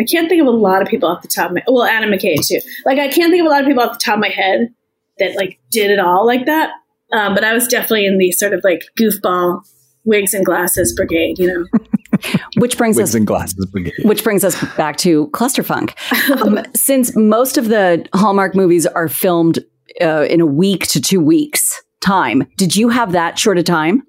I 0.00 0.04
can't 0.10 0.28
think 0.28 0.40
of 0.40 0.48
a 0.48 0.50
lot 0.50 0.82
of 0.82 0.88
people 0.88 1.08
off 1.08 1.22
the 1.22 1.28
top 1.28 1.50
of 1.50 1.54
my 1.54 1.62
well, 1.66 1.84
Adam 1.84 2.10
McKay 2.10 2.36
too. 2.46 2.60
Like 2.84 2.98
I 2.98 3.08
can't 3.08 3.30
think 3.30 3.40
of 3.40 3.46
a 3.46 3.50
lot 3.50 3.60
of 3.60 3.66
people 3.66 3.82
off 3.82 3.92
the 3.92 4.04
top 4.04 4.14
of 4.14 4.20
my 4.20 4.28
head 4.28 4.74
that 5.18 5.36
like 5.36 5.58
did 5.70 5.90
it 5.90 6.00
all 6.00 6.26
like 6.26 6.46
that. 6.46 6.70
Um, 7.12 7.34
but 7.34 7.44
I 7.44 7.52
was 7.52 7.66
definitely 7.68 8.06
in 8.06 8.18
the 8.18 8.32
sort 8.32 8.54
of 8.54 8.60
like 8.64 8.82
goofball 8.98 9.60
wigs 10.04 10.34
and 10.34 10.44
glasses 10.44 10.94
brigade, 10.94 11.38
you 11.38 11.46
know. 11.46 11.66
which 12.56 12.76
brings 12.76 12.96
Wigs 12.96 13.10
us 13.10 13.14
and 13.14 13.26
glasses 13.26 13.66
brigade. 13.66 13.94
which 14.04 14.22
brings 14.22 14.44
us 14.44 14.60
back 14.76 14.96
to 14.98 15.28
Clusterfunk. 15.28 15.94
Um, 16.42 16.64
since 16.74 17.16
most 17.16 17.56
of 17.56 17.68
the 17.68 18.06
Hallmark 18.14 18.54
movies 18.54 18.86
are 18.86 19.08
filmed 19.08 19.60
uh, 20.00 20.26
in 20.28 20.40
a 20.40 20.46
week 20.46 20.86
to 20.88 21.00
two 21.00 21.20
weeks 21.20 21.82
time, 22.00 22.44
did 22.56 22.76
you 22.76 22.88
have 22.88 23.12
that 23.12 23.38
short 23.38 23.58
of 23.58 23.64
time 23.64 24.02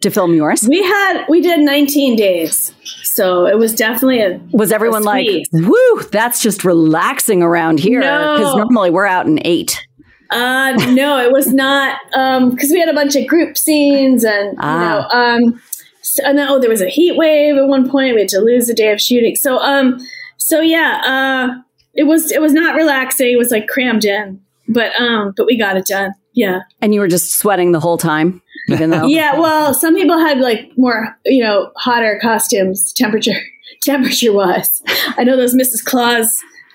to 0.00 0.10
film 0.10 0.34
yours? 0.34 0.66
We 0.68 0.82
had 0.82 1.24
we 1.28 1.40
did 1.40 1.60
19 1.60 2.16
days, 2.16 2.74
so 3.02 3.46
it 3.46 3.58
was 3.58 3.74
definitely 3.74 4.20
a 4.22 4.40
Was 4.52 4.72
everyone 4.72 5.02
a 5.02 5.06
like, 5.06 5.44
"Woo, 5.52 6.02
that's 6.10 6.42
just 6.42 6.64
relaxing 6.64 7.42
around 7.42 7.80
here"? 7.80 8.00
No. 8.00 8.36
Because 8.36 8.56
normally 8.56 8.90
we're 8.90 9.06
out 9.06 9.26
in 9.26 9.38
eight. 9.44 9.85
Uh, 10.30 10.72
no, 10.92 11.18
it 11.18 11.32
was 11.32 11.52
not 11.52 11.98
Um, 12.14 12.50
because 12.50 12.70
we 12.70 12.80
had 12.80 12.88
a 12.88 12.94
bunch 12.94 13.14
of 13.16 13.26
group 13.26 13.56
scenes 13.56 14.24
and 14.24 14.56
Ah. 14.60 14.74
you 14.74 14.88
know, 14.88 15.08
um, 15.48 15.62
so, 16.02 16.22
and 16.24 16.38
then 16.38 16.48
oh, 16.48 16.58
there 16.60 16.70
was 16.70 16.80
a 16.80 16.88
heat 16.88 17.16
wave 17.16 17.56
at 17.56 17.66
one 17.68 17.88
point. 17.90 18.14
We 18.14 18.20
had 18.22 18.28
to 18.30 18.40
lose 18.40 18.68
a 18.68 18.74
day 18.74 18.92
of 18.92 19.00
shooting. 19.00 19.36
So 19.36 19.58
um, 19.58 19.98
so 20.38 20.60
yeah, 20.60 21.00
uh, 21.04 21.60
it 21.94 22.04
was 22.04 22.30
it 22.32 22.40
was 22.40 22.52
not 22.52 22.74
relaxing. 22.76 23.32
It 23.32 23.38
was 23.38 23.50
like 23.50 23.66
crammed 23.68 24.04
in, 24.04 24.40
but 24.68 24.92
um, 25.00 25.32
but 25.36 25.46
we 25.46 25.58
got 25.58 25.76
it 25.76 25.86
done. 25.86 26.12
Yeah, 26.34 26.60
And 26.82 26.92
you 26.92 27.00
were 27.00 27.08
just 27.08 27.38
sweating 27.38 27.72
the 27.72 27.80
whole 27.80 27.96
time, 27.96 28.42
even 28.68 28.90
though. 28.90 29.06
yeah. 29.06 29.40
Well, 29.40 29.72
some 29.72 29.94
people 29.94 30.18
had 30.18 30.38
like 30.38 30.70
more 30.76 31.16
you 31.24 31.42
know 31.42 31.70
hotter 31.76 32.18
costumes, 32.20 32.92
temperature 32.92 33.40
temperature 33.82 34.32
wise. 34.32 34.82
I 35.16 35.24
know 35.24 35.36
those 35.36 35.54
Mrs. 35.54 35.82
Claus 35.84 36.28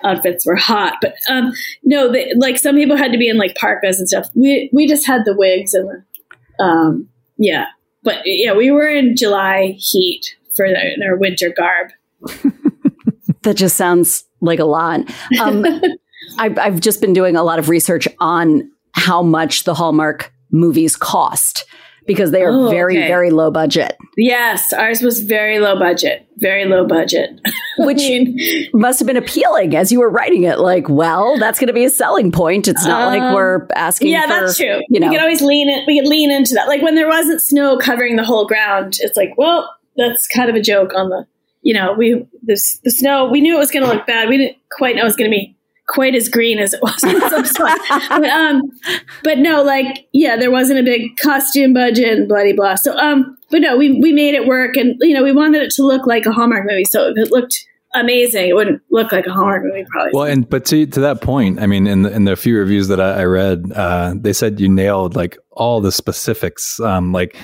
outfits 0.04 0.46
were 0.46 0.56
hot, 0.56 0.94
but 1.00 1.14
um, 1.28 1.52
no, 1.84 2.10
they, 2.10 2.32
like 2.36 2.58
some 2.58 2.76
people 2.76 2.96
had 2.96 3.12
to 3.12 3.18
be 3.18 3.28
in 3.28 3.38
like 3.38 3.54
parkas 3.54 3.98
and 3.98 4.08
stuff. 4.08 4.28
We 4.34 4.70
we 4.72 4.86
just 4.86 5.06
had 5.06 5.22
the 5.24 5.36
wigs 5.36 5.74
and 5.74 5.88
the 5.88 6.64
um, 6.64 7.08
yeah, 7.36 7.66
but 8.02 8.22
yeah, 8.24 8.54
we 8.54 8.70
were 8.70 8.88
in 8.88 9.16
July 9.16 9.76
heat 9.78 10.36
for 10.54 10.68
the, 10.68 10.94
in 10.94 11.02
our 11.02 11.16
winter 11.16 11.52
garb. 11.56 11.90
That 13.42 13.56
just 13.56 13.76
sounds 13.76 14.24
like 14.40 14.60
a 14.60 14.64
lot. 14.64 15.00
Um, 15.40 15.66
I've, 16.38 16.58
I've 16.58 16.80
just 16.80 17.00
been 17.00 17.12
doing 17.12 17.36
a 17.36 17.42
lot 17.42 17.58
of 17.58 17.68
research 17.68 18.06
on 18.20 18.70
how 18.92 19.22
much 19.22 19.64
the 19.64 19.74
Hallmark 19.74 20.32
movies 20.50 20.96
cost 20.96 21.64
because 22.06 22.30
they 22.30 22.42
are 22.42 22.50
Oh, 22.50 22.68
very, 22.70 22.98
okay. 22.98 23.06
very 23.08 23.30
low 23.30 23.50
budget, 23.50 23.96
Yes, 24.16 24.72
ours 24.72 25.00
was 25.02 25.20
very 25.20 25.58
low 25.58 25.78
budget, 25.78 26.26
very 26.36 26.64
low 26.64 26.86
budget. 26.86 27.40
Which- 27.78 27.98
mean, 27.98 28.68
must 28.74 28.98
have 29.00 29.06
been 29.06 29.16
appealing 29.16 29.74
as 29.74 29.90
you 29.90 30.00
were 30.00 30.10
writing 30.10 30.42
it. 30.42 30.58
Like, 30.58 30.88
well, 30.88 31.38
that's 31.38 31.58
going 31.58 31.68
to 31.68 31.72
be 31.72 31.84
a 31.84 31.90
selling 31.90 32.30
point. 32.32 32.68
It's 32.68 32.84
not 32.84 33.06
like 33.06 33.22
Um, 33.22 33.34
we're 33.34 33.66
asking. 33.74 34.08
yeah, 34.08 34.22
for, 34.22 34.28
that's 34.28 34.56
true. 34.58 34.80
You 34.90 35.00
know, 35.00 35.08
we 35.08 35.14
could 35.14 35.22
always 35.22 35.40
lean 35.42 35.68
it. 35.70 35.84
We 35.86 35.98
could 36.00 36.08
lean 36.08 36.30
into 36.30 36.54
that. 36.54 36.68
Like 36.68 36.82
when 36.82 36.94
there 36.94 37.08
wasn't 37.08 37.40
snow 37.40 37.78
covering 37.78 38.16
the 38.16 38.24
whole 38.24 38.46
ground, 38.46 38.98
it's 39.00 39.16
like, 39.16 39.32
well, 39.38 39.74
that's 39.96 40.26
kind 40.28 40.50
of 40.50 40.56
a 40.56 40.60
joke 40.60 40.92
on 40.94 41.08
the. 41.08 41.26
You 41.64 41.74
know, 41.74 41.92
we 41.92 42.26
this 42.42 42.80
the 42.82 42.90
snow. 42.90 43.30
We 43.30 43.40
knew 43.40 43.54
it 43.54 43.58
was 43.58 43.70
going 43.70 43.86
to 43.86 43.92
look 43.92 44.04
bad. 44.04 44.28
We 44.28 44.36
didn't 44.36 44.56
quite 44.76 44.96
know 44.96 45.02
it 45.02 45.04
was 45.04 45.14
going 45.16 45.30
to 45.30 45.34
be 45.36 45.56
quite 45.88 46.14
as 46.14 46.28
green 46.28 46.58
as 46.58 46.72
it 46.72 46.80
was 46.82 47.02
in 47.04 47.20
some 47.28 47.44
spots. 47.44 47.82
but 48.08 48.28
um, 48.28 48.62
but 49.22 49.38
no, 49.38 49.62
like 49.62 50.06
yeah, 50.12 50.36
there 50.36 50.50
wasn't 50.50 50.78
a 50.78 50.82
big 50.82 51.16
costume 51.16 51.72
budget 51.72 52.18
and 52.18 52.28
bloody 52.28 52.52
blah. 52.52 52.74
So 52.76 52.96
um, 52.96 53.36
but 53.50 53.60
no, 53.60 53.76
we 53.76 54.00
we 54.00 54.12
made 54.12 54.34
it 54.34 54.46
work, 54.46 54.76
and 54.76 54.96
you 55.00 55.14
know, 55.14 55.22
we 55.22 55.32
wanted 55.32 55.62
it 55.62 55.70
to 55.72 55.82
look 55.82 56.06
like 56.06 56.26
a 56.26 56.32
Hallmark 56.32 56.66
movie. 56.68 56.84
So 56.84 57.08
if 57.08 57.18
it 57.18 57.30
looked 57.30 57.66
amazing, 57.94 58.48
it 58.48 58.54
wouldn't 58.54 58.82
look 58.90 59.12
like 59.12 59.26
a 59.26 59.32
Hallmark 59.32 59.64
movie 59.64 59.84
probably. 59.90 60.12
Well, 60.12 60.24
and 60.24 60.48
but 60.48 60.64
to 60.66 60.86
to 60.86 61.00
that 61.00 61.20
point, 61.20 61.60
I 61.60 61.66
mean, 61.66 61.86
in 61.86 62.02
the, 62.02 62.12
in 62.12 62.24
the 62.24 62.36
few 62.36 62.56
reviews 62.56 62.88
that 62.88 63.00
I, 63.00 63.20
I 63.20 63.24
read, 63.24 63.72
uh, 63.74 64.14
they 64.16 64.32
said 64.32 64.60
you 64.60 64.68
nailed 64.68 65.16
like 65.16 65.38
all 65.50 65.80
the 65.80 65.92
specifics, 65.92 66.80
um, 66.80 67.12
like 67.12 67.36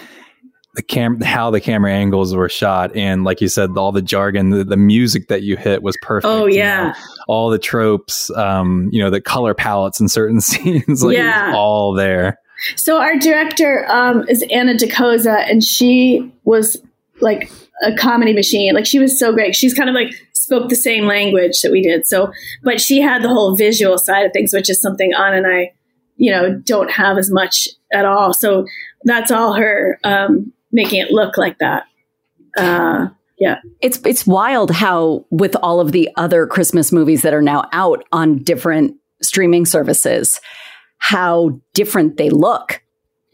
the 0.78 0.82
cam, 0.84 1.20
how 1.20 1.50
the 1.50 1.60
camera 1.60 1.92
angles 1.92 2.36
were 2.36 2.48
shot, 2.48 2.94
and 2.94 3.24
like 3.24 3.40
you 3.40 3.48
said, 3.48 3.76
all 3.76 3.90
the 3.90 4.00
jargon, 4.00 4.50
the, 4.50 4.62
the 4.62 4.76
music 4.76 5.26
that 5.26 5.42
you 5.42 5.56
hit 5.56 5.82
was 5.82 5.96
perfect. 6.02 6.32
oh 6.32 6.46
you 6.46 6.58
yeah. 6.58 6.88
know, 6.88 6.94
all 7.26 7.50
the 7.50 7.58
tropes, 7.58 8.30
um, 8.36 8.88
you 8.92 9.02
know, 9.02 9.10
the 9.10 9.20
color 9.20 9.54
palettes 9.54 9.98
in 10.00 10.08
certain 10.08 10.40
scenes, 10.48 11.02
like 11.02 11.16
Yeah. 11.16 11.52
all 11.52 11.94
there. 11.94 12.38
So 12.76 13.00
our 13.00 13.16
director 13.18 13.84
um, 13.90 14.24
is 14.28 14.44
Anna 14.52 14.74
Dokoza, 14.74 15.50
and 15.50 15.64
she 15.64 16.32
was 16.44 16.76
like 17.20 17.50
a 17.82 17.92
comedy 17.96 18.32
machine. 18.32 18.72
Like 18.72 18.86
she 18.86 19.00
was 19.00 19.18
so 19.18 19.32
great. 19.32 19.56
She's 19.56 19.74
kind 19.74 19.88
of 19.88 19.96
like 19.96 20.12
spoke 20.32 20.68
the 20.68 20.76
same 20.76 21.06
language 21.06 21.60
that 21.62 21.72
we 21.72 21.82
did. 21.82 22.06
So, 22.06 22.30
but 22.62 22.80
she 22.80 23.00
had 23.00 23.22
the 23.24 23.28
whole 23.28 23.56
visual 23.56 23.98
side 23.98 24.24
of 24.26 24.32
things, 24.32 24.52
which 24.52 24.70
is 24.70 24.80
something 24.80 25.12
Ana 25.12 25.38
and 25.38 25.46
I, 25.48 25.72
you 26.16 26.30
know, 26.30 26.54
don't 26.64 26.90
have 26.92 27.18
as 27.18 27.30
much 27.32 27.68
at 27.92 28.04
all. 28.04 28.32
So 28.32 28.64
that's 29.04 29.30
all 29.32 29.54
her 29.54 29.98
um, 30.04 30.52
making 30.72 31.00
it 31.00 31.10
look 31.10 31.36
like 31.36 31.58
that. 31.58 31.84
Uh, 32.56 33.08
yeah. 33.38 33.60
it's 33.80 34.00
it's 34.04 34.26
wild 34.26 34.70
how 34.70 35.24
with 35.30 35.54
all 35.56 35.80
of 35.80 35.92
the 35.92 36.08
other 36.16 36.46
Christmas 36.46 36.90
movies 36.90 37.22
that 37.22 37.34
are 37.34 37.42
now 37.42 37.68
out 37.72 38.04
on 38.10 38.42
different 38.42 38.96
streaming 39.22 39.64
services, 39.64 40.40
how 40.98 41.60
different 41.74 42.16
they 42.16 42.30
look 42.30 42.82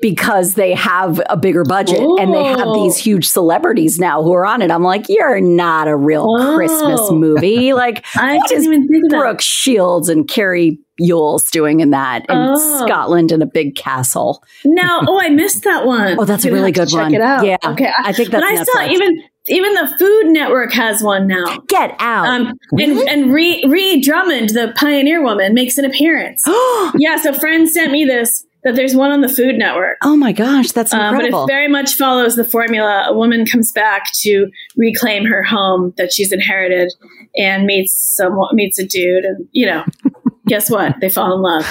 because 0.04 0.52
they 0.52 0.74
have 0.74 1.18
a 1.30 1.36
bigger 1.36 1.64
budget 1.64 1.98
and 1.98 2.34
they 2.34 2.44
have 2.44 2.66
Oh. 2.66 2.84
these 2.84 2.98
huge 2.98 3.26
celebrities 3.26 3.98
now 3.98 4.22
who 4.22 4.34
are 4.34 4.44
on 4.44 4.60
it. 4.60 4.70
I'm 4.70 4.82
like, 4.82 5.08
you're 5.08 5.40
not 5.40 5.88
a 5.88 5.96
real 5.96 6.26
Oh. 6.28 6.54
Christmas 6.56 7.10
movie. 7.10 7.72
Like, 7.72 8.04
I 8.14 8.36
what 8.36 8.48
didn't 8.48 8.60
is 8.60 8.66
even 8.66 8.86
think 8.86 9.04
of 9.06 9.10
that. 9.12 9.18
Brooke 9.18 9.40
Shields 9.40 10.10
and 10.10 10.28
Cary 10.28 10.78
Elwes 11.00 11.50
doing 11.50 11.80
in 11.80 11.88
that 11.92 12.26
in 12.28 12.36
Oh. 12.36 12.84
Scotland 12.84 13.32
in 13.32 13.40
a 13.40 13.46
big 13.46 13.76
castle? 13.76 14.44
No, 14.62 15.00
oh, 15.08 15.18
I 15.18 15.30
missed 15.30 15.64
that 15.64 15.86
one. 15.86 16.18
Oh, 16.18 16.26
that's 16.26 16.44
a 16.44 16.48
I'm 16.48 16.52
gonna 16.52 16.60
really 16.60 16.72
good 16.72 16.88
check 16.90 17.00
one. 17.04 17.14
It 17.14 17.22
out. 17.22 17.46
Yeah. 17.46 17.56
okay. 17.64 17.90
I 17.96 18.12
think 18.12 18.28
that's 18.28 18.44
But 18.44 18.60
I 18.60 18.62
saw 18.86 18.92
even 18.92 19.22
even 19.48 19.72
the 19.72 19.94
Food 19.98 20.26
Network 20.32 20.74
has 20.74 21.02
one 21.02 21.26
now. 21.26 21.60
Get 21.68 21.96
out. 21.98 22.26
Um, 22.26 22.52
and 22.78 22.98
and 23.08 23.32
Ree, 23.32 23.64
Ree 23.66 24.02
Drummond, 24.02 24.50
the 24.50 24.74
pioneer 24.76 25.22
woman, 25.24 25.54
makes 25.54 25.78
an 25.78 25.86
appearance. 25.86 26.42
yeah, 26.98 27.16
so 27.16 27.32
friends 27.32 27.72
sent 27.72 27.90
me 27.90 28.04
this 28.04 28.44
that 28.64 28.74
there's 28.76 28.94
one 28.96 29.10
on 29.12 29.20
the 29.20 29.28
Food 29.28 29.56
Network. 29.56 29.98
Oh 30.02 30.16
my 30.16 30.32
gosh, 30.32 30.72
that's 30.72 30.92
Um, 30.92 31.14
but 31.16 31.24
it 31.26 31.34
very 31.46 31.68
much 31.68 31.94
follows 31.94 32.36
the 32.36 32.44
formula. 32.44 33.04
A 33.08 33.14
woman 33.14 33.44
comes 33.46 33.70
back 33.72 34.10
to 34.22 34.46
reclaim 34.76 35.24
her 35.26 35.42
home 35.42 35.92
that 35.96 36.12
she's 36.12 36.32
inherited 36.32 36.92
and 37.36 37.66
meets 37.66 37.92
someone, 38.16 38.48
meets 38.54 38.78
a 38.78 38.86
dude, 38.86 39.24
and 39.24 39.46
you 39.52 39.66
know, 39.66 39.84
guess 40.46 40.70
what? 40.70 40.94
They 41.00 41.10
fall 41.10 41.34
in 41.34 41.42
love 41.42 41.66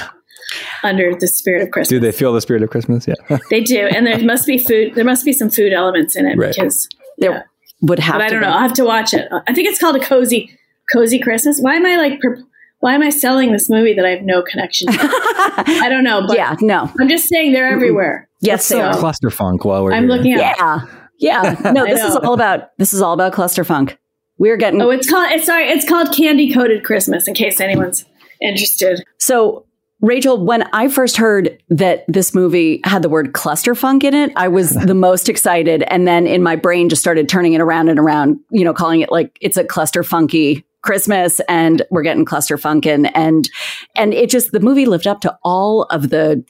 under 0.84 1.16
the 1.16 1.28
spirit 1.28 1.64
of 1.64 1.72
Christmas. 1.72 1.90
Do 1.90 2.00
they 2.00 2.12
feel 2.12 2.34
the 2.34 2.42
spirit 2.42 2.64
of 2.64 2.70
Christmas? 2.70 3.08
Yeah. 3.08 3.38
They 3.50 3.62
do, 3.62 3.88
and 3.88 4.06
there 4.06 4.20
must 4.24 4.46
be 4.46 4.58
food. 4.58 4.96
There 4.96 5.06
must 5.06 5.26
be 5.26 5.34
some 5.34 5.50
food 5.50 5.74
elements 5.74 6.16
in 6.16 6.26
it 6.28 6.38
Right. 6.38 6.54
because. 6.56 6.88
there 7.18 7.32
yeah. 7.32 7.42
would 7.82 8.00
have 8.00 8.16
But 8.16 8.22
I 8.24 8.30
don't 8.30 8.40
be. 8.42 8.46
know. 8.46 8.52
I'll 8.52 8.60
have 8.60 8.74
to 8.74 8.84
watch 8.86 9.14
it. 9.14 9.28
I 9.48 9.54
think 9.54 9.68
it's 9.68 9.80
called 9.80 9.96
a 9.96 10.00
cozy, 10.00 10.58
cozy 10.92 11.20
Christmas. 11.20 11.60
Why 11.60 11.76
am 11.76 11.86
I 11.86 11.96
like? 11.98 12.20
per- 12.20 12.44
Why 12.84 12.96
am 12.96 13.02
I 13.02 13.12
selling 13.12 13.54
this 13.54 13.70
movie 13.70 13.94
that 13.94 14.04
I 14.04 14.10
have 14.10 14.24
no 14.24 14.42
connection 14.42 14.92
to? 14.92 15.00
I 15.00 15.88
don't 15.88 16.04
know, 16.04 16.28
but 16.28 16.36
yeah, 16.36 16.58
no. 16.60 16.92
I'm 17.00 17.08
just 17.08 17.30
saying 17.30 17.54
they're 17.54 17.68
mm-hmm. 17.68 17.76
everywhere. 17.76 18.28
Yes, 18.42 18.68
they 18.68 18.76
So- 18.76 18.82
are. 18.82 18.94
Clusterfunk 18.96 19.64
while 19.64 19.86
we're 19.86 19.94
I'm 19.94 20.04
here. 20.04 20.12
looking 20.12 20.34
at. 20.34 20.58
Yeah. 20.58 20.86
Yeah. 21.18 21.72
No, 21.72 21.86
this 21.86 22.04
is 22.04 22.18
all 22.18 22.34
about 22.34 22.78
this 22.78 22.94
is 22.94 23.02
all 23.02 23.14
about 23.14 23.32
clusterfunk. 23.32 23.96
We're 24.38 24.58
getting 24.58 24.82
Oh, 24.82 24.90
it's 24.90 25.10
called. 25.10 25.32
It's 25.32 25.46
sorry. 25.46 25.70
It's 25.70 25.88
called 25.88 26.12
Candy 26.14 26.54
Coated 26.54 26.84
Christmas. 26.84 27.26
In 27.26 27.36
case 27.36 27.62
anyone's 27.62 28.04
interested. 28.42 29.02
So, 29.18 29.66
Rachel, 30.02 30.44
when 30.44 30.64
I 30.74 30.90
first 30.90 31.16
heard 31.16 31.64
that 31.70 32.04
this 32.10 32.36
movie 32.36 32.82
had 32.84 33.02
the 33.02 33.08
word 33.08 33.32
clusterfunk 33.32 34.04
in 34.04 34.14
it, 34.14 34.34
I 34.36 34.50
was 34.50 34.72
the 34.72 34.94
most 35.10 35.30
excited. 35.30 35.84
And 35.84 36.06
then 36.06 36.28
in 36.28 36.44
my 36.44 36.58
brain 36.58 36.90
just 36.90 37.02
started 37.02 37.30
turning 37.30 37.54
it 37.54 37.62
around 37.62 37.88
and 37.88 37.98
around, 37.98 38.42
you 38.50 38.66
know, 38.66 38.74
calling 38.74 39.00
it 39.00 39.10
like 39.10 39.38
it's 39.40 39.56
a 39.56 39.64
clusterfunky 39.64 40.66
Christmas 40.84 41.40
and 41.50 41.82
we're 41.90 42.04
getting 42.04 42.26
clusterfunkin. 42.26 43.10
And 43.16 43.50
and 43.96 44.14
it 44.14 44.30
just 44.30 44.52
the 44.52 44.60
movie 44.60 44.86
lived 44.86 45.08
up 45.08 45.22
to 45.22 45.38
all 45.44 45.84
of 45.84 46.10
the 46.10 46.46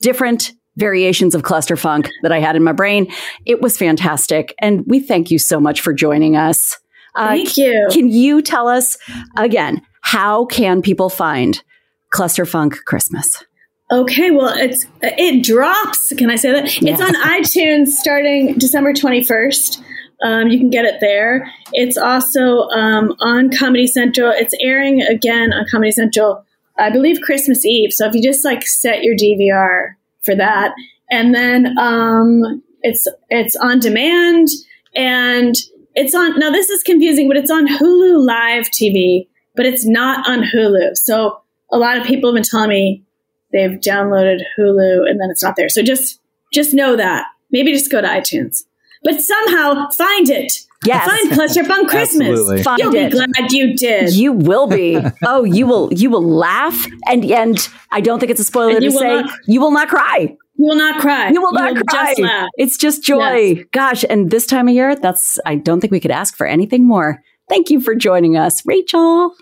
different 0.00 0.52
variations 0.76 1.34
of 1.34 1.44
cluster 1.44 1.76
funk 1.76 2.10
that 2.22 2.32
I 2.32 2.40
had 2.40 2.56
in 2.56 2.64
my 2.64 2.72
brain. 2.72 3.12
It 3.46 3.60
was 3.62 3.78
fantastic. 3.78 4.54
And 4.58 4.84
we 4.86 4.98
thank 4.98 5.30
you 5.30 5.38
so 5.38 5.60
much 5.60 5.80
for 5.80 5.92
joining 5.92 6.36
us. 6.36 6.78
Uh, 7.14 7.28
Thank 7.28 7.56
you. 7.56 7.88
can 7.92 8.08
you 8.08 8.42
tell 8.42 8.66
us 8.66 8.98
again, 9.36 9.82
how 10.00 10.46
can 10.46 10.82
people 10.82 11.08
find 11.08 11.62
Cluster 12.10 12.44
Funk 12.44 12.78
Christmas? 12.86 13.44
Okay, 13.92 14.32
well, 14.32 14.52
it's 14.56 14.86
it 15.02 15.44
drops. 15.44 16.12
Can 16.16 16.28
I 16.30 16.36
say 16.36 16.50
that? 16.52 16.64
It's 16.82 17.00
on 17.00 17.14
iTunes 17.14 17.88
starting 17.88 18.54
December 18.54 18.94
twenty 18.94 19.22
first. 19.22 19.80
Um, 20.24 20.48
you 20.48 20.58
can 20.58 20.70
get 20.70 20.86
it 20.86 20.96
there. 21.00 21.52
It's 21.72 21.98
also 21.98 22.68
um, 22.70 23.14
on 23.20 23.50
Comedy 23.50 23.86
Central. 23.86 24.30
It's 24.30 24.54
airing 24.60 25.02
again 25.02 25.52
on 25.52 25.66
Comedy 25.70 25.92
Central, 25.92 26.44
I 26.78 26.90
believe 26.90 27.20
Christmas 27.20 27.64
Eve. 27.64 27.92
So 27.92 28.06
if 28.08 28.14
you 28.14 28.22
just 28.22 28.44
like 28.44 28.66
set 28.66 29.04
your 29.04 29.14
DVR 29.14 29.94
for 30.24 30.34
that, 30.34 30.72
and 31.10 31.34
then 31.34 31.78
um, 31.78 32.62
it's 32.80 33.06
it's 33.28 33.54
on 33.56 33.80
demand 33.80 34.48
and 34.96 35.54
it's 35.94 36.14
on. 36.14 36.38
Now 36.38 36.50
this 36.50 36.70
is 36.70 36.82
confusing, 36.82 37.28
but 37.28 37.36
it's 37.36 37.50
on 37.50 37.68
Hulu 37.68 38.26
Live 38.26 38.70
TV, 38.70 39.28
but 39.54 39.66
it's 39.66 39.86
not 39.86 40.26
on 40.26 40.42
Hulu. 40.42 40.96
So 40.96 41.42
a 41.70 41.76
lot 41.76 41.98
of 41.98 42.06
people 42.06 42.30
have 42.30 42.34
been 42.34 42.44
telling 42.44 42.70
me 42.70 43.04
they've 43.52 43.78
downloaded 43.78 44.40
Hulu 44.58 45.08
and 45.08 45.20
then 45.20 45.30
it's 45.30 45.42
not 45.42 45.56
there. 45.56 45.68
So 45.68 45.82
just 45.82 46.18
just 46.52 46.72
know 46.72 46.96
that. 46.96 47.26
Maybe 47.50 47.72
just 47.72 47.90
go 47.90 48.00
to 48.00 48.08
iTunes. 48.08 48.64
But 49.04 49.20
somehow 49.20 49.88
find 49.90 50.28
it. 50.30 50.52
Yes. 50.86 51.06
Find 51.06 51.30
Clusterfunk 51.30 51.88
Christmas. 51.88 52.28
Absolutely. 52.28 52.62
Find 52.62 52.78
You'll 52.78 52.94
it. 52.94 53.10
be 53.10 53.16
glad 53.16 53.52
you 53.52 53.74
did. 53.76 54.14
You 54.14 54.32
will 54.32 54.66
be. 54.66 54.98
Oh, 55.26 55.44
you 55.44 55.66
will. 55.66 55.92
You 55.94 56.10
will 56.10 56.22
laugh, 56.26 56.86
and 57.06 57.24
and 57.30 57.68
I 57.90 58.00
don't 58.02 58.18
think 58.20 58.30
it's 58.30 58.40
a 58.40 58.44
spoiler 58.44 58.78
to 58.80 58.90
say 58.90 59.22
not- 59.22 59.30
you 59.46 59.60
will 59.60 59.70
not 59.70 59.88
cry. 59.88 60.36
You 60.56 60.66
will 60.68 60.76
not 60.76 61.00
cry. 61.00 61.30
You 61.30 61.40
will 61.40 61.52
not 61.52 61.74
cry. 61.74 62.08
just 62.08 62.20
laugh. 62.20 62.48
It's 62.58 62.76
just 62.76 63.02
joy. 63.02 63.64
Gosh, 63.72 64.04
and 64.08 64.30
this 64.30 64.46
time 64.46 64.68
of 64.68 64.74
year, 64.74 64.94
that's 64.96 65.38
I 65.46 65.54
don't 65.56 65.80
think 65.80 65.90
we 65.90 66.00
could 66.00 66.10
ask 66.10 66.36
for 66.36 66.46
anything 66.46 66.86
more. 66.86 67.20
Thank 67.48 67.70
you 67.70 67.80
for 67.80 67.94
joining 67.94 68.36
us, 68.36 68.64
Rachel. 68.66 69.34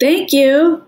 Thank 0.00 0.32
you. 0.32 0.82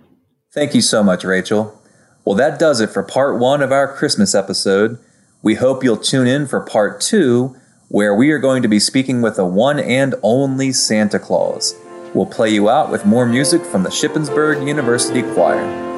Thank 0.52 0.74
you 0.74 0.80
so 0.82 1.02
much, 1.02 1.24
Rachel. 1.24 1.80
Well, 2.24 2.36
that 2.36 2.58
does 2.58 2.80
it 2.80 2.90
for 2.90 3.02
part 3.02 3.38
one 3.40 3.62
of 3.62 3.70
our 3.72 3.92
Christmas 3.92 4.34
episode. 4.34 4.98
We 5.42 5.54
hope 5.54 5.82
you'll 5.82 5.96
tune 5.96 6.26
in 6.26 6.46
for 6.46 6.60
part 6.60 7.00
two, 7.00 7.56
where 7.90 8.14
we 8.14 8.30
are 8.30 8.38
going 8.38 8.62
to 8.62 8.68
be 8.68 8.78
speaking 8.78 9.20
with 9.20 9.34
the 9.34 9.44
one 9.44 9.80
and 9.80 10.14
only 10.22 10.70
Santa 10.70 11.18
Claus. 11.18 11.74
We'll 12.14 12.24
play 12.24 12.50
you 12.50 12.70
out 12.70 12.88
with 12.88 13.04
more 13.04 13.26
music 13.26 13.64
from 13.64 13.82
the 13.82 13.90
Shippensburg 13.90 14.64
University 14.64 15.22
Choir. 15.34 15.89